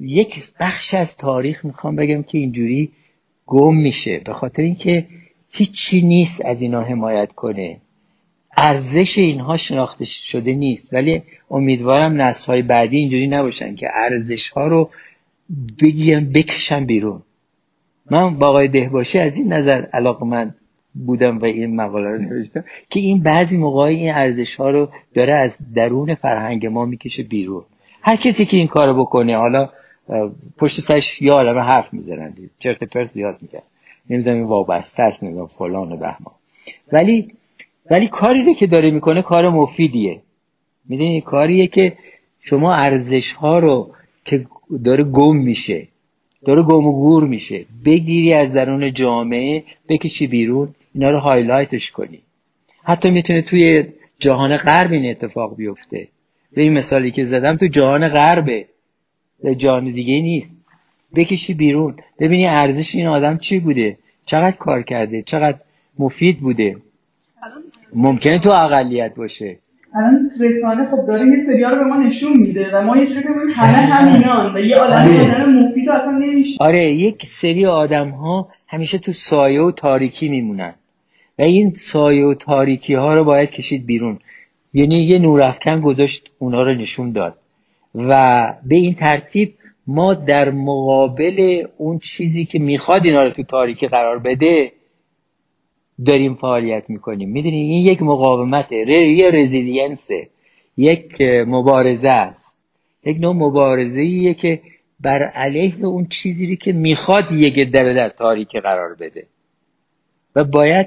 یک 0.00 0.34
بخش 0.60 0.94
از 0.94 1.16
تاریخ 1.16 1.64
می‌خوام 1.64 1.96
بگم 1.96 2.22
که 2.22 2.38
اینجوری 2.38 2.90
گم 3.46 3.76
میشه. 3.76 4.20
به 4.24 4.32
خاطر 4.32 4.62
اینکه 4.62 5.06
هیچی 5.50 6.02
نیست 6.02 6.44
از 6.44 6.62
اینا 6.62 6.82
حمایت 6.82 7.32
کنه. 7.32 7.76
ارزش 8.56 9.18
اینها 9.18 9.56
شناخته 9.56 10.04
شده 10.04 10.52
نیست. 10.52 10.94
ولی 10.94 11.22
امیدوارم 11.50 12.22
نسل 12.22 12.46
های 12.46 12.62
بعدی 12.62 12.96
اینجوری 12.96 13.26
نباشن 13.26 13.74
که 13.74 13.88
ارزش 13.94 14.48
ها 14.48 14.66
رو 14.66 14.90
بگیم 15.82 16.32
بکشن 16.32 16.86
بیرون. 16.86 17.22
من 18.10 18.38
با 18.38 18.46
آقای 18.46 18.68
دهباشی 18.68 19.18
از 19.18 19.36
این 19.36 19.52
نظر 19.52 19.86
علاقه 19.92 20.26
من 20.26 20.54
بودم 21.06 21.38
و 21.38 21.44
این 21.44 21.76
مقاله 21.76 22.10
رو 22.10 22.18
نوشتم 22.18 22.64
که 22.90 23.00
این 23.00 23.22
بعضی 23.22 23.56
موقع 23.56 23.82
این 23.82 24.10
ارزش 24.10 24.54
ها 24.54 24.70
رو 24.70 24.88
داره 25.14 25.34
از 25.34 25.58
درون 25.74 26.14
فرهنگ 26.14 26.66
ما 26.66 26.84
می‌کشه 26.84 27.22
بیرون. 27.22 27.64
هر 28.02 28.16
کسی 28.16 28.44
که 28.44 28.56
این 28.56 28.66
کارو 28.66 29.00
بکنه 29.00 29.36
حالا 29.36 29.70
پشت 30.58 30.80
سرش 30.80 31.22
یا 31.22 31.32
عالمه 31.32 31.60
حرف 31.60 31.92
می‌زنن 31.92 32.34
چرت 32.58 32.84
پرت 32.84 33.12
زیاد 33.12 33.38
میگن. 33.42 33.62
نمی‌دونم 34.10 34.44
وابسته 34.44 35.02
است 35.02 35.24
نمی‌دونم 35.24 35.46
فلان 35.46 35.92
و 35.92 35.96
بهمان. 35.96 36.34
ولی 36.92 37.28
ولی 37.90 38.08
کاری 38.08 38.44
رو 38.44 38.54
که 38.54 38.66
داره 38.66 38.90
می‌کنه 38.90 39.22
کار 39.22 39.48
مفیدیه. 39.48 40.20
می‌دونی 40.88 41.20
کاریه 41.20 41.66
که 41.66 41.92
شما 42.40 42.74
ارزش 42.74 43.32
ها 43.32 43.58
رو 43.58 43.90
که 44.24 44.46
داره 44.84 45.04
گم 45.04 45.36
میشه 45.36 45.88
داره 46.44 46.62
گم 46.62 46.86
و 46.86 46.92
گور 46.92 47.24
میشه 47.24 47.64
بگیری 47.84 48.32
از 48.32 48.52
درون 48.52 48.92
جامعه 48.92 49.64
بکشی 49.88 50.26
بیرون 50.26 50.74
اینا 50.94 51.10
رو 51.10 51.18
هایلایتش 51.18 51.90
کنی. 51.90 52.18
حتی 52.84 53.10
می‌تونه 53.10 53.42
توی 53.42 53.84
جهان 54.18 54.56
غرب 54.56 54.92
این 54.92 55.10
اتفاق 55.10 55.56
بیفته. 55.56 56.08
به 56.52 56.62
این 56.62 56.72
مثالی 56.72 57.10
که 57.10 57.24
زدم 57.24 57.56
تو 57.56 57.66
جهان 57.66 58.08
غربه 58.08 58.66
جهان 59.56 59.92
دیگه 59.92 60.20
نیست. 60.20 60.66
بکشی 61.14 61.54
بیرون. 61.54 61.94
ببینی 62.18 62.46
ارزش 62.46 62.94
این 62.94 63.06
آدم 63.06 63.38
چی 63.38 63.60
بوده؟ 63.60 63.98
چقدر 64.26 64.56
کار 64.56 64.82
کرده؟ 64.82 65.22
چقدر 65.22 65.58
مفید 65.98 66.40
بوده؟ 66.40 66.76
ممکنه 67.94 68.40
تو 68.40 68.50
اقلیت 68.50 69.14
باشه. 69.14 69.58
الان 69.94 70.30
رسانه 70.40 70.90
خب 70.90 71.06
داره 71.06 71.26
یه 71.26 71.40
سریال 71.40 71.74
رو 71.74 71.78
به 71.78 71.84
ما 71.84 71.96
نشون 71.96 72.36
میده 72.36 72.70
و 72.74 72.82
ما 72.82 72.96
یه 72.96 73.06
جوری 73.06 73.28
میگیم 73.28 73.54
همه 73.54 73.76
همینان 73.76 74.54
و 74.54 74.58
یه 74.58 74.76
آدم 74.76 74.94
آره. 74.94 75.34
آدم 75.34 75.52
مفید 75.52 75.88
اصلا 75.88 76.18
نمیشه. 76.18 76.56
آره 76.60 76.94
یک 76.94 77.26
سری 77.26 77.66
آدم 77.66 78.08
ها 78.08 78.48
همیشه 78.68 78.98
تو 78.98 79.12
سایه 79.12 79.60
و 79.60 79.72
تاریکی 79.72 80.28
میمونن. 80.28 80.74
و 81.38 81.42
این 81.42 81.72
سایه 81.76 82.24
و 82.24 82.34
تاریکی 82.34 82.94
ها 82.94 83.14
رو 83.14 83.24
باید 83.24 83.50
کشید 83.50 83.86
بیرون. 83.86 84.18
یعنی 84.74 85.04
یه 85.04 85.18
نورافکن 85.18 85.80
گذاشت 85.80 86.30
اونا 86.38 86.62
رو 86.62 86.74
نشون 86.74 87.12
داد. 87.12 87.34
و 87.94 88.54
به 88.68 88.76
این 88.76 88.94
ترتیب 88.94 89.54
ما 89.86 90.14
در 90.14 90.50
مقابل 90.50 91.66
اون 91.76 91.98
چیزی 91.98 92.44
که 92.44 92.58
می‌خواد 92.58 93.04
اینا 93.04 93.24
رو 93.24 93.30
تو 93.30 93.42
تاریکی 93.42 93.86
قرار 93.86 94.18
بده 94.18 94.72
داریم 96.04 96.34
فعالیت 96.34 96.90
می‌کنیم. 96.90 97.30
می‌دونی 97.30 97.56
این 97.56 97.86
یک 97.86 98.02
مقاومته. 98.02 98.84
ر- 98.84 98.88
یه 98.90 99.30
رزیلینسه. 99.30 100.28
یک 100.76 101.20
مبارزه 101.46 102.10
است. 102.10 102.56
یک 103.04 103.20
نوع 103.20 103.34
مبارزه 103.34 104.00
ایه 104.00 104.34
که 104.34 104.60
بر 105.00 105.22
علیه 105.22 105.84
اون 105.86 106.06
چیزی 106.06 106.56
که 106.56 106.72
می‌خواد 106.72 107.32
یک 107.32 107.72
در 107.72 107.92
در 107.92 108.08
تاریکی 108.08 108.60
قرار 108.60 108.94
بده. 108.94 109.26
و 110.36 110.44
باید 110.44 110.86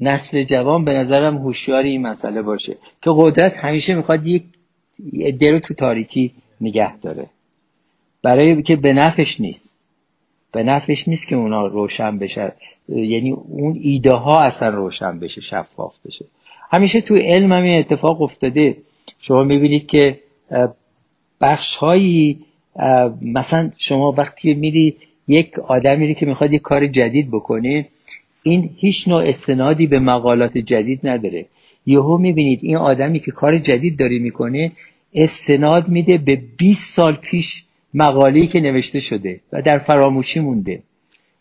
نسل 0.00 0.44
جوان 0.44 0.84
به 0.84 0.92
نظرم 0.92 1.36
هوشیار 1.36 1.82
این 1.82 2.06
مسئله 2.06 2.42
باشه 2.42 2.76
که 3.02 3.10
قدرت 3.16 3.56
همیشه 3.56 3.94
می‌خواد 3.94 4.26
یک 4.26 4.42
رو 5.42 5.60
تو 5.60 5.74
تاریکی 5.74 6.32
نگه 6.60 6.96
داره. 6.96 7.26
برای 8.22 8.62
که 8.62 8.76
به 8.76 8.92
نفش 8.92 9.40
نیست. 9.40 9.67
به 10.52 10.62
نفش 10.62 11.08
نیست 11.08 11.28
که 11.28 11.36
اونا 11.36 11.66
روشن 11.66 12.18
بشه. 12.18 12.52
یعنی 12.88 13.30
اون 13.30 13.78
ایده 13.82 14.12
ها 14.12 14.42
اصلا 14.42 14.68
روشن 14.68 15.18
بشه 15.18 15.40
شفاف 15.40 15.94
بشه. 16.06 16.24
همیشه 16.72 17.00
تو 17.00 17.14
علم 17.14 17.52
هم 17.52 17.62
این 17.62 17.78
اتفاق 17.78 18.22
افتاده. 18.22 18.76
شما 19.20 19.42
می‌بینید 19.44 19.86
که 19.86 20.18
بخش 21.40 21.76
هایی 21.76 22.38
مثلا 23.22 23.70
شما 23.78 24.14
وقتی 24.18 24.54
میری 24.54 24.96
یک 25.28 25.58
آدمی 25.58 26.08
رو 26.08 26.14
که 26.14 26.26
می‌خواد 26.26 26.52
یک 26.52 26.62
کار 26.62 26.86
جدید 26.86 27.30
بکنه 27.30 27.88
این 28.42 28.70
هیچ 28.76 29.08
نوع 29.08 29.22
استنادی 29.22 29.86
به 29.86 29.98
مقالات 29.98 30.58
جدید 30.58 31.00
نداره. 31.04 31.46
یهو 31.86 32.18
می‌بینید 32.18 32.60
این 32.62 32.76
آدمی 32.76 33.20
که 33.20 33.30
کار 33.30 33.58
جدید 33.58 33.98
داره 33.98 34.18
می‌کنه 34.18 34.72
استناد 35.14 35.88
میده 35.88 36.18
به 36.18 36.42
20 36.58 36.94
سال 36.94 37.16
پیش 37.16 37.64
مقاله‌ای 37.94 38.46
که 38.46 38.60
نوشته 38.60 39.00
شده 39.00 39.40
و 39.52 39.62
در 39.62 39.78
فراموشی 39.78 40.40
مونده 40.40 40.82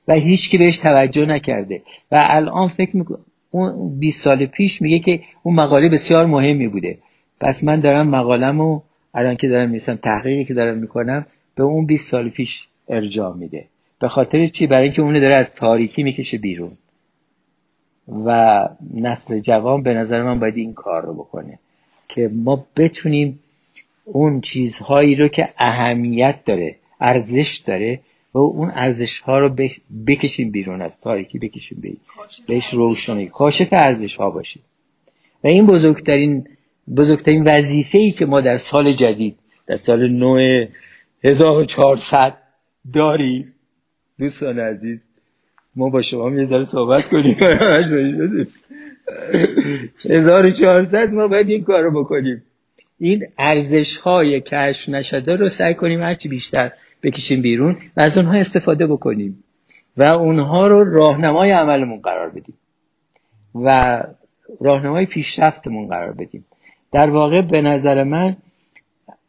و 0.08 0.14
هیچ 0.14 0.52
که 0.52 0.58
بهش 0.58 0.78
توجه 0.78 1.26
نکرده 1.26 1.82
و 2.12 2.26
الان 2.30 2.68
فکر 2.68 2.98
می‌کنه 2.98 3.18
اون 3.52 4.00
20 4.00 4.24
سال 4.24 4.45
پیش 4.45 4.82
میگه 4.82 5.00
که 5.00 5.22
اون 5.43 5.56
مقاله 5.56 5.89
بسیار 5.89 6.26
مهمی 6.26 6.68
بوده. 6.68 6.98
پس 7.39 7.64
من 7.64 7.80
دارم 7.80 8.10
مقالمو 8.10 8.82
الان 9.14 9.36
که 9.36 9.48
دارم 9.48 9.70
میسم 9.70 9.95
تحقیقی 9.95 10.45
که 10.45 10.54
دارم 10.54 10.78
می‌کنم 10.78 11.26
به 11.56 11.64
اون 11.64 11.86
20 11.86 12.08
سال 12.08 12.30
پیش 12.30 12.68
ارجاع 12.89 13.36
میده. 13.36 13.66
به 14.00 14.08
خاطر 14.08 14.48
چی؟ 14.48 14.68
برای 14.68 14.84
اینکه 14.84 15.02
اونو 15.02 15.20
داره 15.20 15.38
از 15.38 15.54
تاریکی 15.54 16.04
می‌کشه 16.04 16.38
بیرون. 16.38 16.72
و 18.26 18.70
نسل 18.93 19.39
جوان 19.39 19.84
به 19.84 19.93
نظر 19.93 20.24
من 20.24 20.39
باید 20.39 20.58
این 20.58 20.74
کار 20.74 21.06
رو 21.06 21.14
بکنه 21.14 21.60
که 22.10 22.30
ما 22.34 22.66
بتونیم 22.78 23.39
اون 24.14 24.41
چیزهایی 24.41 25.16
رو 25.16 25.28
که 25.28 25.49
اهمیت 25.58 26.39
داره 26.45 26.76
ارزش 27.01 27.58
داره 27.66 27.99
و 28.34 28.38
اون 28.38 28.72
ارزش 28.76 29.20
ها 29.20 29.39
رو 29.39 29.55
بکشیم 30.08 30.51
بیرون 30.51 30.82
از 30.82 30.99
تاریکی 31.01 31.39
بکشیم 31.39 31.78
بیرون 31.82 31.99
بهش 32.47 32.74
روشنی. 32.74 33.28
کاشف 33.28 33.68
ارزش 33.72 34.16
ها 34.16 34.30
باشیم. 34.30 34.62
و 35.43 35.47
این 35.47 35.66
بزرگترین 35.66 36.47
بزرگترین 36.97 37.43
وظیفه 37.47 37.97
ای 37.97 38.12
که 38.12 38.26
ما 38.26 38.41
در 38.41 38.58
سال 38.58 38.91
جدید 38.91 39.36
در 39.68 39.76
سال 39.76 40.08
نو 40.08 40.66
1400 41.24 42.38
داریم 42.93 43.53
دوستان 44.20 44.60
عزیز 44.60 44.99
ما 45.76 45.89
با 45.89 46.01
شما 46.01 46.32
یه 46.32 46.45
ذره 46.45 46.64
صحبت 46.64 47.05
کنیم. 47.05 47.38
1400 50.10 51.14
ما 51.14 51.28
باید 51.28 51.49
این 51.49 51.64
کار 51.64 51.82
رو 51.82 52.03
بکنیم. 52.03 52.43
این 53.00 53.26
ارزش 53.38 53.98
های 53.98 54.41
کشف 54.41 54.89
نشده 54.89 55.36
رو 55.36 55.50
سعی 55.50 55.74
کنیم 55.74 56.02
هرچی 56.02 56.30
بیشتر 56.30 56.72
بکشیم 57.04 57.41
بیرون 57.41 57.78
و 57.98 58.02
از 58.02 58.18
اونها 58.18 58.34
استفاده 58.34 58.88
بکنیم 58.88 59.43
و 59.98 60.04
اونها 60.04 60.68
رو 60.68 60.84
راهنمای 60.84 61.52
عملمون 61.52 62.00
قرار 62.00 62.30
بدیم 62.30 62.56
و 63.56 64.04
راهنمای 64.62 65.06
پیشرفتمون 65.06 65.88
قرار 65.88 66.14
بدیم. 66.14 66.45
در 66.91 67.10
واقع 67.10 67.41
به 67.41 67.62
نظر 67.62 68.04
من 68.04 68.38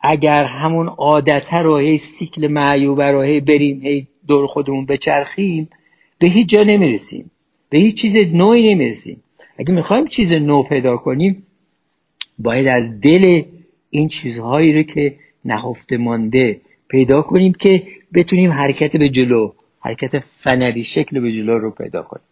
اگر 0.00 0.44
همون 0.44 0.86
عادت 0.86 1.54
رو 1.54 1.78
هی 1.78 1.98
سیکل 1.98 2.46
معیوبه 2.46 3.10
رو 3.10 3.22
هی 3.22 3.40
بریم 3.40 3.80
هی 3.82 4.06
دور 4.28 4.46
خودمون 4.46 4.86
بچرخیم 4.86 5.68
به 6.18 6.28
هیچ 6.28 6.48
جا 6.48 6.62
نمی‌رسیم. 6.62 7.30
به 7.70 7.78
هیچ 7.78 8.02
چیز 8.02 8.34
نوعی 8.34 8.74
نمی‌رسیم. 8.74 9.22
اگه 9.58 9.74
می‌خوایم 9.74 10.06
چیز 10.06 10.32
نو 10.32 10.62
پیدا 10.62 10.96
کنیم 10.96 11.46
باید 12.38 12.66
از 12.66 13.00
دل 13.00 13.42
این 13.90 14.08
چیزهایی 14.08 14.72
رو 14.76 14.82
که 14.82 15.14
نهفته 15.44 15.96
مانده 15.96 16.60
پیدا 16.88 17.22
کنیم 17.22 17.52
که 17.52 17.82
بتونیم 18.14 18.52
حرکت 18.52 18.96
به 18.96 19.08
جلو 19.08 19.52
حرکت 19.80 20.18
فنری 20.18 20.84
شکل 20.84 21.20
به 21.20 21.32
جلو 21.32 21.58
رو 21.58 21.70
پیدا 21.70 22.02
کنیم. 22.02 22.24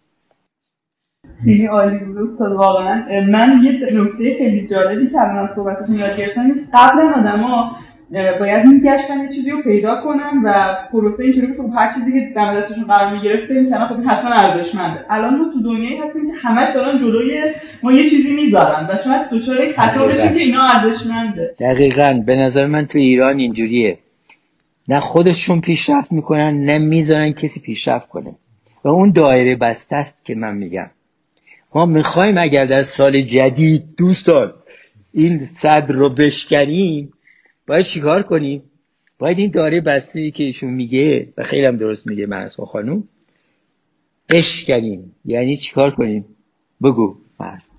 خیلی 1.44 1.66
عالی 1.66 1.98
بود 1.98 2.18
استاد 2.18 2.52
واقعا. 2.52 3.04
من 3.30 3.62
یه 3.64 4.00
نکته 4.00 4.36
خیلی 4.38 4.66
جالبی 4.66 5.10
که 5.10 5.20
الان 5.20 5.46
صحبتتون 5.46 5.96
یاد 5.96 6.18
گرفتم. 6.18 6.50
قبلا 6.74 7.12
آدما 7.16 7.76
باید 8.10 8.66
میگشتن 8.66 9.20
یه 9.22 9.28
چیزی 9.28 9.50
رو 9.50 9.62
پیدا 9.62 10.00
کنم 10.00 10.42
و 10.44 10.76
پروسه 10.92 11.24
اینطوری 11.24 11.46
بود. 11.46 11.70
هر 11.76 11.92
چیزی 11.92 12.12
که 12.12 12.32
دم 12.36 12.54
دستشون 12.54 12.84
قرار 12.84 13.12
می‌گرفت 13.12 13.44
فکر 13.44 13.60
می‌کردن 13.60 13.86
خب 13.86 14.00
حتما 14.00 14.30
ارزشمنده. 14.30 15.04
الان 15.10 15.36
ما 15.38 15.52
تو 15.52 15.62
دنیایی 15.62 15.96
هستیم 15.96 16.26
که 16.26 16.32
همش 16.42 16.68
دارن 16.74 16.98
جلوی 16.98 17.42
ما 17.82 17.92
یه 17.92 18.08
چیزی 18.08 18.32
می‌ذارن 18.32 18.86
و 18.90 18.98
شاید 19.04 19.30
دچار 19.32 19.72
خطا 19.72 20.06
بشیم 20.06 20.32
که 20.32 20.40
اینا 20.40 20.62
ارزشمنده. 20.62 21.54
دقیقا. 21.58 22.22
به 22.26 22.36
نظر 22.36 22.66
من 22.66 22.86
تو 22.86 22.98
ایران 22.98 23.38
اینجوریه. 23.38 23.98
نه 24.88 25.00
خودشون 25.00 25.60
پیشرفت 25.60 26.12
می‌کنن 26.12 26.64
نه 26.64 26.78
می‌ذارن 26.78 27.32
کسی 27.32 27.60
پیشرفت 27.60 28.08
کنه. 28.08 28.34
و 28.84 28.88
اون 28.88 29.10
دایره 29.10 29.56
بسته 29.56 29.96
است 29.96 30.24
که 30.24 30.34
من 30.34 30.56
میگم. 30.56 30.90
ما 31.74 31.86
می‌خوایم 31.86 32.38
اگر 32.38 32.66
در 32.66 32.82
سال 32.82 33.20
جدید 33.20 33.82
دوستان 33.98 34.52
این 35.14 35.38
صدر 35.38 35.94
رو 35.94 36.10
بشکنیم 36.10 37.12
باید 37.66 37.84
چیکار 37.84 38.22
کنیم؟ 38.22 38.62
باید 39.18 39.38
این 39.38 39.50
داره 39.50 39.80
بسته 39.80 40.30
که 40.30 40.44
ایشون 40.44 40.70
میگه 40.70 41.28
و 41.36 41.42
خیلی 41.42 41.66
هم 41.66 41.76
درست 41.76 42.06
میگه 42.06 42.26
مرسا 42.26 42.64
خانوم. 42.64 43.04
بشکنیم. 44.32 45.14
یعنی 45.24 45.56
چیکار 45.56 45.90
کنیم؟ 45.90 46.24
بگو 46.82 47.16
مرس 47.40 47.70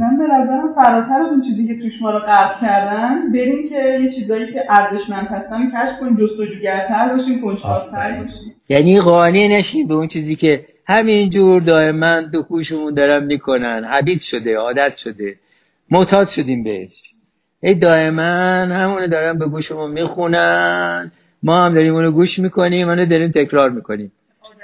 من 0.00 0.16
به 0.18 0.24
نظرم 0.24 0.74
فراتر 0.74 1.22
از 1.22 1.30
اون 1.30 1.42
چیزی 1.42 1.66
که 1.66 1.82
توش 1.82 2.02
ما 2.02 2.10
رو 2.10 2.18
غرق 2.18 2.60
کردن 2.60 3.32
بریم 3.32 3.68
که 3.68 3.98
یه 4.02 4.10
چیزایی 4.10 4.52
که 4.52 4.64
ارزشمند 4.68 5.26
هستن 5.26 5.70
کشف 5.70 6.00
کنیم 6.00 6.16
جستجوگرتر 6.16 7.08
باشیم 7.08 7.40
کنجکاوتر 7.40 8.22
باشیم. 8.22 8.54
یعنی 8.68 9.00
قانع 9.00 9.48
نشیم 9.50 9.88
به 9.88 9.94
اون 9.94 10.08
چیزی 10.08 10.36
که 10.36 10.66
همینجور 10.86 11.62
دائما 11.62 12.22
تو 12.32 12.42
کوشمون 12.42 12.94
دارن 12.94 13.24
می‌کنن. 13.24 13.84
حبیب 13.84 14.18
شده 14.18 14.56
عادت 14.56 14.96
شده. 14.96 15.36
معتاد 15.90 16.28
شدیم 16.28 16.64
بهش. 16.64 17.09
ای 17.62 17.74
دائما 17.74 18.22
همونو 18.74 19.06
دارن 19.06 19.38
به 19.38 19.46
گوشمون 19.46 19.90
می‌خونن. 19.90 21.12
ما 21.42 21.62
هم 21.62 21.74
داریم 21.74 21.94
اونو 21.94 22.10
گوش 22.10 22.38
می‌کنیم 22.38 22.88
اونو 22.88 23.06
داریم 23.06 23.30
تکرار 23.30 23.70
می‌کنیم. 23.70 24.12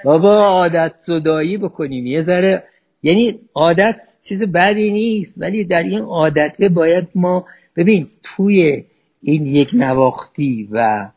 بابا 0.05 0.47
عادت 0.47 0.95
زدایی 0.97 1.57
بکنیم. 1.57 2.07
یه 2.07 2.23
ذره 2.23 2.65
یعنی 3.03 3.39
عادت 3.55 4.01
چیز 4.25 4.43
بدی 4.43 4.91
نیست 4.91 5.35
ولی 5.37 5.65
در 5.65 5.83
این 5.83 6.01
عادت 6.01 6.63
باید 6.63 7.09
ما 7.15 7.47
ببین 7.77 8.09
توی 8.23 8.85
این 9.23 9.47
یک 9.47 9.71
نواختی 9.73 10.69
و 10.73 11.09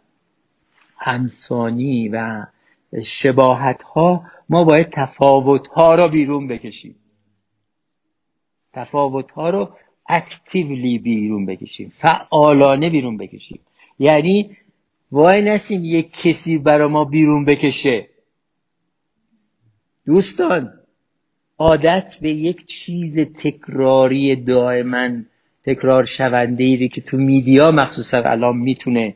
همسانی 0.98 2.10
و 2.10 2.46
شباهت 3.06 3.84
ها 3.84 4.24
ما 4.50 4.64
باید 4.64 4.90
تفاوت 4.92 5.68
ها 5.68 5.96
را 5.96 6.08
بیرون 6.08 6.48
بکشیم. 6.48 6.96
تفاوت 8.74 9.32
ها 9.32 9.50
رو 9.50 9.70
اکتیولی 10.10 11.00
بیرون 11.00 11.46
بکشیم. 11.46 11.92
فعالانه 11.98 12.90
بیرون 12.90 13.18
بکشیم. 13.18 13.60
یعنی 14.00 14.58
وای 15.12 15.42
نسیم 15.42 15.86
یک 15.86 16.12
کسی 16.12 16.58
برا 16.58 16.88
ما 16.88 17.06
بیرون 17.06 17.46
بکشه. 17.46 18.08
دوستان 20.06 20.74
عادت 21.60 22.18
به 22.22 22.30
یک 22.30 22.66
چیز 22.66 23.20
تکراری 23.20 24.36
دائما 24.36 25.10
تکرار 25.66 26.06
شونده 26.06 26.64
ای 26.64 26.88
که 26.88 27.02
تو 27.02 27.18
میدیا 27.18 27.72
مخصوصا 27.72 28.18
الان 28.18 28.58
می‌تونه 28.58 29.16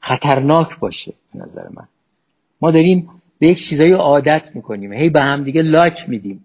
خطرناک 0.00 0.78
باشه 0.78 1.14
به 1.34 1.40
نظر 1.40 1.68
من. 1.68 1.88
ما 2.60 2.70
داریم 2.70 3.08
به 3.38 3.48
یک 3.48 3.58
چیزایی 3.58 3.92
عادت 3.92 4.50
می‌کنیم. 4.54 4.92
هی 4.92 5.08
به 5.08 5.20
هم 5.20 5.44
دیگه 5.44 5.62
لاک 5.62 6.08
میدیم. 6.08 6.44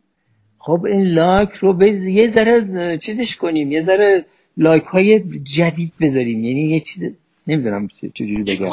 خب 0.65 0.85
این 0.85 1.07
لاک 1.07 1.49
رو 1.49 1.73
به 1.73 1.89
یه 1.91 2.29
ذره 2.29 2.97
چیزش 2.97 3.35
کنیم 3.35 3.71
یه 3.71 3.83
ذره 3.83 4.25
لایک 4.57 4.83
های 4.83 5.23
جدید 5.43 5.93
بذاریم. 6.01 6.43
یعنی 6.43 6.61
یه 6.61 6.79
چیز 6.79 7.15
نمی‌دونم 7.47 7.87
چجوری 8.13 8.43
بگم. 8.43 8.69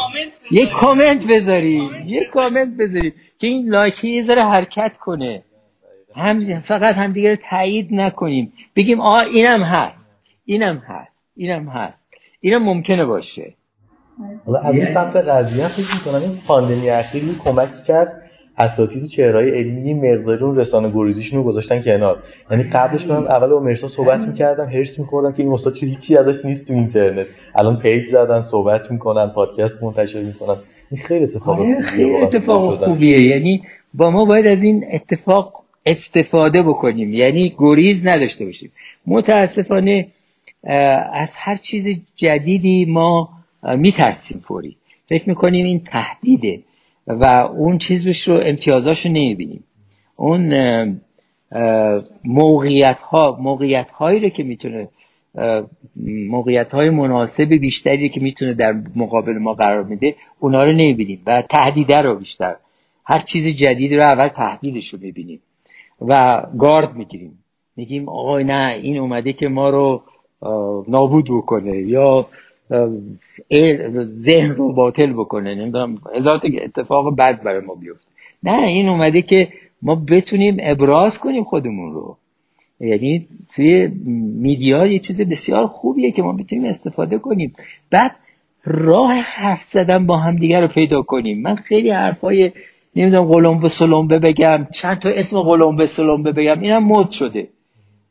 یه 0.51 0.66
کامنت 0.80 1.26
بذاریم. 1.26 1.91
یه 2.07 2.20
کامنت 2.32 2.76
بذاریم 2.78 3.12
که 3.38 3.47
این 3.47 3.68
لایک 3.68 4.05
یه 4.05 4.22
ذره 4.22 4.45
حرکت 4.45 4.93
کنه. 5.01 5.43
هم 6.16 6.61
فقط 6.61 6.95
همدیگه 6.95 7.30
رو 7.30 7.36
تایید 7.51 7.88
نکنیم. 7.91 8.53
بگیم 8.76 9.01
آ 9.01 9.20
اینم 9.20 9.62
هست. 9.62 10.11
اینم 10.45 10.76
هست. 10.76 11.12
اینم 11.36 11.68
هست. 11.68 12.05
اینم 12.41 12.62
ممکنه 12.62 13.05
باشه. 13.05 13.55
حالا 14.47 14.59
از 14.59 14.76
این 14.76 14.86
سمت 14.86 15.16
قضیه 15.16 15.66
فکر 15.66 15.95
می‌کنم 15.95 16.30
این 16.30 16.41
پاندمی 16.47 16.91
اخیر 16.91 17.22
کمکی 17.45 17.82
کرد. 17.86 18.19
اساتید 18.61 19.04
و 19.04 19.06
چهره‌های 19.07 19.51
علمی 19.50 19.88
یه 19.88 19.94
مقداری 19.94 20.44
اون 20.44 20.56
رسانه 20.56 20.90
گریزیشون 20.94 21.38
رو 21.38 21.44
گذاشتن 21.44 21.80
کنار. 21.82 22.22
یعنی 22.50 22.62
قبلش 22.62 23.06
من 23.06 23.16
اول 23.16 23.48
با 23.48 23.61
مرسا 23.61 23.88
صحبت 23.88 24.26
می‌کردم 24.28 24.68
هرس 24.68 24.98
می‌کردم 24.98 25.32
که 25.32 25.42
این 25.42 25.52
استاد 25.52 25.76
هیچی 25.80 26.16
ازش 26.16 26.44
نیست 26.44 26.68
تو 26.68 26.74
اینترنت. 26.74 27.26
الان 27.54 27.76
پیج 27.78 28.06
زدن 28.06 28.40
صحبت 28.40 28.90
می‌کنن 28.90 29.26
پادکست 29.26 29.82
منتشر 29.82 30.22
می‌کنن. 30.22 30.56
این 30.90 31.00
خیلی 31.00 31.24
اتفاق 31.24 31.61
آره، 31.61 31.80
خیلی 31.80 32.14
اتفاق 32.14 32.84
خوبیه. 32.84 33.20
یعنی 33.20 33.62
با 33.94 34.11
ما 34.11 34.24
باید 34.24 34.46
از 34.46 34.62
این 34.62 34.84
اتفاق 34.92 35.62
استفاده 35.86 36.62
بکنیم. 36.62 37.14
یعنی 37.14 37.54
گریز 37.58 38.06
نداشته 38.06 38.44
باشیم. 38.44 38.72
متاسفانه 39.06 40.06
از 41.12 41.32
هر 41.36 41.56
چیز 41.56 41.88
جدیدی 42.16 42.84
ما 42.84 43.28
میترسیم 43.76 44.44
فوری. 44.48 44.76
فکر 45.08 45.28
می‌کنیم 45.28 45.66
این 45.66 45.80
تهدیده. 45.92 46.58
و 47.07 47.24
اون 47.57 47.78
چیزش 47.78 48.28
رو 48.28 48.40
امتیازاش 48.44 49.07
رو 49.07 49.12
نمی‌بینیم. 49.12 49.64
اون 50.16 51.01
موقعیت 52.24 53.01
ها 53.01 53.38
موقعیت 53.40 53.90
هایی 53.90 54.20
رو 54.20 54.28
که 54.28 54.42
می‌تونه 54.42 54.88
موقعیت 56.07 56.74
های 56.74 56.90
مناسب 56.90 57.55
بیشتری 57.55 58.09
که 58.09 58.20
می‌تونه 58.20 58.55
در 58.55 58.82
مقابل 58.96 59.38
ما 59.38 59.55
قرار 59.55 59.84
میده 59.84 60.14
اونا 60.40 60.62
رو 60.64 60.72
نمی‌بینیم 60.72 61.22
و 61.26 61.42
تهدیده 61.42 62.01
رو 62.01 62.18
بیشتر. 62.18 62.57
هر 63.05 63.18
چیز 63.18 63.57
جدید 63.57 63.94
رو 63.94 64.03
اول 64.03 64.28
تهدیدش 64.28 64.88
رو 64.88 64.98
می‌بینیم 65.03 65.40
و 66.01 66.42
گارد 66.59 66.96
می‌گیریم. 66.96 67.38
میگیم 67.76 68.09
آقای 68.09 68.44
نه 68.44 68.78
این 68.82 68.98
اومده 68.98 69.32
که 69.32 69.48
ما 69.48 69.70
رو 69.70 70.03
نابود 70.88 71.24
بکنه 71.30 71.76
یا 71.76 72.26
ذهن 74.04 74.50
رو 74.50 74.72
باطل 74.72 75.12
بکنه 75.12 75.54
نمی‌دونم 75.54 75.98
هزار 76.14 76.40
اتفاق 76.62 77.16
بد 77.16 77.42
برای 77.42 77.60
ما 77.60 77.74
بیفته. 77.74 78.06
نه 78.42 78.62
این 78.62 78.88
اومده 78.88 79.22
که 79.22 79.48
ما 79.82 79.94
بتونیم 79.94 80.56
ابراز 80.60 81.18
کنیم 81.18 81.44
خودمون 81.44 81.92
رو. 81.92 82.16
یعنی 82.80 83.26
توی 83.54 83.88
میدیا 84.40 84.86
یه 84.86 84.98
چیز 84.98 85.20
بسیار 85.20 85.66
خوبیه 85.66 86.10
که 86.10 86.22
ما 86.22 86.32
بتونیم 86.32 86.64
استفاده 86.64 87.18
کنیم. 87.18 87.52
بعد 87.90 88.16
راه 88.64 89.12
حرف 89.12 89.62
زدن 89.62 90.06
با 90.06 90.16
هم 90.16 90.36
دیگر 90.36 90.60
رو 90.60 90.68
پیدا 90.68 91.02
کنیم. 91.02 91.42
من 91.42 91.56
خیلی 91.56 91.90
حرفای 91.90 92.52
نمی‌دونم 92.96 93.24
قلمبه 93.24 93.68
سلمبه 93.68 94.18
بگم 94.18 94.66
چند 94.72 94.98
تا 94.98 95.08
اسم 95.08 95.40
قلمبه 95.40 95.86
سلمبه 95.86 96.32
بگم 96.32 96.60
اینم 96.60 96.84
مد 96.84 97.10
شده. 97.10 97.48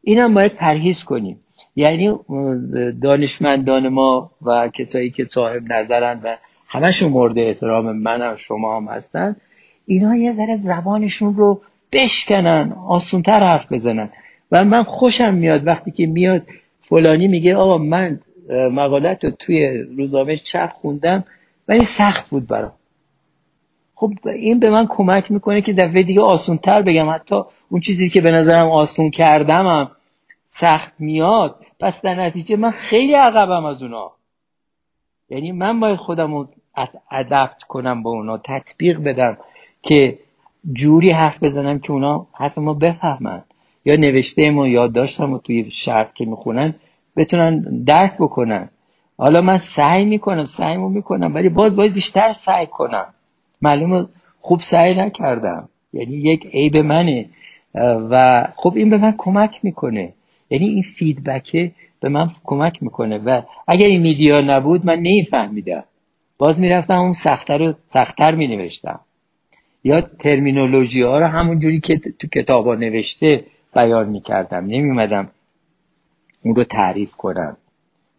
اینم 0.03 0.33
باید 0.33 0.55
پرهیز 0.55 1.03
کنیم. 1.03 1.39
یعنی 1.75 2.13
دانشمندان 3.01 3.87
ما 3.89 4.31
و 4.41 4.69
کسایی 4.79 5.09
که 5.09 5.23
صاحب 5.23 5.73
نظرن 5.73 6.19
و 6.23 6.37
همشون 6.67 7.11
مورد 7.11 7.39
احترام 7.39 7.97
من 7.97 8.21
و 8.21 8.37
شما 8.37 8.77
هم 8.77 8.87
هستن 8.87 9.35
اینا 9.85 10.15
یه 10.15 10.31
ذره 10.31 10.55
زبانشون 10.55 11.35
رو 11.35 11.61
بشکنن 11.93 12.73
آسونتر 12.87 13.39
حرف 13.39 13.73
بزنن. 13.73 14.09
و 14.51 14.65
من 14.65 14.83
خوشم 14.83 15.33
میاد 15.33 15.67
وقتی 15.67 15.91
که 15.91 16.05
میاد 16.05 16.41
فلانی 16.81 17.27
میگه 17.27 17.55
آقا 17.55 17.77
من 17.77 18.19
مقالت 18.49 19.25
رو 19.25 19.31
توی 19.31 19.83
روزنامه 19.97 20.35
چرخ 20.35 20.71
خوندم 20.71 21.23
ولی 21.67 21.85
سخت 21.85 22.29
بود 22.29 22.47
برام. 22.47 22.71
خب 23.95 24.13
این 24.25 24.59
به 24.59 24.69
من 24.69 24.87
کمک 24.89 25.31
می‌کنه 25.31 25.61
که 25.61 25.73
دفعه 25.73 26.03
دیگه 26.03 26.21
آسونتر 26.21 26.81
بگم. 26.81 27.09
حتی 27.09 27.35
اون 27.69 27.81
چیزی 27.81 28.09
که 28.09 28.21
به 28.21 28.31
نظرم 28.31 28.69
آسون 28.69 29.09
کردمم 29.09 29.91
سخت 30.49 30.93
میاد 30.99 31.65
پس 31.79 32.01
در 32.01 32.15
نتیجه 32.15 32.57
من 32.57 32.71
خیلی 32.71 33.13
عقبم 33.13 33.65
از 33.65 33.83
اونا. 33.83 34.11
یعنی 35.29 35.51
من 35.51 35.79
باید 35.79 35.95
خودم 35.95 36.33
رو 36.33 36.47
ادپت 37.11 37.63
کنم 37.63 38.03
با 38.03 38.09
اونا 38.09 38.37
تطبیق 38.37 38.99
بدم 39.03 39.37
که 39.81 40.19
جوری 40.73 41.11
حرف 41.11 41.43
بزنم 41.43 41.79
که 41.79 41.91
اونا 41.91 42.27
حرف 42.33 42.57
ما 42.57 42.73
بفهمن. 42.73 43.43
یا 43.85 43.95
نوشته 43.95 44.49
ما 44.49 44.67
یاد 44.67 44.93
داشتم 44.93 45.33
و 45.33 45.37
توی 45.37 45.71
شرط 45.71 46.13
که 46.13 46.25
می‌خونن 46.25 46.73
بتونن 47.17 47.83
درک 47.83 48.13
بکنن. 48.19 48.69
حالا 49.17 49.41
من 49.41 49.57
سعی 49.57 50.05
می‌کنم 50.05 50.45
سعیمو 50.45 50.89
می‌کنم 50.89 51.35
ولی 51.35 51.49
باز 51.49 51.75
باید 51.75 51.93
بیشتر 51.93 52.31
سعی 52.31 52.67
کنم. 52.67 53.13
معلومه 53.61 54.05
خوب 54.39 54.59
سعی 54.59 54.95
نکردم. 54.95 55.69
یعنی 55.93 56.15
یک 56.15 56.45
عیب 56.45 56.77
منه. 56.77 57.29
و 58.09 58.47
خب 58.55 58.73
این 58.75 58.89
به 58.89 58.97
من 58.97 59.13
کمک 59.17 59.59
می‌کنه. 59.63 60.13
یعنی 60.49 60.67
این 60.67 60.81
فیدبکه 60.81 61.71
به 62.01 62.09
من 62.09 62.31
کمک 62.43 62.83
می‌کنه. 62.83 63.17
و 63.17 63.41
اگر 63.67 63.87
این 63.87 64.01
میدیا 64.01 64.41
نبود 64.41 64.85
من 64.85 64.95
نمیفهمیدم. 64.95 65.83
باز 66.37 66.59
می‌رفتم 66.59 66.97
اون 66.97 67.13
سختتر 67.13 67.57
رو 67.57 67.73
سختتر 67.87 68.35
مینوشتم. 68.35 68.99
یا 69.83 70.01
ترمینولوژی 70.01 71.01
ها 71.01 71.19
رو 71.19 71.25
همون 71.25 71.59
جوری 71.59 71.79
که 71.79 71.97
تو 72.19 72.27
کتاب 72.27 72.67
ها 72.67 72.75
نوشته 72.75 73.43
بیان 73.75 74.09
می‌کردم. 74.09 74.65
نمیومدم 74.65 75.29
اون 76.45 76.55
رو 76.55 76.63
تعریف 76.63 77.11
کنم. 77.11 77.57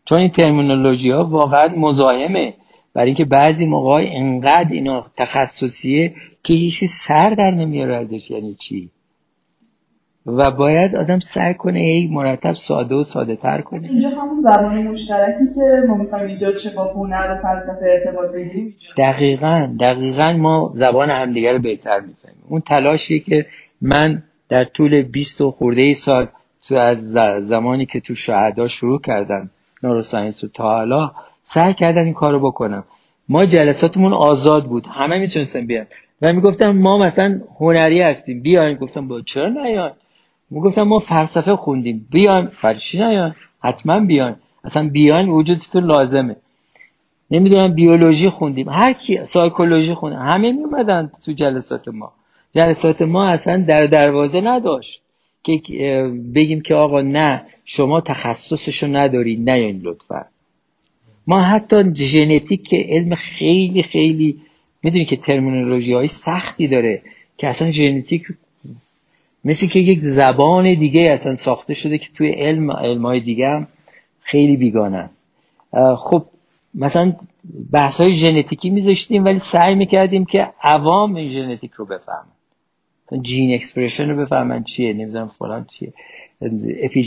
چون 0.04 0.18
این 0.18 0.30
ترمینولوژی 0.30 1.10
ها 1.10 1.24
واقعا 1.24 1.68
مزاحمه. 1.76 2.54
برای 2.94 3.06
اینکه 3.06 3.24
بعضی 3.24 3.66
موقع 3.66 4.08
انقدر 4.12 4.72
اینا 4.72 5.06
تخصصیه 5.16 6.14
که 6.44 6.54
هیچی 6.54 6.86
سر 6.86 7.34
در 7.38 7.50
نمیاره 7.50 7.96
ازش. 7.96 8.30
یعنی 8.30 8.54
چی؟ 8.54 8.90
و 10.26 10.50
باید 10.50 10.96
آدم 10.96 11.18
سعی 11.18 11.54
کنه 11.54 11.78
ای 11.78 12.08
مرتب 12.12 12.52
ساده 12.52 12.94
و 12.94 13.04
ساده 13.04 13.36
تر 13.36 13.60
کنه. 13.60 13.88
اینجا 13.88 14.08
همون 14.08 14.42
زبان 14.42 14.82
مشترکی 14.82 15.44
که 15.54 15.86
ما 15.88 15.94
می‌خوایم 15.94 16.26
اینجا 16.26 16.52
چه 16.52 16.70
با 16.70 16.84
هنر 16.84 17.30
و 17.30 17.42
فلسفه 17.42 17.86
ارتباط 17.86 18.30
بگیریم. 18.30 18.74
دقیقا 18.96 19.68
دقیقا 19.80 20.32
ما 20.32 20.70
زبان 20.74 21.10
همدیگه 21.10 21.52
رو 21.52 21.58
بهتر 21.58 22.00
می‌فهمیم. 22.00 22.44
اون 22.48 22.60
تلاشی 22.60 23.20
که 23.20 23.46
من 23.82 24.22
در 24.48 24.64
طول 24.64 25.02
20 25.02 25.40
و 25.40 25.50
خورده 25.50 25.80
ای 25.80 25.94
سال 25.94 26.28
تو 26.68 26.74
از 26.76 27.12
زمانی 27.40 27.86
که 27.86 28.00
تو 28.00 28.14
شهدا 28.14 28.68
شروع 28.68 29.00
کردم 29.00 29.50
نوروساینس 29.82 30.44
و 30.44 30.48
تا 30.48 30.64
حالا 30.64 31.10
سعی 31.42 31.74
کردم 31.74 32.04
این 32.04 32.14
کارو 32.14 32.40
بکنم. 32.40 32.84
ما 33.28 33.44
جلساتمون 33.44 34.12
آزاد 34.12 34.64
بود. 34.64 34.86
همه 34.86 35.18
می‌تونستن 35.18 35.66
بیان. 35.66 35.86
و 36.22 36.32
می‌گفتم 36.32 36.70
ما 36.70 36.98
مثلا 36.98 37.40
هنری 37.58 38.02
هستیم. 38.02 38.42
بیاین. 38.42 38.76
گفتم 38.76 39.08
با 39.08 39.20
چرا 39.20 39.48
نیاین؟ 39.48 39.90
گفتم 40.58 40.82
ما 40.82 40.98
فلسفه 40.98 41.56
خوندیم. 41.56 42.06
بیاین 42.10 42.46
فرشی 42.46 42.98
نیاین 42.98 43.34
حتما 43.62 44.00
بیاین 44.00 44.34
اصلا 44.64 44.88
بیاین 44.88 45.28
وجودتون 45.28 45.84
لازمه. 45.84 46.36
نمی‌دونم 47.30 47.74
بیولوژی 47.74 48.30
خوندیم. 48.30 48.68
هر 48.68 48.92
کی 48.92 49.24
سایکولوژی 49.24 49.94
خوندیم 49.94 50.20
همه 50.20 50.52
میومدن 50.52 51.10
تو 51.24 51.32
جلسات 51.32 51.88
ما. 51.88 52.12
جلسات 52.54 53.02
ما 53.02 53.28
اصلا 53.28 53.64
در 53.68 53.86
دروازه 53.86 54.40
نداشت. 54.40 55.02
که 55.44 56.12
بگیم 56.34 56.60
که 56.60 56.74
آقا 56.74 57.00
نه 57.00 57.42
شما 57.64 58.00
تخصصشو 58.00 58.86
نداری. 58.86 59.36
نه 59.36 59.52
این 59.52 59.80
لطفا. 59.84 60.24
ما 61.26 61.42
حتی 61.42 61.94
ژنتیک 61.94 62.68
که 62.68 62.86
علم 62.88 63.14
خیلی 63.14 63.82
خیلی 63.82 64.40
می‌دونی 64.82 65.04
که 65.04 65.16
terminology 65.16 65.92
های 65.92 66.06
سختی 66.06 66.68
داره 66.68 67.02
که 67.38 67.46
اصلا 67.46 67.70
ژنتیک 67.70 68.26
مثل 69.44 69.66
که 69.66 69.80
یک 69.80 69.98
زبان 70.00 70.78
دیگه 70.78 71.06
اصلا 71.10 71.36
ساخته 71.36 71.74
شده 71.74 71.98
که 71.98 72.06
توی 72.14 72.30
علم 72.30 72.70
علمای 72.70 73.20
دیگه 73.20 73.46
هم 73.46 73.66
خیلی 74.20 74.56
بیگانه 74.56 74.96
است. 74.96 75.22
خب 75.96 76.24
مثلا 76.74 77.12
بحث 77.72 78.00
های 78.00 78.12
ژنتیکی 78.12 78.70
میذاشتیم 78.70 79.24
ولی 79.24 79.38
سعی 79.38 79.74
می‌کردیم 79.74 80.24
که 80.24 80.46
عوام 80.62 81.14
این 81.14 81.32
ژنتیک 81.32 81.72
رو 81.72 81.84
بفهمن. 81.84 83.22
gene 83.22 83.54
expression 83.54 84.08
رو 84.08 84.16
بفهمن 84.16 84.64
چیه 84.64 84.92
نمی‌دونم 84.92 85.30
فلان 85.38 85.64
چیه. 85.64 85.92
epi 86.82 87.02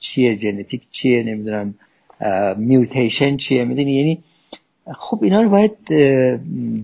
چیه 0.00 0.34
ژنتیک 0.34 0.80
چیه 0.90 1.22
نمی‌دونم 1.22 1.74
mutation 2.56 3.36
چیه 3.36 3.64
می‌دونی؟ 3.64 3.92
یعنی 3.92 4.18
خب 4.98 5.18
اینا 5.22 5.42
رو 5.42 5.50
باید 5.50 5.76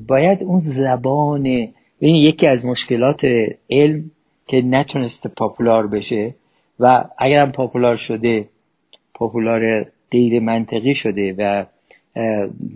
باید 0.07 0.42
اون 0.42 0.59
زبان 0.59 1.46
یعنی 1.46 2.22
یکی 2.22 2.46
از 2.46 2.66
مشکلات 2.66 3.26
علم 3.70 4.11
که 4.49 4.62
نتونسته 4.62 5.28
popular 5.29 5.87
بشه 5.86 6.34
و 6.80 7.05
اگرم 7.18 7.53
popular 7.53 7.97
شده 7.96 8.49
popular 9.14 9.87
غیر 10.11 10.40
منطقی 10.40 10.94
شده 10.94 11.34
و 11.38 11.64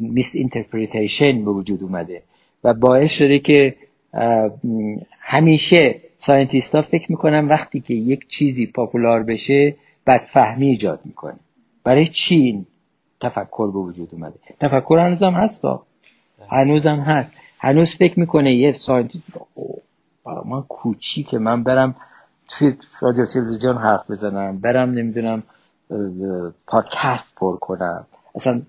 misinterpretation 0.01 1.45
به 1.45 1.51
وجود 1.51 1.83
اومده 1.83 2.23
و 2.65 2.75
باعث 2.75 3.13
شده 3.13 3.39
که 3.39 3.75
همیشه 5.21 6.01
scientist 6.19 6.75
ها 6.75 6.83
فکر 6.83 7.07
می‌کنن 7.11 7.49
وقتی 7.49 7.81
که 7.81 7.95
یک 7.95 8.27
چیزی 8.29 8.67
popular 8.67 9.23
بشه 9.23 9.75
بدفهمی 10.07 10.67
ایجاد 10.67 11.01
می‌کنه. 11.05 11.37
برای 11.85 12.07
چی 12.07 12.35
این 12.35 12.67
تفکر 13.21 13.71
به 13.73 13.79
وجود 13.79 14.09
اومده؟ 14.13 14.35
تفکر 14.61 14.99
هنوزم 14.99 15.33
هست 15.33 15.65
هنوزم 16.51 16.97
هست. 16.97 17.33
هنوز 17.59 17.95
فکر 17.95 18.21
می‌کنه 18.21 18.55
یه 18.55 18.73
scientist 18.73 19.25
من 20.27 20.63
کوچیکه. 20.69 21.39
من 21.39 21.63
برم 21.63 21.95
توی 22.49 22.73
رادیو 23.01 23.27
تلویزیون 23.27 23.77
حرف 23.77 24.11
بزنم 24.11 24.59
برم 24.59 24.91
نمی‌دونم 24.91 25.43
پادکست 26.67 27.35
پر 27.37 27.57
کنم. 27.57 28.07
اصلا 28.35 28.63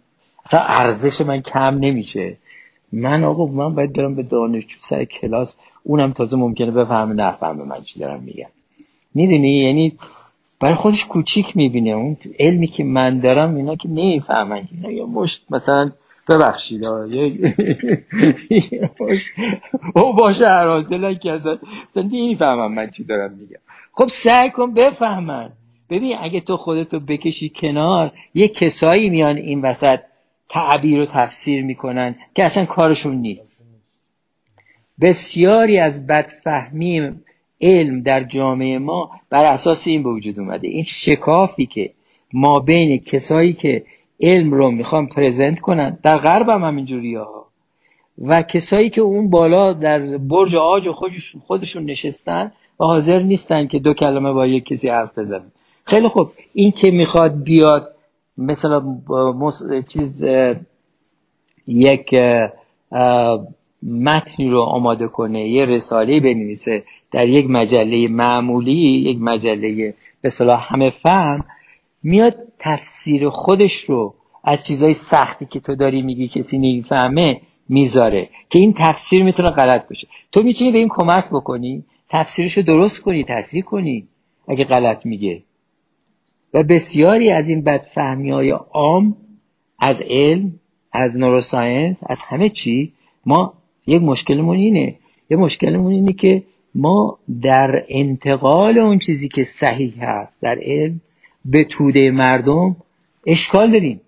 اصلا 0.45 0.59
ارزش 0.59 1.21
من 1.21 1.41
کم 1.41 1.77
نمیشه. 1.79 2.37
من 2.91 3.23
آقا 3.23 3.45
من 3.45 3.75
باید 3.75 3.93
برم 3.93 4.15
به 4.15 4.23
دانشجو 4.23 4.77
سر 4.81 5.03
کلاس 5.03 5.55
اونم 5.83 6.11
تازه 6.11 6.37
ممکنه 6.37 6.71
بفهمه 6.71 7.13
نفهمه 7.13 7.63
من 7.63 7.81
چی 7.81 7.99
دارم 7.99 8.23
میگم. 8.23 8.49
می‌دونی؟ 9.13 9.59
یعنی 9.59 9.97
برای 10.59 10.75
خودش 10.75 11.05
کوچیک 11.05 11.57
می‌بینه. 11.57 11.89
اون 11.89 12.17
علمی 12.39 12.67
که 12.67 12.83
من 12.83 13.19
دارم 13.19 13.55
اینا 13.55 13.75
که 13.75 13.89
نمی‌فهمن. 13.89 14.67
اینا 14.71 14.91
یه 14.91 15.05
مشت 15.05 15.45
مثلا 15.49 15.91
ببخشید 16.29 16.85
او 19.95 20.13
باشه 20.13 20.47
هر 20.47 21.13
که 21.13 21.31
اصلا 21.31 21.57
نمی‌فهمم 21.95 22.73
من 22.73 22.89
چی 22.91 23.03
دارم 23.03 23.31
میگم. 23.31 23.59
خب 23.91 24.07
سعی 24.07 24.49
کن 24.49 24.73
بفهمن. 24.73 25.51
ببین 25.89 26.17
اگه 26.19 26.41
تو 26.41 26.57
خودتو 26.57 26.99
بکشی 26.99 27.51
کنار 27.61 28.11
یه 28.33 28.47
کسایی 28.47 29.09
میان 29.09 29.37
این 29.37 29.61
وسط 29.61 29.99
تعبیر 30.49 30.99
و 30.99 31.05
تفسیر 31.05 31.63
می‌کنن 31.63 32.15
که 32.35 32.43
اصلا 32.43 32.65
کارشون 32.65 33.15
نیست. 33.15 33.53
بسیاری 35.01 35.79
از 35.79 36.07
بدفهمی 36.07 37.11
علم 37.61 38.01
در 38.01 38.23
جامعه 38.23 38.79
ما 38.79 39.11
بر 39.29 39.45
اساس 39.45 39.87
این 39.87 40.03
به 40.03 40.09
وجود 40.09 40.39
اومده. 40.39 40.67
این 40.67 40.83
شکافی 40.83 41.65
که 41.65 41.91
ما 42.33 42.59
بین 42.59 42.99
کسایی 42.99 43.53
که 43.53 43.83
علم 44.23 44.51
رو 44.51 44.71
می‌خوان 44.71 45.07
پرزنت 45.07 45.59
کنن. 45.59 45.97
در 46.03 46.17
غرب 46.17 46.49
هم 46.49 46.63
همینجوری 46.63 47.15
ها. 47.15 47.45
و 48.17 48.41
کسایی 48.41 48.89
که 48.89 49.01
اون 49.01 49.29
بالا 49.29 49.73
در 49.73 50.17
برج 50.17 50.55
آج 50.55 50.89
خودشون, 50.89 51.41
خودشون 51.41 51.83
نشستن 51.83 52.51
و 52.79 52.85
حاضر 52.85 53.19
نیستن 53.19 53.67
که 53.67 53.79
دو 53.79 53.93
کلمه 53.93 54.31
با 54.31 54.47
یک 54.47 54.65
کسی 54.65 54.89
حرف 54.89 55.17
بزنن. 55.17 55.51
خیلی 55.85 56.07
خوب. 56.07 56.31
این 56.53 56.71
که 56.71 56.91
می‌خواد 56.91 57.43
بیاد 57.43 57.95
مثلا 58.37 58.81
چیز 59.93 60.23
یک 61.67 62.15
متنی 63.83 64.49
رو 64.49 64.61
آماده 64.61 65.07
کنه 65.07 65.49
یه 65.49 65.65
رساله 65.65 66.19
بنویسه 66.19 66.83
در 67.11 67.27
یک 67.27 67.49
مجله 67.49 68.07
معمولی 68.07 69.01
یک 69.09 69.17
مجله 69.21 69.93
به 70.21 70.29
همه 70.69 70.89
فهم 70.89 71.45
میاد 72.03 72.35
تفسیر 72.63 73.29
خودش 73.29 73.73
رو 73.73 74.13
از 74.43 74.63
چیزهای 74.63 74.93
سختی 74.93 75.45
که 75.45 75.59
تو 75.59 75.75
داری 75.75 76.01
میگی 76.01 76.27
کسی 76.27 76.57
نمی‌فهمه 76.57 77.41
می‌ذاره. 77.69 78.29
که 78.49 78.59
این 78.59 78.73
تفسیر 78.77 79.23
می‌تونه 79.23 79.49
غلط 79.49 79.87
باشه. 79.87 80.07
تو 80.31 80.43
می‌تونی 80.43 80.71
به 80.71 80.77
این 80.77 80.89
کمک 80.91 81.25
بکنی 81.31 81.83
تفسیرش 82.09 82.57
رو 82.57 82.63
درست 82.63 83.01
کنی 83.01 83.23
تصحیح 83.23 83.63
کنی 83.63 84.07
اگه 84.47 84.63
غلط 84.63 85.05
میگه. 85.05 85.43
و 86.53 86.63
بسیاری 86.63 87.31
از 87.31 87.47
این 87.47 87.63
بدفهمی 87.63 88.31
های 88.31 88.49
عام 88.49 89.17
از 89.79 90.01
علم 90.09 90.51
از 90.91 91.17
نوروساینس 91.17 91.99
از 92.05 92.21
همه 92.21 92.49
چی 92.49 92.93
ما 93.25 93.53
یک 93.87 94.01
مشکلمون 94.01 94.57
اینه. 94.57 94.95
یه 95.29 95.37
مشکلمون 95.37 95.91
اینه 95.91 96.13
که 96.13 96.43
ما 96.75 97.17
در 97.41 97.85
انتقال 97.89 98.79
اون 98.79 98.99
چیزی 98.99 99.27
که 99.27 99.43
صحیح 99.43 99.93
هست 99.99 100.41
در 100.41 100.59
علم 100.61 101.01
به 101.45 101.63
توده 101.63 102.11
مردم 102.11 102.75
اشکال 103.27 103.71
داریم. 103.71 104.01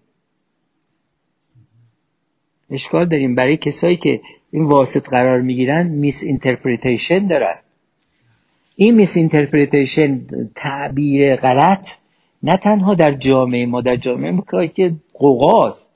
اشکال 2.69 3.05
داریم. 3.05 3.35
برای 3.35 3.57
کسایی 3.57 3.97
که 3.97 4.21
این 4.51 4.63
واسط 4.63 5.09
قرار 5.09 5.41
می‌گیرن 5.41 5.87
misinterpretation 5.87 7.27
دارن. 7.27 7.55
این 8.75 8.95
misinterpretation 8.95 10.21
تعبیر 10.55 11.35
غلط 11.35 11.89
نه 12.43 12.57
تنها 12.57 12.93
در 12.93 13.11
جامعه 13.11 13.65
ما 13.65 13.81
در 13.81 13.95
جامعه 13.95 14.31
ما 14.31 14.67
که 14.67 14.93
غوغاست 15.13 15.91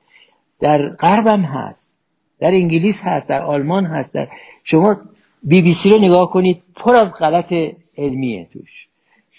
در 0.59 0.89
غربم 0.89 1.41
هست. 1.41 1.93
در 2.39 2.51
انگلیس 2.51 3.01
هست 3.03 3.27
در 3.27 3.41
آلمان 3.41 3.85
هست 3.85 4.13
در 4.13 4.27
شما 4.63 4.97
بی 5.43 5.61
بی 5.61 5.73
سی 5.73 5.89
رو 5.89 5.99
نگاه 5.99 6.31
کنید 6.31 6.63
پر 6.75 6.95
از 6.95 7.13
غلط 7.19 7.53
علمیه 7.97 8.47
توش. 8.53 8.88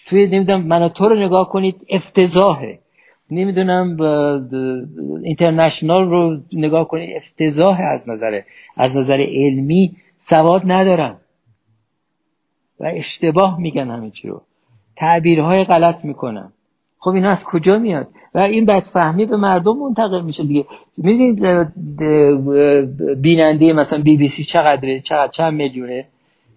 توی 0.08 0.26
نمی‌دونم 0.26 0.66
من 0.66 0.88
تو 0.88 1.08
رو 1.08 1.16
نگاه 1.16 1.48
کنید 1.48 1.86
افتضاحه. 1.88 2.78
نمی‌دونم 3.30 3.96
اینترنشنال 5.22 6.10
رو 6.10 6.40
نگاه 6.52 6.88
کنید 6.88 7.16
افتضاح 7.16 7.80
از 7.80 8.08
نظر 8.08 8.40
از 8.76 8.96
نظر 8.96 9.26
علمی 9.28 9.96
سواد 10.18 10.62
ندارن 10.66 11.16
و 12.80 12.90
اشتباه 12.94 13.60
میگن 13.60 13.90
همه 13.90 14.10
چی 14.10 14.28
رو. 14.28 14.42
تعبیرهای 14.96 15.64
غلط 15.64 16.04
می‌کنن. 16.04 16.52
خب 16.98 17.10
این 17.10 17.24
از 17.24 17.44
کجا 17.44 17.78
میاد؟ 17.78 18.08
و 18.34 18.38
این 18.38 18.66
بدفهمی 18.66 19.26
به 19.26 19.36
مردم 19.36 19.76
منتقل 19.76 20.22
میشه 20.22 20.42
دیگه. 20.44 20.64
می‌دونید 20.96 21.40
بیننده 23.22 23.72
مثلا 23.72 24.02
بی 24.02 24.16
بی 24.16 24.28
سی 24.28 24.44
چقدره 24.44 25.00
چقدر 25.00 25.32
چند 25.32 25.52
میلیونه؟ 25.52 26.06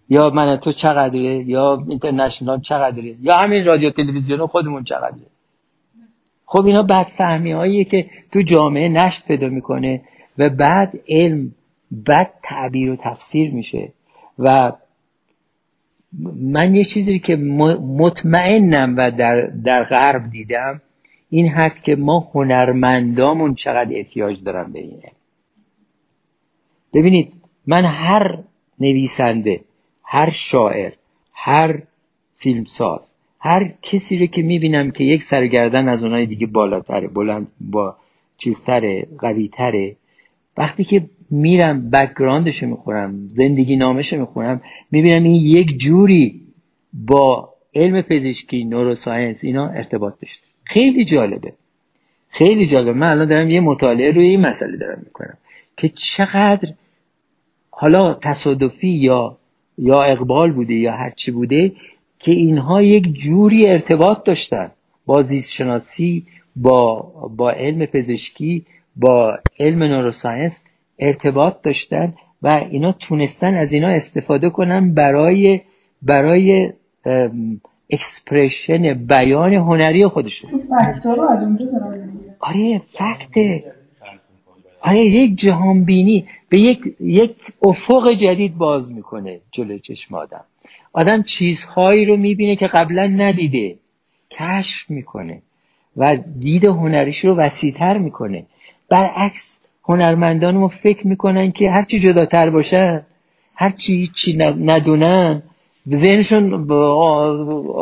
یا 0.09 0.29
من 0.29 0.57
تو 0.57 0.71
چقدره؟ 0.71 1.49
یا 1.49 1.85
اینترنشنال 1.89 2.61
چقدره؟ 2.61 3.15
یا 3.21 3.35
همین 3.35 3.65
رادیو 3.65 3.91
تلویزیون 3.91 4.47
خودمون 4.47 4.83
چقدره؟ 4.83 5.27
خب 6.45 6.65
اینا 6.65 6.83
بدفهمی 6.83 7.51
هاییه 7.51 7.83
که 7.83 8.09
تو 8.31 8.41
جامعه 8.41 8.89
نشت 8.89 9.27
پیدا 9.27 9.47
می‌کنه 9.47 10.01
و 10.37 10.49
بعد 10.49 10.99
علم 11.09 11.51
بد 12.07 12.31
تعبیر 12.43 12.91
و 12.91 12.95
تفسیر 12.95 13.51
میشه. 13.51 13.91
و 14.39 14.71
من 16.35 16.75
یه 16.75 16.83
چیزی 16.83 17.19
که 17.19 17.35
مطمئنم 17.97 18.95
و 18.97 19.11
در, 19.11 19.41
در 19.41 19.83
غرب 19.83 20.29
دیدم 20.29 20.81
این 21.29 21.47
هست 21.47 21.83
که 21.83 21.95
ما 21.95 22.29
هنرمندامون 22.33 23.55
چقدر 23.55 23.95
احتیاج 23.95 24.43
دارن 24.43 24.71
به 24.71 24.79
اینه 24.79 25.11
ببینید 26.93 27.33
من 27.67 27.85
هر 27.85 28.37
نویسنده 28.79 29.61
هر 30.15 30.29
شاعر 30.29 30.93
هر 31.33 31.81
فیلمساز 32.35 33.13
هر 33.39 33.73
کسی 33.81 34.17
رو 34.17 34.25
که 34.25 34.41
می‌بینم 34.41 34.91
که 34.91 35.03
یک 35.03 35.23
سر 35.23 35.42
و 35.42 35.52
گردن 35.52 35.89
از 35.89 36.03
اونای 36.03 36.25
دیگه 36.25 36.47
بالاتره 36.47 37.07
بلند 37.07 37.47
با 37.61 37.95
چیزتره 38.37 39.07
قویتره 39.19 39.95
وقتی 40.57 40.83
که 40.83 41.05
میرم 41.31 41.89
background 41.89 42.51
ش 42.51 42.63
می‌خونم 42.63 43.27
زندگی 43.27 43.75
نامش 43.75 44.13
می‌خونم 44.13 44.61
می‌بینم 44.91 45.23
این 45.23 45.35
یک 45.35 45.77
جوری 45.77 46.41
با 46.93 47.49
علم 47.75 48.01
پزشکی 48.01 48.63
neuroscience 48.63 49.43
اینا 49.43 49.67
ارتباط 49.67 50.13
داشته. 50.21 50.47
خیلی 50.63 51.05
جالبه. 51.05 51.53
خیلی 52.29 52.65
جالبه. 52.65 52.93
من 52.93 53.07
الان 53.07 53.27
دارم 53.27 53.49
یه 53.49 53.59
مطالعه 53.59 54.11
روی 54.11 54.25
این 54.25 54.41
مسئله 54.41 54.77
دارم 54.77 55.01
می‌کنم 55.05 55.37
که 55.77 55.89
چقدر 55.89 56.73
حالا 57.71 58.13
تصادفی 58.13 58.89
یا 58.89 59.37
یا 59.77 60.03
اقبال 60.03 60.51
بوده 60.51 60.73
یا 60.73 60.91
هرچی 60.91 61.31
بوده 61.31 61.71
که 62.19 62.31
اینها 62.31 62.81
یک 62.81 63.13
جوری 63.13 63.67
ارتباط 63.67 64.23
داشتن. 64.23 64.71
با 65.05 65.21
زیست 65.21 65.51
شناسی 65.51 66.25
با, 66.55 67.01
با 67.37 67.51
علم 67.51 67.85
پزشکی 67.85 68.65
با 68.95 69.37
علم 69.59 69.83
neuroscience 69.83 70.63
ارتباط 70.99 71.61
داشتن 71.63 72.13
و 72.41 72.47
اینا 72.47 72.91
تونستن 72.91 73.53
از 73.53 73.71
اینا 73.71 73.89
استفاده 73.89 74.49
کنن 74.49 74.93
برای 74.93 75.61
برای 76.01 76.73
expression 77.89 78.93
بیان 78.93 79.53
هنری 79.53 80.07
خودشون. 80.07 80.49
آره 82.39 82.81
fact 82.91 83.49
ه 83.49 83.63
آره 84.83 84.99
یک 84.99 85.39
جهان 85.39 85.83
بینی 85.83 86.25
به 86.49 86.59
یک 86.59 86.79
یک 86.99 87.35
افق 87.61 88.11
جدید 88.11 88.57
باز 88.57 88.91
می‌کنه 88.91 89.39
جلوی 89.51 89.79
چشم 89.79 90.15
آدم؟ 90.15 90.43
آدم 90.93 91.23
چیزهایی 91.23 92.05
رو 92.05 92.17
می‌بینه 92.17 92.55
که 92.55 92.67
قبلا 92.67 93.07
ندیده. 93.07 93.75
کشف 94.31 94.89
می‌کنه 94.89 95.41
و 95.97 96.17
دید 96.39 96.65
هنریش 96.65 97.25
رو 97.25 97.35
وسیعتر 97.35 97.97
می‌کنه. 97.97 98.45
برعکس 98.89 99.61
هنرمندان 99.83 100.57
ما 100.57 100.67
فکر 100.67 101.07
می‌کنن 101.07 101.51
که 101.51 101.71
هرچی 101.71 101.99
جداتر 101.99 102.49
باشن 102.49 103.05
هرچی 103.55 104.11
چی 104.15 104.37
ندونن 104.59 105.43
ذهنشون 105.89 106.67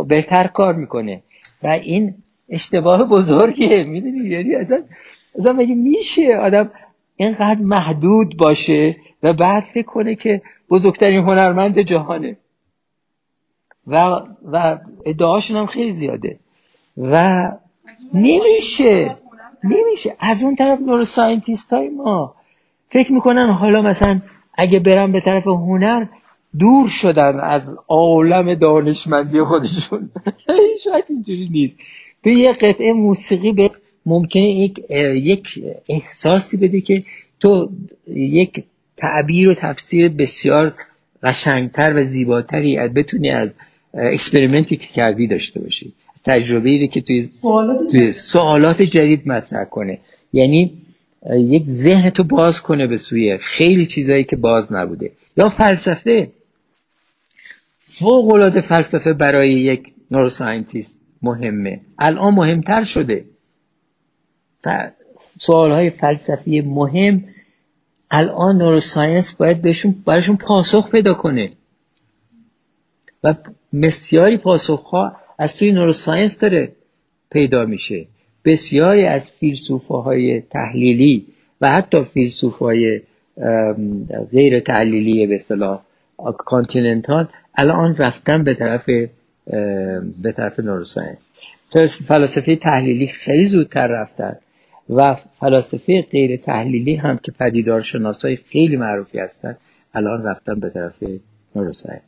بهتر 0.07 0.47
کار 0.47 0.75
می‌کنه. 0.75 1.21
و 1.63 1.67
این 1.67 2.13
اشتباه 2.49 3.09
بزرگیه. 3.09 3.83
می‌دونی 3.83 4.29
یعنی 4.29 4.55
اصلا 4.55 4.83
اصلا 5.39 5.53
مگه 5.53 5.75
میشه 5.75 6.35
آدم 6.35 6.69
اینقدر 7.21 7.61
محدود 7.61 8.37
باشه 8.37 8.95
و 9.23 9.33
بعد 9.33 9.63
فکر 9.63 9.85
کنه 9.85 10.15
که 10.15 10.41
بزرگترین 10.69 11.19
هنرمند 11.19 11.79
جهانه. 11.79 12.37
و 13.87 14.21
و 14.51 14.77
ادعاشون 15.05 15.57
هم 15.57 15.65
خیلی 15.65 15.91
زیاده. 15.91 16.39
و 16.97 17.31
نمیشه. 18.13 19.17
نمیشه. 19.63 20.15
از 20.19 20.43
اون 20.43 20.55
طرف 20.55 20.79
نورو 20.79 21.03
ساینتیست 21.05 21.73
های 21.73 21.89
ما 21.89 22.35
فکر 22.89 23.11
می‌کنن 23.11 23.51
حالا 23.51 23.81
مثلا 23.81 24.21
اگه 24.57 24.79
برم 24.79 25.11
به 25.11 25.21
طرف 25.21 25.47
هنر 25.47 26.05
دور 26.59 26.87
شدن 26.87 27.39
از 27.39 27.75
عالم 27.87 28.53
دانشمندی 28.55 29.43
خودشون. 29.43 30.09
شاید 30.83 31.05
اینجوری 31.09 31.49
نیست. 31.49 31.77
تو 32.23 32.29
یه 32.29 32.53
قطعه 32.53 32.93
موسیقی 32.93 33.51
به 33.51 33.71
ممکنه 34.05 34.43
یک, 34.43 34.79
یک 35.15 35.63
احساسی 35.89 36.57
بده 36.57 36.81
که 36.81 37.03
تو 37.39 37.69
یک 38.07 38.63
تعبیر 38.97 39.49
و 39.49 39.53
تفسیر 39.53 40.09
بسیار 40.09 40.73
قشنگتر 41.23 41.93
و 41.95 42.03
زیباتری 42.03 42.77
از 42.77 42.93
بتونی 42.93 43.29
از 43.29 43.55
اکسپریمنتی 43.93 44.77
که 44.77 44.87
کردی 44.87 45.27
داشته 45.27 45.59
باشی. 45.59 45.93
تجربه 46.25 46.87
که 46.87 47.01
توی 47.01 47.29
توی 47.91 48.13
سوالات 48.13 48.81
جدید 48.81 49.27
مطرح 49.27 49.65
کنه. 49.65 49.99
یعنی 50.33 50.71
یک 51.35 51.63
ذهن 51.63 52.09
تو 52.09 52.23
باز 52.23 52.61
کنه 52.61 52.87
به 52.87 52.97
سوی 52.97 53.37
خیلی 53.37 53.85
چیزایی 53.85 54.23
که 54.23 54.35
باز 54.35 54.73
نبوده. 54.73 55.11
یا 55.37 55.49
فلسفه. 55.49 56.27
فوق 57.79 58.33
العاده 58.33 58.61
فلسفه 58.61 59.13
برای 59.13 59.53
یک 59.53 59.83
neuroscientist 60.11 60.99
مهمه. 61.21 61.79
الان 61.99 62.33
مهمتر 62.33 62.83
شده. 62.83 63.25
سوال 65.39 65.71
های 65.71 65.89
فلسفی 65.89 66.61
مهم 66.61 67.23
الان 68.11 68.57
neuroscience 68.57 69.35
باید 69.35 69.61
بهشون 69.61 69.95
براشون 70.05 70.37
پاسخ 70.37 70.91
پیدا 70.91 71.13
کنه. 71.13 71.51
و 73.23 73.35
بسیاری 73.83 74.37
پاسخ 74.37 74.83
ها 74.83 75.15
از 75.37 75.57
توی 75.57 75.71
neuroscience 75.71 76.37
داره 76.37 76.71
پیدا 77.31 77.65
میشه. 77.65 78.05
بسیاری 78.45 79.05
از 79.05 79.31
فیلسوف 79.31 79.85
های 79.85 80.41
تحلیلی 80.41 81.25
و 81.61 81.67
حتی 81.67 82.03
فیلسوف 82.03 82.57
های 82.57 83.01
غیر 84.31 84.59
تحلیلی 84.59 85.27
به 85.27 85.35
اصطلاح 85.35 85.81
continental 86.37 87.27
الان 87.55 87.95
رفتن 87.95 88.43
به 88.43 88.53
طرف 88.53 88.85
به 90.23 90.31
طرف 90.35 90.59
neuroscience. 90.59 91.31
فلاسفه 92.07 92.55
تحلیلی 92.55 93.07
خیلی 93.07 93.45
زودتر 93.45 93.87
رفتن. 93.87 94.37
و 94.91 95.15
فلاسفه 95.39 96.01
غیر 96.11 96.37
تحلیلی 96.37 96.95
هم 96.95 97.17
که 97.17 97.31
پدیدار 97.31 97.81
شناسای 97.81 98.35
خیلی 98.35 98.77
معروفی 98.77 99.19
هستن 99.19 99.57
الان 99.93 100.23
رفتن 100.23 100.59
به 100.59 100.69
طرف 100.69 101.03
neuroscience 101.55 102.01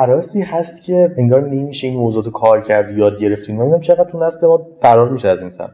هراسی 0.00 0.42
هست 0.42 0.84
که 0.84 1.14
انگار 1.18 1.48
نمیشه 1.48 1.86
این 1.86 1.96
موضوعات 1.96 2.28
کار 2.28 2.60
کرد 2.60 2.98
یاد 2.98 3.18
گرفتیم. 3.18 3.56
من 3.56 3.62
می‌دونم 3.62 3.80
چقدر 3.80 4.10
تو 4.10 4.18
نسل 4.18 4.46
ما 4.46 4.66
فرار 4.82 5.08
میشه 5.08 5.28
از 5.28 5.40
این 5.40 5.50
سمت. 5.50 5.72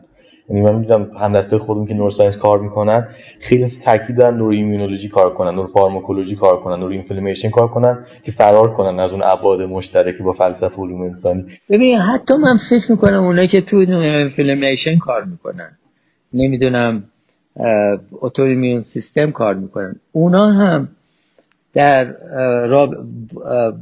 یعنی 0.48 0.62
من 0.62 0.74
می‌دونم 0.74 1.10
همدستای 1.20 1.58
خودمون 1.58 1.86
که 1.86 1.94
neuroscience 1.94 2.36
کار 2.36 2.60
می‌کنن 2.60 3.08
خیلی 3.40 3.66
تاکید 3.84 4.16
دارن 4.16 4.36
neuroimmunology 4.36 5.08
کار 5.08 5.34
کنن 5.34 5.54
neuropharmacology 5.54 6.36
کار 6.36 6.60
کنن 6.60 6.80
neuroinflammation 6.80 7.50
کار 7.50 7.68
کنن 7.68 7.98
که 8.22 8.32
فرار 8.32 8.72
کنن 8.72 9.00
از 9.00 9.12
اون 9.12 9.22
ابعاد 9.24 9.62
مشترکی 9.62 10.22
با 10.22 10.32
فلسفه 10.32 10.82
علوم 10.82 11.00
انسانی. 11.00 11.44
ببین 11.68 11.98
حتی 11.98 12.34
من 12.34 12.56
فکر 12.70 12.92
می‌کنم 12.92 13.24
اونایی 13.24 13.48
که 13.48 13.60
تو 13.60 13.76
inflammation 13.76 14.98
کار 14.98 15.24
می‌کنن 15.24 15.78
نمی‌دونم 16.32 17.04
autoimmune 18.20 18.82
system 18.82 19.30
کار 19.30 19.54
می‌کنن 19.54 19.96
اونا 20.12 20.52
هم 20.52 20.88
در 21.76 22.14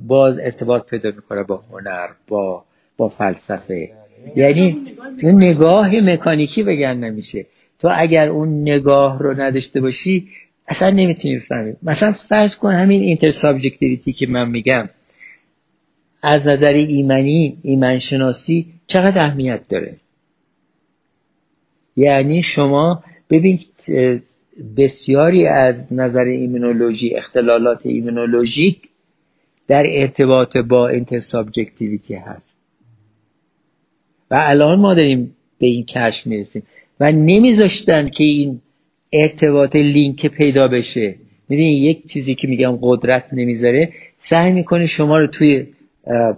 باز 0.07 0.39
ارتباط 0.39 0.87
پیدا 0.87 1.11
می‌کنه 1.11 1.43
با 1.43 1.63
هنر 1.73 2.09
با 2.29 2.65
با 2.97 3.09
فلسفه. 3.09 3.91
یعنی 4.37 4.97
تو 5.21 5.27
نگاه 5.27 6.01
مکانیکی 6.01 6.63
بگن 6.63 6.95
نمیشه. 6.95 7.47
تو 7.79 7.91
اگر 7.97 8.29
اون 8.29 8.63
نگاه 8.63 9.19
رو 9.19 9.41
نداشته 9.41 9.81
باشی 9.81 10.29
اصلا 10.69 10.91
نمی‌تونی 10.91 11.39
فهمی 11.39 11.73
مثلا 11.83 12.13
فرض 12.13 12.57
کن 12.57 12.73
همین 12.73 13.03
intersubjectivity 13.03 14.13
که 14.13 14.27
من 14.27 14.51
میگم. 14.51 14.89
از 16.23 16.49
نظر 16.49 16.73
ایمنی 16.73 17.59
ایمن 17.63 17.99
شناسی 17.99 18.67
چقدر 18.87 19.23
اهمیت 19.23 19.61
داره؟ 19.69 19.95
یعنی 21.97 22.43
شما 22.43 23.03
ببین 23.31 23.59
بسیاری 24.77 25.47
از 25.47 25.93
نظر 25.93 26.21
ایمونولوژی 26.25 27.17
اختلالات 27.17 27.87
ایمونولوژیک 27.87 28.79
در 29.69 29.83
ارتباط 29.87 30.57
با 30.57 30.89
intersubjectivity 30.89 32.15
هست. 32.15 32.57
و 34.31 34.37
الان 34.41 34.81
ما 34.81 34.95
داریم 34.95 35.37
به 35.59 35.67
این 35.67 35.85
کشف 35.85 36.27
می‌رسیم. 36.27 36.63
و 37.01 37.13
نمیذاشتن 37.13 38.09
که 38.09 38.25
این 38.25 38.61
ارتباط 39.13 39.77
لینک 39.77 40.27
پیدا 40.27 40.69
بشه. 40.69 41.15
می‌دونی 41.49 41.79
یک 41.79 42.07
چیزی 42.07 42.35
که 42.35 42.49
میگم 42.49 42.79
قدرت 42.83 43.25
نمی‌ذاره 43.33 43.93
سعی 44.21 44.53
می‌کنه 44.53 44.87
شما 44.87 45.19
رو 45.19 45.27
توی 45.27 45.67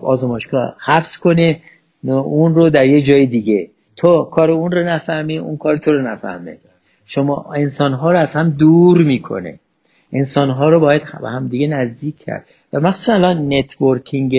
آزمایشگاه 0.03 0.77
حبس 0.87 1.19
کنه 1.19 1.61
اون 2.05 2.55
رو 2.55 2.71
در 2.71 2.87
یه 2.87 3.01
جای 3.01 3.27
دیگه. 3.27 3.71
تو 3.97 4.25
کار 4.25 4.51
اون 4.51 4.73
رو 4.73 4.83
نفهمی 4.83 5.39
اون 5.39 5.57
کار 5.57 5.77
تو 5.77 5.93
رو 5.93 6.13
نفهمه. 6.13 6.59
شما 7.07 7.53
انسان 7.57 7.93
ها 7.93 8.13
رو 8.13 8.19
از 8.19 8.35
هم 8.35 8.51
دور 8.51 8.99
می‌کنه. 8.99 9.59
انسان 10.13 10.51
ها 10.51 10.69
رو 10.69 10.81
باید 10.81 11.03
به 11.21 11.29
هم 11.29 11.49
دیگه 11.49 11.67
نزدیک 11.67 12.19
کرد. 12.19 12.47
و 12.73 12.81
مخصوصا 12.81 13.13
الان 13.15 13.55
networking 13.55 14.31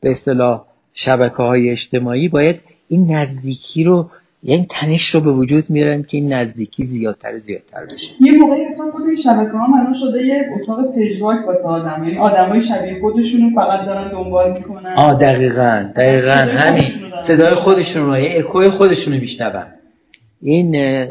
به 0.00 0.10
اصطلاح 0.10 0.64
شبکه 0.94 1.36
های 1.36 1.70
اجتماعی 1.70 2.28
باید 2.28 2.60
این 2.88 3.14
نزدیکی 3.14 3.84
رو 3.84 4.10
یعنی 4.42 4.66
تنش 4.70 5.14
رو 5.14 5.20
به 5.20 5.32
وجود 5.32 5.70
میارن 5.70 6.02
که 6.02 6.16
این 6.16 6.32
نزدیکی 6.32 6.84
زیادتر 6.84 7.34
و 7.34 7.38
زیادتر 7.38 7.84
بشه. 7.84 8.08
یه 8.20 8.32
موقعی 8.32 8.64
اصلا 8.64 8.90
خود 8.90 9.02
این 9.02 9.16
شبکه 9.16 9.50
ها 9.50 9.80
الان 9.80 9.94
شده 9.94 10.26
یه 10.26 10.50
اتاق 10.62 10.94
پژواک 10.94 11.46
واسه 11.46 11.68
آدم. 11.68 12.04
یعنی 12.04 12.18
آدمای 12.18 12.62
شبیه 12.62 13.00
خودشون 13.00 13.40
رو 13.40 13.50
فقط 13.50 13.86
دارن 13.86 14.10
دنبال 14.10 14.52
می‌کنن. 14.52 14.94
آه 14.96 15.18
دقیقا 15.18 15.90
دقیقا 15.96 16.32
همین. 16.32 16.84
صدای 17.22 17.50
خودشون 17.50 18.06
رو 18.06 18.18
یه 18.18 18.38
اکوی 18.38 18.68
خودشون 18.68 19.14
رو 19.14 19.20
میشنون. 19.20 19.77
این 20.42 21.06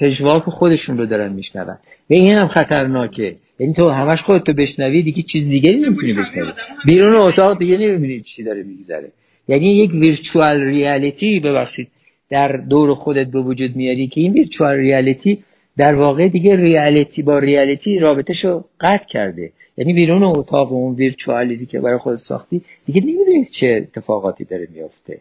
پژواک 0.00 0.42
خودشون 0.42 0.98
رو 0.98 1.06
دارن 1.06 1.32
میشنون. 1.32 1.66
و 1.66 1.76
این 2.08 2.34
هم 2.34 2.46
خطرناکه. 2.46 3.36
یعنی 3.58 3.72
تو 3.72 3.88
همش 3.88 4.22
خودت 4.22 4.50
بشنوی 4.50 5.02
دیگه 5.02 5.22
چیز 5.22 5.48
دیگه 5.48 5.72
نمی‌تونی 5.72 6.12
بشنوی. 6.12 6.52
بیرون 6.86 7.14
اتاق 7.14 7.58
دیگه 7.58 7.78
نمی‌بینی 7.78 8.20
چی 8.20 8.44
داره 8.44 8.62
میگذره. 8.62 9.12
یعنی 9.48 9.66
یک 9.66 9.90
ویرچوال 9.94 10.60
ریالیتی 10.60 11.40
ببخشید 11.40 11.88
در 12.30 12.52
دور 12.52 12.94
خودت 12.94 13.26
به 13.26 13.40
وجود 13.40 13.76
میاری 13.76 14.06
که 14.06 14.20
این 14.20 14.32
ویرچوال 14.32 14.74
ریالیتی 14.74 15.38
در 15.76 15.94
واقع 15.94 16.28
دیگه 16.28 16.56
ریالیتی 16.56 17.22
با 17.22 17.38
ریالیتی 17.38 17.98
رابطهشو 17.98 18.64
قطع 18.80 19.06
کرده. 19.06 19.52
یعنی 19.76 19.92
بیرون 19.92 20.22
اتاق 20.22 20.72
اون 20.72 20.94
ویرچوالیتی 20.94 21.66
که 21.66 21.80
برای 21.80 21.98
خودت 21.98 22.18
ساختی 22.18 22.62
دیگه 22.86 23.00
نمی‌دونی 23.00 23.44
چه 23.44 23.66
اتفاقاتی 23.66 24.44
داره 24.44 24.68
میافته. 24.74 25.18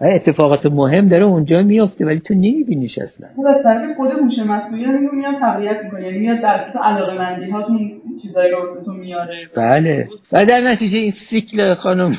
اتفاقات 0.00 0.66
مهم 0.66 1.08
داره 1.08 1.24
اونجا 1.24 1.62
میفته 1.62 2.06
ولی 2.06 2.20
تو 2.20 2.34
نمیبینیش 2.34 2.98
اصلا. 2.98 3.28
خود 3.36 3.46
از 3.46 3.62
طرف 3.62 3.96
خود 3.96 4.10
هوش 4.10 4.38
مصنوعی 4.38 4.84
رو 4.84 5.16
میاد 5.16 5.34
تقویت 5.40 5.84
می‌کنه. 5.84 6.06
یعنی 6.06 6.18
میاد 6.18 6.40
در 6.40 6.60
اساس 6.60 6.82
علاقه 6.82 7.18
مندی 7.18 7.50
هاتون 7.50 7.92
چیزایی 8.22 8.50
رو 8.50 8.58
واسهتون 8.58 8.96
میاره. 8.96 9.50
بله. 9.56 10.08
و 10.32 10.44
در 10.44 10.60
نتیجه 10.60 10.98
این 10.98 11.10
سیکل 11.10 11.74
خانم 11.74 12.12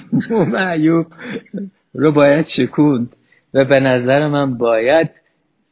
معیوب 0.53 1.05
رو 1.93 2.11
باید 2.11 2.45
شکوند. 2.45 3.09
و 3.53 3.65
به 3.65 3.79
نظر 3.79 4.27
من 4.27 4.57
باید 4.57 5.09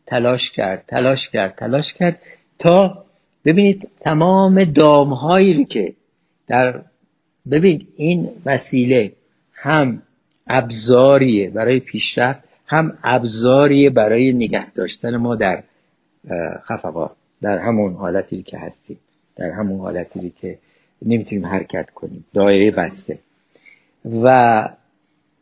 تلاش 0.06 0.52
کرد 0.52 0.84
تلاش 0.88 1.30
کرد 1.30 1.56
تلاش 1.56 1.94
کرد 1.94 2.20
تا 2.60 3.06
ببینید 3.46 3.90
تمام 4.00 4.64
دامهایی 4.64 5.66
که 5.66 5.94
در 6.48 6.82
ببین 7.52 7.88
این 7.96 8.30
وسیله 8.46 9.12
هم 9.54 10.02
ابزاریه 10.48 11.50
برای 11.50 11.80
پیشرفت 11.80 12.40
هم 12.68 12.98
ابزاریه 13.04 13.90
برای 13.90 14.34
نگه 14.34 14.72
داشتن 14.72 15.18
ما 15.18 15.36
در 15.36 15.64
خفقا 16.70 17.12
در 17.42 17.58
همون 17.58 17.94
حالتی 17.94 18.44
که 18.44 18.58
هستیم 18.58 18.98
در 19.36 19.50
همون 19.52 19.80
حالتی 19.80 20.34
که 20.42 20.58
نمی‌تونیم 21.06 21.46
حرکت 21.46 21.90
کنیم 21.90 22.26
دایره 22.34 22.72
بسته. 22.72 23.20
و 24.24 24.30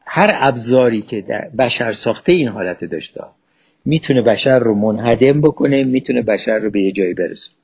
هر 0.05 0.29
ابزاری 0.47 1.01
که 1.01 1.21
در 1.21 1.49
بشر 1.59 1.91
ساخته 1.91 2.31
این 2.31 2.47
حالت 2.47 2.85
داشته 2.85 3.21
می‌تونه 3.85 4.21
بشر 4.21 4.59
رو 4.59 4.75
منهدم 4.75 5.41
بکنه 5.41 5.83
می‌تونه 5.83 6.21
بشر 6.21 6.59
رو 6.59 6.69
به 6.69 6.81
یه 6.81 6.91
جایی 6.91 7.13
برسونه. 7.13 7.55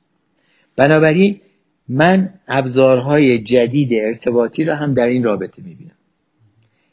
بنابراین 0.76 1.40
من 1.88 2.34
ابزارهای 2.48 3.42
جدید 3.42 3.88
ارتباطی 3.92 4.64
رو 4.64 4.74
هم 4.74 4.94
در 4.94 5.06
این 5.06 5.24
رابطه 5.24 5.62
می‌بینم. 5.62 5.90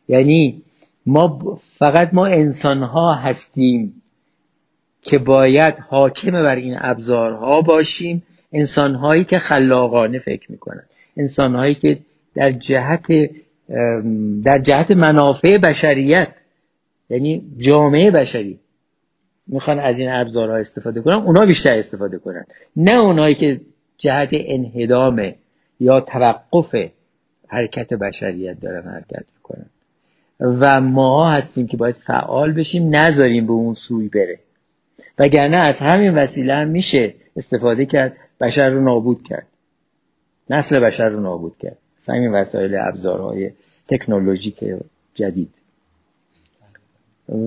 یعنی 0.08 0.62
ما 1.06 1.60
فقط 1.78 2.14
ما 2.14 2.26
انسان 2.26 2.84
ها 2.84 3.14
هستیم 3.14 4.02
که 5.02 5.18
باید 5.18 5.76
حاکم 5.80 6.32
بر 6.32 6.56
این 6.56 6.76
ابزارها 6.80 7.62
باشیم. 7.62 8.24
انسان 8.54 8.96
هایی 8.96 9.24
که 9.24 9.40
خلاقانه 9.40 10.20
فکر 10.20 10.52
می‌کنن. 10.52 10.84
انسان 11.18 11.56
هایی 11.56 11.76
که 11.76 12.00
در 12.36 12.52
جهت 12.52 13.06
در 14.44 14.60
جهت 14.60 14.92
منافع 14.92 15.58
بشریت 15.58 16.28
یعنی 17.10 17.44
جامعه 17.58 18.12
بشری 18.12 18.60
می‌خوان 19.48 19.80
از 19.80 20.00
این 20.00 20.10
ابزارها 20.10 20.56
استفاده 20.56 21.02
کنن 21.02 21.14
اونا 21.14 21.46
بیشتر 21.46 21.76
استفاده 21.76 22.18
کنن. 22.18 22.46
نه 22.76 22.96
اونایی 23.00 23.36
که 23.36 23.62
جهت 23.98 24.30
انهدام 24.32 25.34
یا 25.80 26.02
توقف 26.02 26.76
حرکت 27.48 27.94
بشریت 27.94 28.60
دارن 28.60 28.84
حرکت 28.84 29.26
می‌کنن. 29.36 29.66
و 30.40 30.82
ما 30.82 31.30
هستیم 31.30 31.68
که 31.68 31.78
باید 31.78 31.96
فعال 31.96 32.54
بشیم 32.54 32.96
نذاریم 32.96 33.48
به 33.48 33.54
اون 33.54 33.74
سوی 33.74 34.08
بره. 34.08 34.40
وگرنه 35.20 35.58
از 35.58 35.80
همین 35.80 36.16
وسیله 36.16 36.54
هم 36.54 36.68
میشه 36.68 37.14
استفاده 37.36 37.86
کرد 37.86 38.18
بشر 38.42 38.70
رو 38.70 38.82
نابود 38.82 39.24
کرد. 39.24 39.48
نسل 40.50 40.80
بشر 40.80 41.10
رو 41.10 41.20
نابود 41.20 41.58
کرد. 41.60 41.78
همین 42.10 42.32
وسایل 42.32 42.76
ابزارهای 42.76 43.52
تکنولوژیک 43.88 44.64
جدید. 45.14 45.50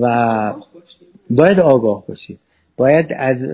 و 0.01 0.55
باید 1.31 1.59
آگاه 1.59 2.07
باشیم. 2.07 2.39
باید 2.77 3.13
از 3.13 3.49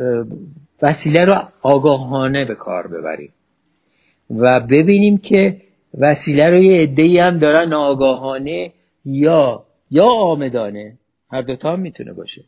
وسیله 0.82 1.24
رو 1.24 1.34
آگاهانه 1.62 2.45
به 2.45 2.55
کار 2.55 2.87
ببریم. 2.87 3.32
و 4.30 4.61
ببینیم 4.61 5.18
که 5.18 5.61
وسیله 5.99 6.51
رو 6.51 6.57
یه 6.57 6.82
عده 6.82 7.22
هم 7.22 7.39
دارن 7.39 7.68
ناآگاهانه 7.68 8.72
یا 9.07 9.64
یا 9.90 10.07
آمدانه 10.07 10.92
هر 11.30 11.42
دوتا 11.42 11.72
هم 11.72 11.80
می‌تونه 11.80 12.12
باشه. 12.12 12.44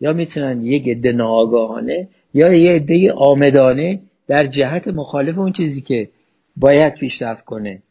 یا 0.00 0.12
می‌تونن 0.12 0.66
یک 0.66 0.88
عده 0.88 1.12
ناآگاهانه 1.12 2.08
یا 2.34 2.52
یه 2.52 2.72
عده 2.72 3.12
آمدانه 3.12 4.00
در 4.26 4.46
جهت 4.46 4.88
مخالف 4.88 5.38
اون 5.38 5.52
چیزی 5.52 5.80
که 5.80 6.08
باید 6.56 6.94
پیشرفت 6.94 7.44
کنه 7.44 7.82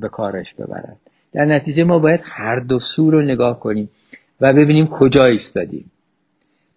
به 0.00 0.08
کارش 0.08 0.54
ببرن. 0.54 0.96
در 1.32 1.44
نتیجه 1.44 1.84
ما 1.84 1.98
باید 1.98 2.20
هر 2.22 2.60
دو 2.60 2.78
سو 2.78 3.10
رو 3.10 3.22
نگاه 3.22 3.60
کنیم 3.60 3.90
و 4.40 4.52
ببینیم 4.52 4.86
کجا 4.86 5.24
ایستادیم. 5.24 5.90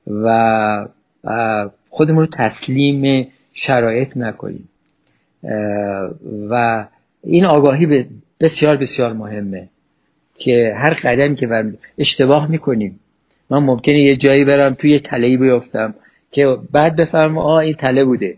و 0.07 0.87
خودمون 1.89 2.19
رو 2.19 2.27
تسلیم 2.33 3.27
شرایط 3.53 4.17
نکنیم. 4.17 4.69
و 6.49 6.87
این 7.23 7.45
آگاهی 7.45 8.05
بسیار 8.39 8.77
بسیار 8.77 9.13
مهمه. 9.13 9.69
که 10.37 10.73
هر 10.77 10.93
قدمی 10.93 11.35
که 11.35 11.47
برم 11.47 11.73
اشتباه 11.97 12.51
می‌کنیم. 12.51 12.99
من 13.49 13.57
ممکنه 13.57 13.99
یه 13.99 14.15
جایی 14.15 14.45
برم 14.45 14.73
توی 14.73 14.91
یه 14.91 14.99
تلهی 14.99 15.37
بیفتم 15.37 15.93
که 16.31 16.57
بعد 16.71 16.95
بفهمم 16.95 17.37
آه 17.37 17.57
این 17.57 17.73
تله 17.73 18.05
بوده. 18.05 18.37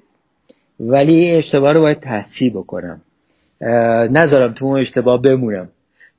ولی 0.80 1.32
اشتباه 1.32 1.74
رو 1.74 1.82
باید 1.82 2.00
تحصیل 2.00 2.50
بکنم. 2.52 3.02
نذارم 4.12 4.54
تو 4.54 4.66
اون 4.66 4.80
اشتباه 4.80 5.22
بمونم. 5.22 5.68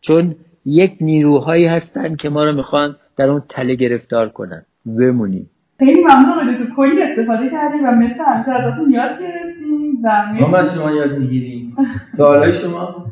چون 0.00 0.34
یک 0.66 0.96
نیروهایی 1.00 1.66
هستن 1.66 2.16
که 2.16 2.28
ما 2.28 2.44
رو 2.44 2.52
می‌خوان 2.52 2.96
در 3.16 3.28
اون 3.28 3.42
تله 3.48 3.74
گرفتار 3.74 4.28
کنن. 4.28 4.64
بمونیم. 4.86 5.50
خیلی 5.78 6.00
ممنون 6.00 6.38
آقای 6.38 6.56
تو 6.58 6.74
کلی 6.76 7.02
استفاده 7.02 7.50
کردیم 7.50 7.84
و 7.84 7.90
مثل 7.90 8.24
همیشه 8.24 8.50
ازتون 8.50 8.90
یاد 8.90 9.10
گرفتیم 9.10 10.00
و 10.04 10.26
ما 10.40 10.56
از 10.56 10.74
شما 10.74 10.90
یاد 10.90 11.18
می‌گیریم. 11.18 11.76
سوالای 12.12 12.54
شما 12.54 13.06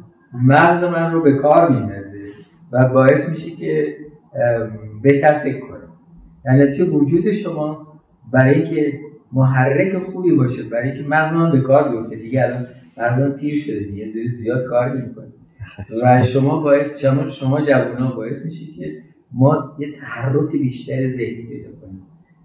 مغز 0.47 0.85
من 0.85 1.13
رو 1.13 1.23
به 1.23 1.33
کار 1.33 1.71
میندازه 1.71 1.98
و 2.73 2.89
باعث 2.89 3.31
میشه 3.31 3.51
که 3.51 3.97
بهتر 5.03 5.39
فکر 5.39 5.61
کنم 5.61 5.93
در 6.45 6.53
نتیجه 6.53 6.85
وجود 6.85 7.31
شما 7.31 7.89
برای 8.33 8.71
که 8.71 8.99
محرک 9.33 9.99
خوبی 9.99 10.33
باشه 10.33 10.63
برای 10.63 11.03
که 11.03 11.09
مغز 11.09 11.33
من 11.33 11.53
به 11.53 11.61
کار 11.61 11.89
بیفته. 11.89 12.17
دیگه 12.17 12.43
الان 12.45 12.67
مغز 12.97 13.37
پیر 13.37 13.59
شده 13.59 13.79
دیگه 13.79 14.29
زیاد 14.37 14.65
کار 14.65 14.97
نمی‌کنه. 14.97 15.27
و 16.05 16.23
شما 16.23 16.61
باعث 16.61 17.01
شما 17.05 17.29
شما 17.29 17.61
جوان 17.67 18.13
باعث 18.17 18.45
میشه 18.45 18.73
که 18.73 19.03
ما 19.33 19.77
یه 19.79 19.93
تحرک 19.93 20.53
بیشتر 20.53 21.07
ذهنی 21.07 21.43
پیدا 21.43 21.71
کنیم 21.81 22.03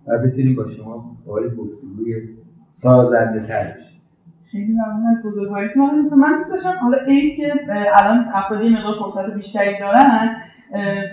و 0.08 0.28
بتونیم 0.28 0.56
با 0.56 0.68
شما 0.68 1.18
وارد 1.26 1.56
گفتگوی 1.56 2.16
سازنده 2.66 3.48
تر 3.48 3.72
بشیم. 3.72 3.93
خیلی 4.54 4.74
ممنون 4.74 5.18
از 5.18 5.24
بزرگواریتون 5.26 6.10
من 6.18 6.38
دوست 6.38 6.54
داشتم 6.54 6.80
حالا 6.82 6.98
عید 6.98 7.38
که 7.38 7.54
الان 7.94 8.26
افرادی 8.34 8.70
مقدار 8.70 8.94
فرصت 9.00 9.34
بیشتری 9.34 9.80
دارن 9.80 10.36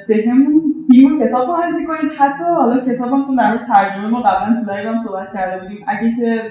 به 0.08 0.24
همون 0.30 0.62
فیلم 0.90 1.20
و 1.20 1.26
کتاب 1.26 1.48
معرفی 1.48 1.86
کنید 1.86 2.12
حتی 2.18 2.44
حالا 2.44 2.80
کتابم 2.80 3.36
در 3.36 3.58
ترجمه 3.74 4.08
ما 4.08 4.20
قبلا 4.20 4.64
تو 4.64 4.72
هم 4.72 4.98
صحبت 4.98 5.32
کرده 5.34 5.62
بودیم. 5.62 5.84
اگه 5.88 6.16
که 6.16 6.42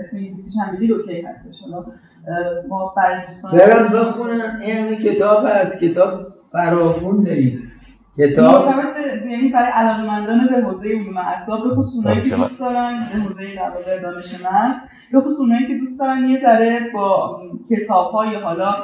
اسم 0.00 0.16
انگلیسیش 0.16 0.54
هم 0.58 0.76
بدید 0.76 0.92
اوکی 0.92 1.20
هستش 1.20 1.60
حالا 1.62 1.84
ما 2.68 2.94
برای 2.96 3.26
دوستان 3.26 3.58
برم 3.58 3.88
بخونن 3.88 4.60
این 4.62 4.94
کتاب 4.94 5.46
هست. 5.46 5.80
کتاب 5.80 6.26
فراخون 6.52 7.24
داریم. 7.24 7.72
کتاب 8.18 8.68
یعنی 9.30 9.48
برای 9.48 9.70
علاقمندان 9.74 10.46
به 10.46 10.62
حوزه 10.62 10.88
علوم 10.88 11.16
اعصاب 11.16 11.68
به 11.68 11.74
خصوص 11.74 11.96
اونایی 11.96 12.30
که 12.30 12.36
دوست 12.36 12.60
دارن 12.60 12.98
به 13.12 13.18
حوزه 13.20 13.42
در 13.56 13.98
دانش 14.02 14.34
مغز 14.44 14.80
به 15.12 15.20
خصوص 15.20 15.38
اونایی 15.38 15.66
که 15.66 15.78
دوست 15.78 16.00
دارن 16.00 16.28
یه 16.28 16.40
ذره 16.40 16.80
با 16.94 17.40
کتاب 17.70 18.10
های 18.10 18.36
حالا 18.36 18.74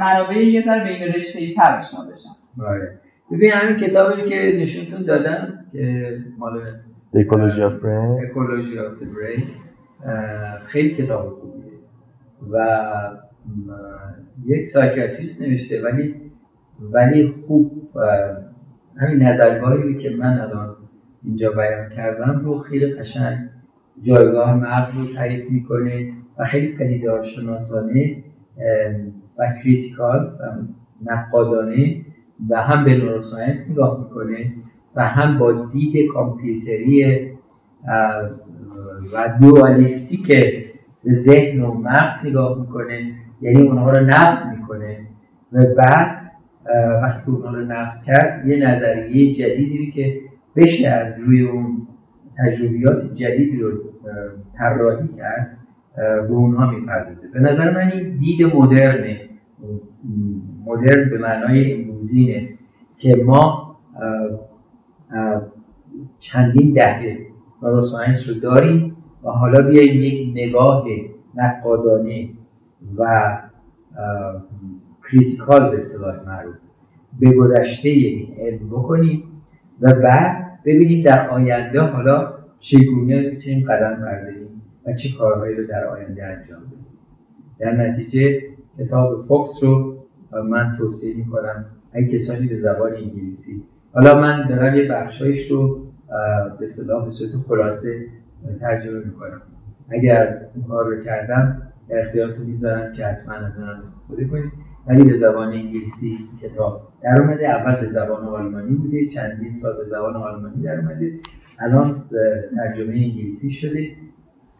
منابع 0.00 0.36
یه 0.36 0.62
ذره 0.62 0.84
بین 0.84 1.12
رشته 1.14 1.54
تر 1.54 1.78
آشنا 1.78 2.00
بشن. 2.00 2.30
بله. 2.56 2.98
ببین 3.32 3.52
همین 3.52 3.76
کتابی 3.76 4.28
که 4.28 4.58
نشونتون 4.60 5.02
دادم 5.02 5.64
که 5.72 6.16
مال 6.38 6.62
ecology 7.14 7.62
of 7.62 7.74
brain 7.74 8.24
ecology 8.30 8.78
of 8.78 8.92
brain 8.94 9.44
خیلی 10.64 10.94
کتاب 10.94 11.30
خوبیه. 11.30 11.72
و 12.52 12.80
یک 14.46 14.66
psychiatrist 14.66 15.42
نوشته 15.42 15.82
ولی 15.82 16.14
ولی 16.80 17.34
خوب 17.46 17.90
همین 18.96 19.22
نظرگاهی 19.22 19.98
که 19.98 20.10
من 20.10 20.40
الان 20.40 20.76
اینجا 21.24 21.50
بیان 21.50 21.88
کردم 21.88 22.40
رو 22.44 22.58
خیلی 22.58 22.94
قشنگ 22.94 23.48
جایگاه 24.02 24.54
مغز 24.54 24.94
رو 24.94 25.06
تعریف 25.06 25.50
می‌کنه 25.50 26.12
و 26.38 26.44
خیلی 26.44 26.76
پدیدارشناسانه 26.76 28.16
و 29.38 29.52
critical 29.62 30.38
و 30.40 30.44
نقادانه 31.10 32.04
و 32.48 32.62
هم 32.62 32.84
به 32.84 32.96
neuroscience 32.96 33.70
نگاه 33.70 33.98
می‌کنه 33.98 34.52
و 34.96 35.04
هم 35.04 35.38
با 35.38 35.52
دید 35.52 36.08
کامپیوتری 36.12 37.26
و 39.12 39.38
dualistic 39.40 40.32
ذهن 41.08 41.60
و 41.60 41.74
مغز 41.74 42.26
نگاه 42.26 42.60
می‌کنه. 42.60 43.12
یعنی 43.40 43.62
اونها 43.62 43.90
رو 43.90 44.06
نقد 44.06 44.46
می‌کنه 44.46 44.98
و 45.52 45.66
بعد 45.74 46.32
وقتی 47.02 47.30
اونها 47.30 47.54
رو 47.54 47.64
نقد 47.64 48.04
کرد 48.04 48.48
یه 48.48 48.70
نظریه 48.70 49.34
جدیدی 49.34 49.90
که 49.90 50.20
بشه 50.56 50.88
از 50.88 51.20
روی 51.20 51.42
اون 51.42 51.86
تجربیات 52.38 53.14
جدیدی 53.14 53.56
رو 53.56 53.87
طراحی 54.58 55.08
کرد 55.08 55.58
به 55.96 56.32
اونها 56.32 56.70
می‌پردازه. 56.70 57.28
به 57.28 57.40
نظر 57.40 57.70
من 57.70 57.90
این 57.92 58.16
دید 58.16 58.56
مدرنه. 58.56 59.20
مدرن 60.66 61.10
به 61.10 61.18
معنای 61.18 61.72
امروزینه 61.72 62.48
که 62.98 63.22
ما 63.26 63.76
چندین 66.18 66.72
دهه 66.72 67.18
نوروساینس 67.62 68.28
رو 68.28 68.40
داریم 68.40 68.96
و 69.24 69.30
حالا 69.30 69.68
بیاییم 69.68 70.02
یک 70.02 70.32
نگاه 70.34 70.84
نقادانه 71.34 72.28
و 72.98 73.38
کریتیکال 75.10 75.70
به 75.70 75.76
اصطلاح 75.76 76.26
معروف 76.26 76.54
به 77.20 77.32
گذشته 77.32 77.88
یک 77.88 78.38
علم 78.38 78.68
بکنیم 78.68 79.24
و 79.80 79.92
بعد 79.92 80.60
ببینیم 80.64 81.04
در 81.04 81.30
آینده 81.30 81.80
حالا 81.80 82.37
چگونه 82.60 83.30
می‌تونیم 83.30 83.66
قدم 83.66 84.02
برداریم 84.02 84.62
و 84.86 84.92
چه 84.92 85.08
کارهایی 85.18 85.56
رو 85.56 85.66
در 85.66 85.84
آینده 85.86 86.24
انجام 86.24 86.60
بدیم؟ 86.60 86.86
در 87.58 87.72
نتیجه 87.72 88.40
کتاب 88.78 89.26
فوکس 89.26 89.62
رو 89.62 89.98
من 90.44 90.74
توصیه 90.78 91.16
می‌کنم 91.16 91.64
اگه 91.92 92.06
کسانی 92.06 92.46
به 92.46 92.60
زبان 92.60 92.92
انگلیسی. 92.94 93.62
حالا 93.92 94.20
من 94.20 94.48
دارم 94.48 94.74
یه 94.74 94.88
بخشایش 94.88 95.50
رو 95.50 95.86
به 96.60 96.66
صلاح 96.66 97.04
به 97.04 97.10
صورت 97.10 97.36
خلاصه 97.48 98.06
ترجمه 98.60 99.04
می‌کنم. 99.04 99.42
اگر 99.88 100.40
اون 100.54 100.64
کار 100.64 100.86
رو 100.86 101.04
کردم 101.04 101.62
اختیارتون 101.90 102.46
می‌ذارم 102.46 102.92
که 102.92 103.06
حتما 103.06 103.34
از 103.34 103.58
اونم 103.58 103.80
استفاده 103.82 104.24
کنید 104.24 104.52
ولی 104.86 105.04
به 105.04 105.18
زبان 105.18 105.48
انگلیسی 105.48 106.18
کتاب 106.42 106.88
در 107.02 107.20
اومده. 107.20 107.48
اول 107.48 107.80
به 107.80 107.86
زبان 107.86 108.24
آلمانی 108.24 108.74
بوده 108.74 109.06
چندین 109.06 109.52
سال 109.52 109.76
به 109.76 109.84
زبان 109.84 110.16
آلمانی 110.16 110.62
در 110.62 110.78
اومده. 110.80 111.12
الان 111.60 112.00
ترجمه 112.56 112.94
انگلیسی 112.94 113.50
شده 113.50 113.96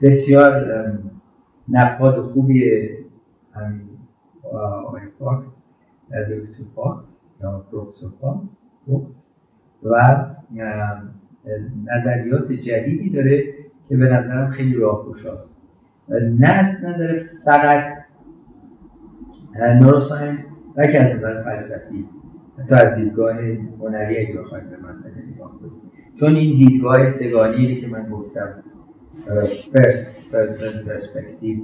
بسیار 0.02 0.92
نقاد 1.68 2.20
خوبی 2.20 2.88
همین 3.52 3.88
آقای 4.52 5.02
فاکس 5.18 5.62
دکتر 6.10 6.64
فاکس 6.74 7.34
یا 7.42 7.66
پروفسور 7.70 8.12
فاکس 8.86 9.34
و 9.82 10.26
نظریات 11.86 12.52
جدیدی 12.52 13.10
داره 13.10 13.44
که 13.88 13.96
به 13.96 14.08
نظرم 14.08 14.50
خیلی 14.50 14.74
راهگشاست 14.74 15.56
نه 16.38 16.48
از 16.48 16.84
نظر 16.84 17.24
فقط 17.44 17.98
نوروساینس 19.80 20.50
بلکه 20.76 21.00
از 21.00 21.14
نظر 21.14 21.42
فلسفی. 21.42 22.08
حتی 22.58 22.74
از 22.74 22.94
دیدگاه 22.94 23.36
هنری 23.80 24.18
اگه 24.18 24.40
بخوایم 24.40 24.70
به 24.70 24.76
مسئله 24.76 25.26
نگاه 25.34 25.58
کنیم. 25.58 25.87
چون 26.20 26.36
این 26.36 26.56
دیدگاه 26.56 27.06
سگانی 27.06 27.80
که 27.80 27.86
من 27.86 28.10
گفتم 28.10 28.62
first 29.72 30.06
person 30.32 30.88
perspective 30.88 31.58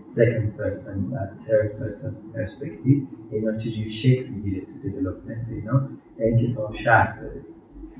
second 0.00 0.48
person 0.60 0.96
و 1.12 1.16
third 1.44 1.70
person 1.80 2.12
perspective 2.34 3.00
اینا 3.30 3.56
چجوری 3.56 3.90
شکل 3.90 4.28
می‌گیره 4.28 4.60
تو 4.60 4.88
دیولپمنت 4.88 5.46
اینا 5.50 5.88
این 6.18 6.52
کتاب 6.52 6.74
شرح 6.74 7.20
داره 7.20 7.40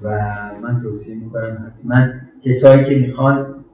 و 0.05 0.09
من 0.62 0.80
توصیه 0.82 1.16
می‌کنم 1.16 1.72
حتما 1.72 2.09
کسایی 2.44 2.84
که 2.84 2.94
می‌خوان 2.94 3.64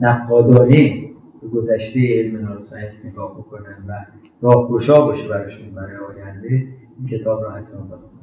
نقادانه 0.00 1.10
به 1.42 1.48
گذشته 1.48 2.00
علم 2.00 2.46
نوروساینس 2.46 3.04
نگاه 3.04 3.38
بکنن 3.38 3.84
و 3.88 4.06
راهگشا 4.42 5.06
باشه 5.06 5.28
براشون 5.28 5.74
برای 5.74 5.96
آینده 5.96 6.48
این 6.48 7.08
کتاب 7.10 7.42
را 7.42 7.50
حتما 7.50 7.80
بخونن 7.80 8.19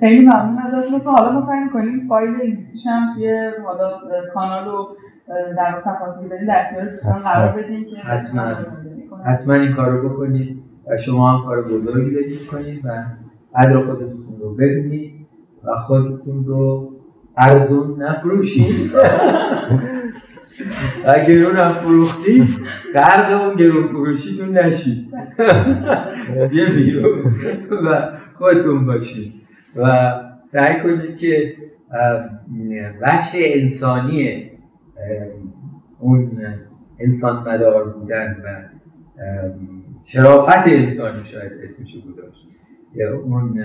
خیلی 0.00 0.26
ممنون 0.26 0.58
ازتون. 0.58 1.00
که 1.00 1.08
حالا 1.08 1.32
ما 1.32 1.40
سعی 1.40 1.60
می‌کنیم 1.64 2.08
فایل 2.08 2.30
انگلیسیش 2.42 2.86
هم 2.86 3.14
توی 3.14 3.50
حالا 3.64 4.00
کانال 4.34 4.68
و 4.68 4.86
در 5.56 5.80
صفحاتی 5.84 6.22
که 6.22 6.28
داریم 6.28 6.46
در 6.46 6.62
اختیار 6.64 6.84
دوستان 6.84 7.18
قرار 7.18 7.62
بدیم 7.62 7.84
که 7.84 7.96
حتما. 7.96 8.54
حتما 9.26 9.54
این 9.54 9.72
کار 9.72 9.90
رو 9.90 10.08
بکنید 10.08 10.62
و 10.90 10.96
شما 10.96 11.30
هم 11.30 11.44
کار 11.46 11.62
بزرگی 11.62 12.14
دارید 12.14 12.46
کنید 12.46 12.86
و 12.86 13.04
قدر 13.56 13.80
خودتون 13.80 14.40
رو 14.40 14.54
بدونید 14.54 15.26
و 15.64 15.76
خودتون 15.86 16.44
رو 16.44 16.90
ارزون 17.36 18.02
نفروشید. 18.02 18.90
و 21.06 21.14
گرون 21.28 21.56
هم 21.56 21.72
فروختی 21.72 22.48
غرق 22.94 23.42
اون 23.42 23.56
گرون 23.56 23.86
فروشیتون 23.86 24.58
نشید. 24.58 25.08
یه 26.52 26.66
بیرون 26.66 27.22
و 27.84 28.10
خودتون 28.38 28.86
باشید. 28.86 29.47
و 29.76 30.12
سعی 30.46 30.80
کنید 30.82 31.16
که 31.16 31.54
وجه 33.02 33.30
انسانی 33.34 34.50
اون 35.98 36.42
انسان 36.98 37.48
مدار 37.48 37.92
بودن 37.92 38.36
و 38.44 38.68
شرافت 40.04 40.68
انسانی 40.68 41.24
شاید 41.24 41.52
اسمشو 41.62 42.00
گذاشت. 42.00 42.48
یا 42.94 43.18
اون 43.18 43.60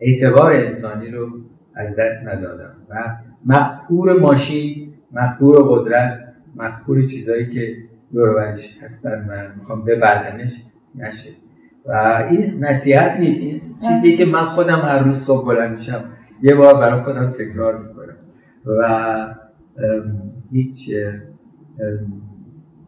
اعتبار 0.00 0.52
انسانی 0.52 1.10
رو 1.10 1.28
از 1.74 1.98
دست 1.98 2.28
ندادم 2.28 2.76
و 2.90 3.16
مخبور 3.44 4.20
ماشین 4.20 4.94
مخبور 5.12 5.56
قدرت 5.68 6.34
مخبور 6.56 7.06
چیزهایی 7.06 7.50
که 7.50 7.76
دورورش 8.12 8.78
هستن 8.82 9.26
و 9.28 9.56
می‌خوام 9.58 9.84
ببردنش 9.84 10.64
نشه. 10.94 11.30
و 11.88 12.24
این 12.30 12.64
نصیحت 12.64 13.20
نیست. 13.20 13.40
این 13.40 13.60
چیزی 13.88 14.16
که 14.16 14.24
من 14.24 14.44
خودم 14.44 14.78
هر 14.78 14.98
روز 14.98 15.18
صبح 15.18 15.46
بلند 15.46 15.74
میشم 15.74 16.04
یه 16.42 16.54
بار 16.54 16.74
برای 16.74 17.02
خودم 17.02 17.26
تکرار 17.26 17.78
می‌کنم. 17.78 18.16
و 18.66 18.82
هیچ 20.52 20.90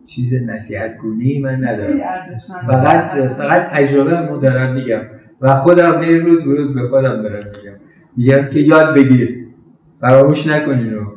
چیز 0.07 0.35
نصیحت 0.35 0.97
گونی 0.97 1.41
من 1.41 1.65
ندارم. 1.65 1.99
فقط 2.67 3.11
فقط 3.39 3.63
تجربه 3.63 4.21
مو 4.21 4.37
دارم 4.37 4.75
میگم. 4.75 5.01
و 5.41 5.55
خودم 5.55 6.01
به 6.01 6.19
روز 6.19 6.45
به 6.45 6.55
روز 6.55 6.75
به 6.75 6.89
خودم 6.89 7.23
دارم 7.23 7.37
میگم. 7.37 7.77
میگم 8.17 8.45
که 8.53 8.61
یاد 8.61 8.95
بگیر 8.95 9.47
فراموش 10.01 10.47
نکنین 10.47 10.95
رو. 10.95 11.13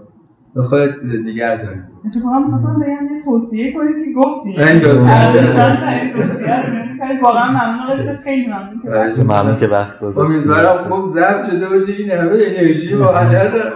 به 0.55 0.63
خودت 0.63 0.93
نگه 1.25 1.63
داری 1.63 1.79
اتفاقا 2.05 2.39
می‌خواستم 2.39 2.79
بگم 2.79 3.15
یه 3.15 3.23
توصیه 3.25 3.73
کنید 3.73 3.95
که 4.05 4.11
گفتیم 4.15 4.53
این 4.57 4.79
توصیه 4.79 6.88
واقعا 7.23 7.51
ممنون 7.51 8.17
خیلی 8.23 8.47
ممنون 8.47 9.23
ممنون 9.23 9.57
که 9.57 9.67
وقت 9.67 9.99
گذاشتید 9.99 10.35
امیدوارم 10.35 10.83
خوب 10.83 11.05
ضبط 11.05 11.49
شده 11.49 11.69
باشه 11.69 11.93
این 11.93 12.11
همه 12.11 12.31
انرژی 12.31 12.95
با 12.95 13.05
هدر 13.17 13.73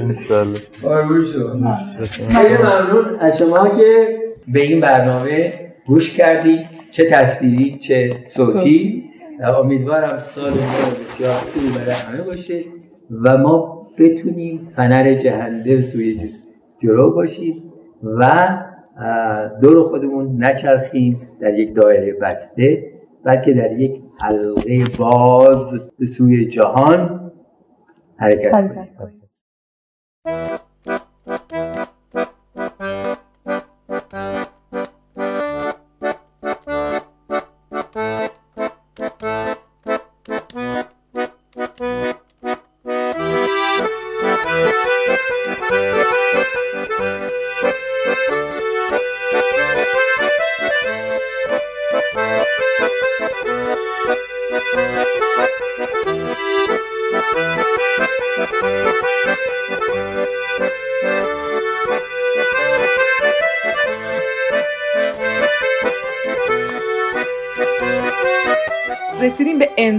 انشالله 0.00 0.58
خیلی 2.28 2.62
ممنون. 2.62 3.20
از 3.20 3.38
شما 3.38 3.68
که 3.68 4.18
به 4.48 4.62
این 4.62 4.80
برنامه 4.80 5.52
گوش 5.86 6.10
کردید 6.10 6.66
چه 6.90 7.04
تصویری 7.10 7.78
چه 7.78 8.16
صوتی. 8.24 9.04
امیدوارم 9.40 10.18
سال 10.18 10.52
بسیار 10.52 11.30
خوبی 11.30 11.68
برای 11.78 11.90
همه 11.90 12.22
باشه 12.26 12.64
و 13.10 13.38
ما 13.38 13.86
بتونیم 13.98 14.68
فنر 14.76 15.14
جهنده 15.14 15.82
سوی 15.82 16.20
جلو 16.82 17.10
باشیم 17.10 17.72
و 18.02 18.28
دور 19.62 19.88
خودمون 19.88 20.44
نچرخیم 20.44 21.16
در 21.40 21.58
یک 21.58 21.74
دایره 21.74 22.12
بسته 22.12 22.92
بلکه 23.24 23.52
در 23.52 23.72
یک 23.72 24.02
حلقه 24.22 24.84
باز 24.98 25.74
به 25.98 26.06
سوی 26.06 26.46
جهان 26.46 27.30
حرکت 28.16 28.52
کنیم. 28.98 29.23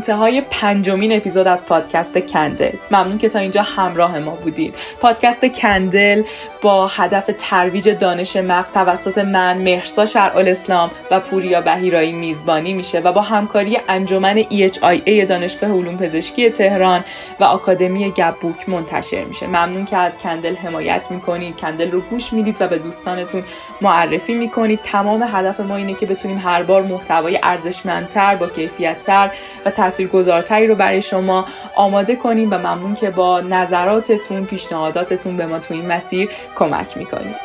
انتهای 0.09 0.41
پنجمین 0.41 1.11
اپیزود 1.11 1.47
از 1.47 1.65
پادکست 1.65 2.17
کندل. 2.17 2.71
ممنون 2.91 3.17
که 3.17 3.29
تا 3.29 3.39
اینجا 3.39 3.61
همراه 3.61 4.19
ما 4.19 4.31
بودید 4.31 4.75
پادکست 5.01 5.45
کندل 5.45 6.23
با 6.65 6.87
هدف 6.87 7.29
ترویج 7.37 7.89
دانش 7.89 8.35
مغز 8.35 8.71
توسط 8.71 9.17
من 9.17 9.57
مهرسا 9.57 10.05
شرع 10.05 10.33
اسلام 10.37 10.91
و 11.11 11.19
پوریا 11.19 11.61
بهیرایی 11.61 12.13
میزبانی 12.13 12.73
میشه 12.73 12.99
و 12.99 13.11
با 13.11 13.21
همکاری 13.21 13.77
انجمن 13.89 14.43
EHIA 14.43 15.25
دانشگاه 15.27 15.69
علوم 15.69 15.97
پزشکی 15.97 16.49
تهران 16.49 17.03
و 17.39 17.43
آکادمی 17.43 18.11
گبوک 18.11 18.69
منتشر 18.69 19.23
میشه. 19.23 19.47
ممنون 19.47 19.85
که 19.85 19.97
از 19.97 20.17
کندل 20.17 20.55
حمایت 20.55 21.11
می‌کنید. 21.11 21.57
کندل 21.57 21.91
رو 21.91 22.01
گوش 22.01 22.33
می‌دید 22.33 22.57
و 22.59 22.67
به 22.67 22.77
دوستانتون 22.77 23.43
معرفی 23.81 24.33
می‌کنید. 24.33 24.79
تمام 24.83 25.23
هدف 25.31 25.59
ما 25.59 25.75
اینه 25.75 25.93
که 25.93 26.05
بتونیم 26.05 26.37
هر 26.37 26.63
بار 26.63 26.81
محتوای 26.81 27.39
ارزشمندتر 27.43 28.35
با 28.35 28.47
کیفیتتر 28.47 29.31
و 29.65 29.71
تاثیرگذارتری 29.71 30.67
رو 30.67 30.75
برای 30.75 31.01
شما 31.01 31.45
آماده 31.75 32.15
کنیم 32.15 32.51
و 32.51 32.57
ممنون 32.57 32.95
که 32.95 33.09
با 33.09 33.41
نظراتتون 33.41 34.45
پیشنهاداتتون 34.45 35.37
به 35.37 35.45
ما 35.45 35.59
تو 35.59 35.73
این 35.73 35.85
مسیر 35.85 36.29
کمک 36.55 36.97
می‌کنید 36.97 37.35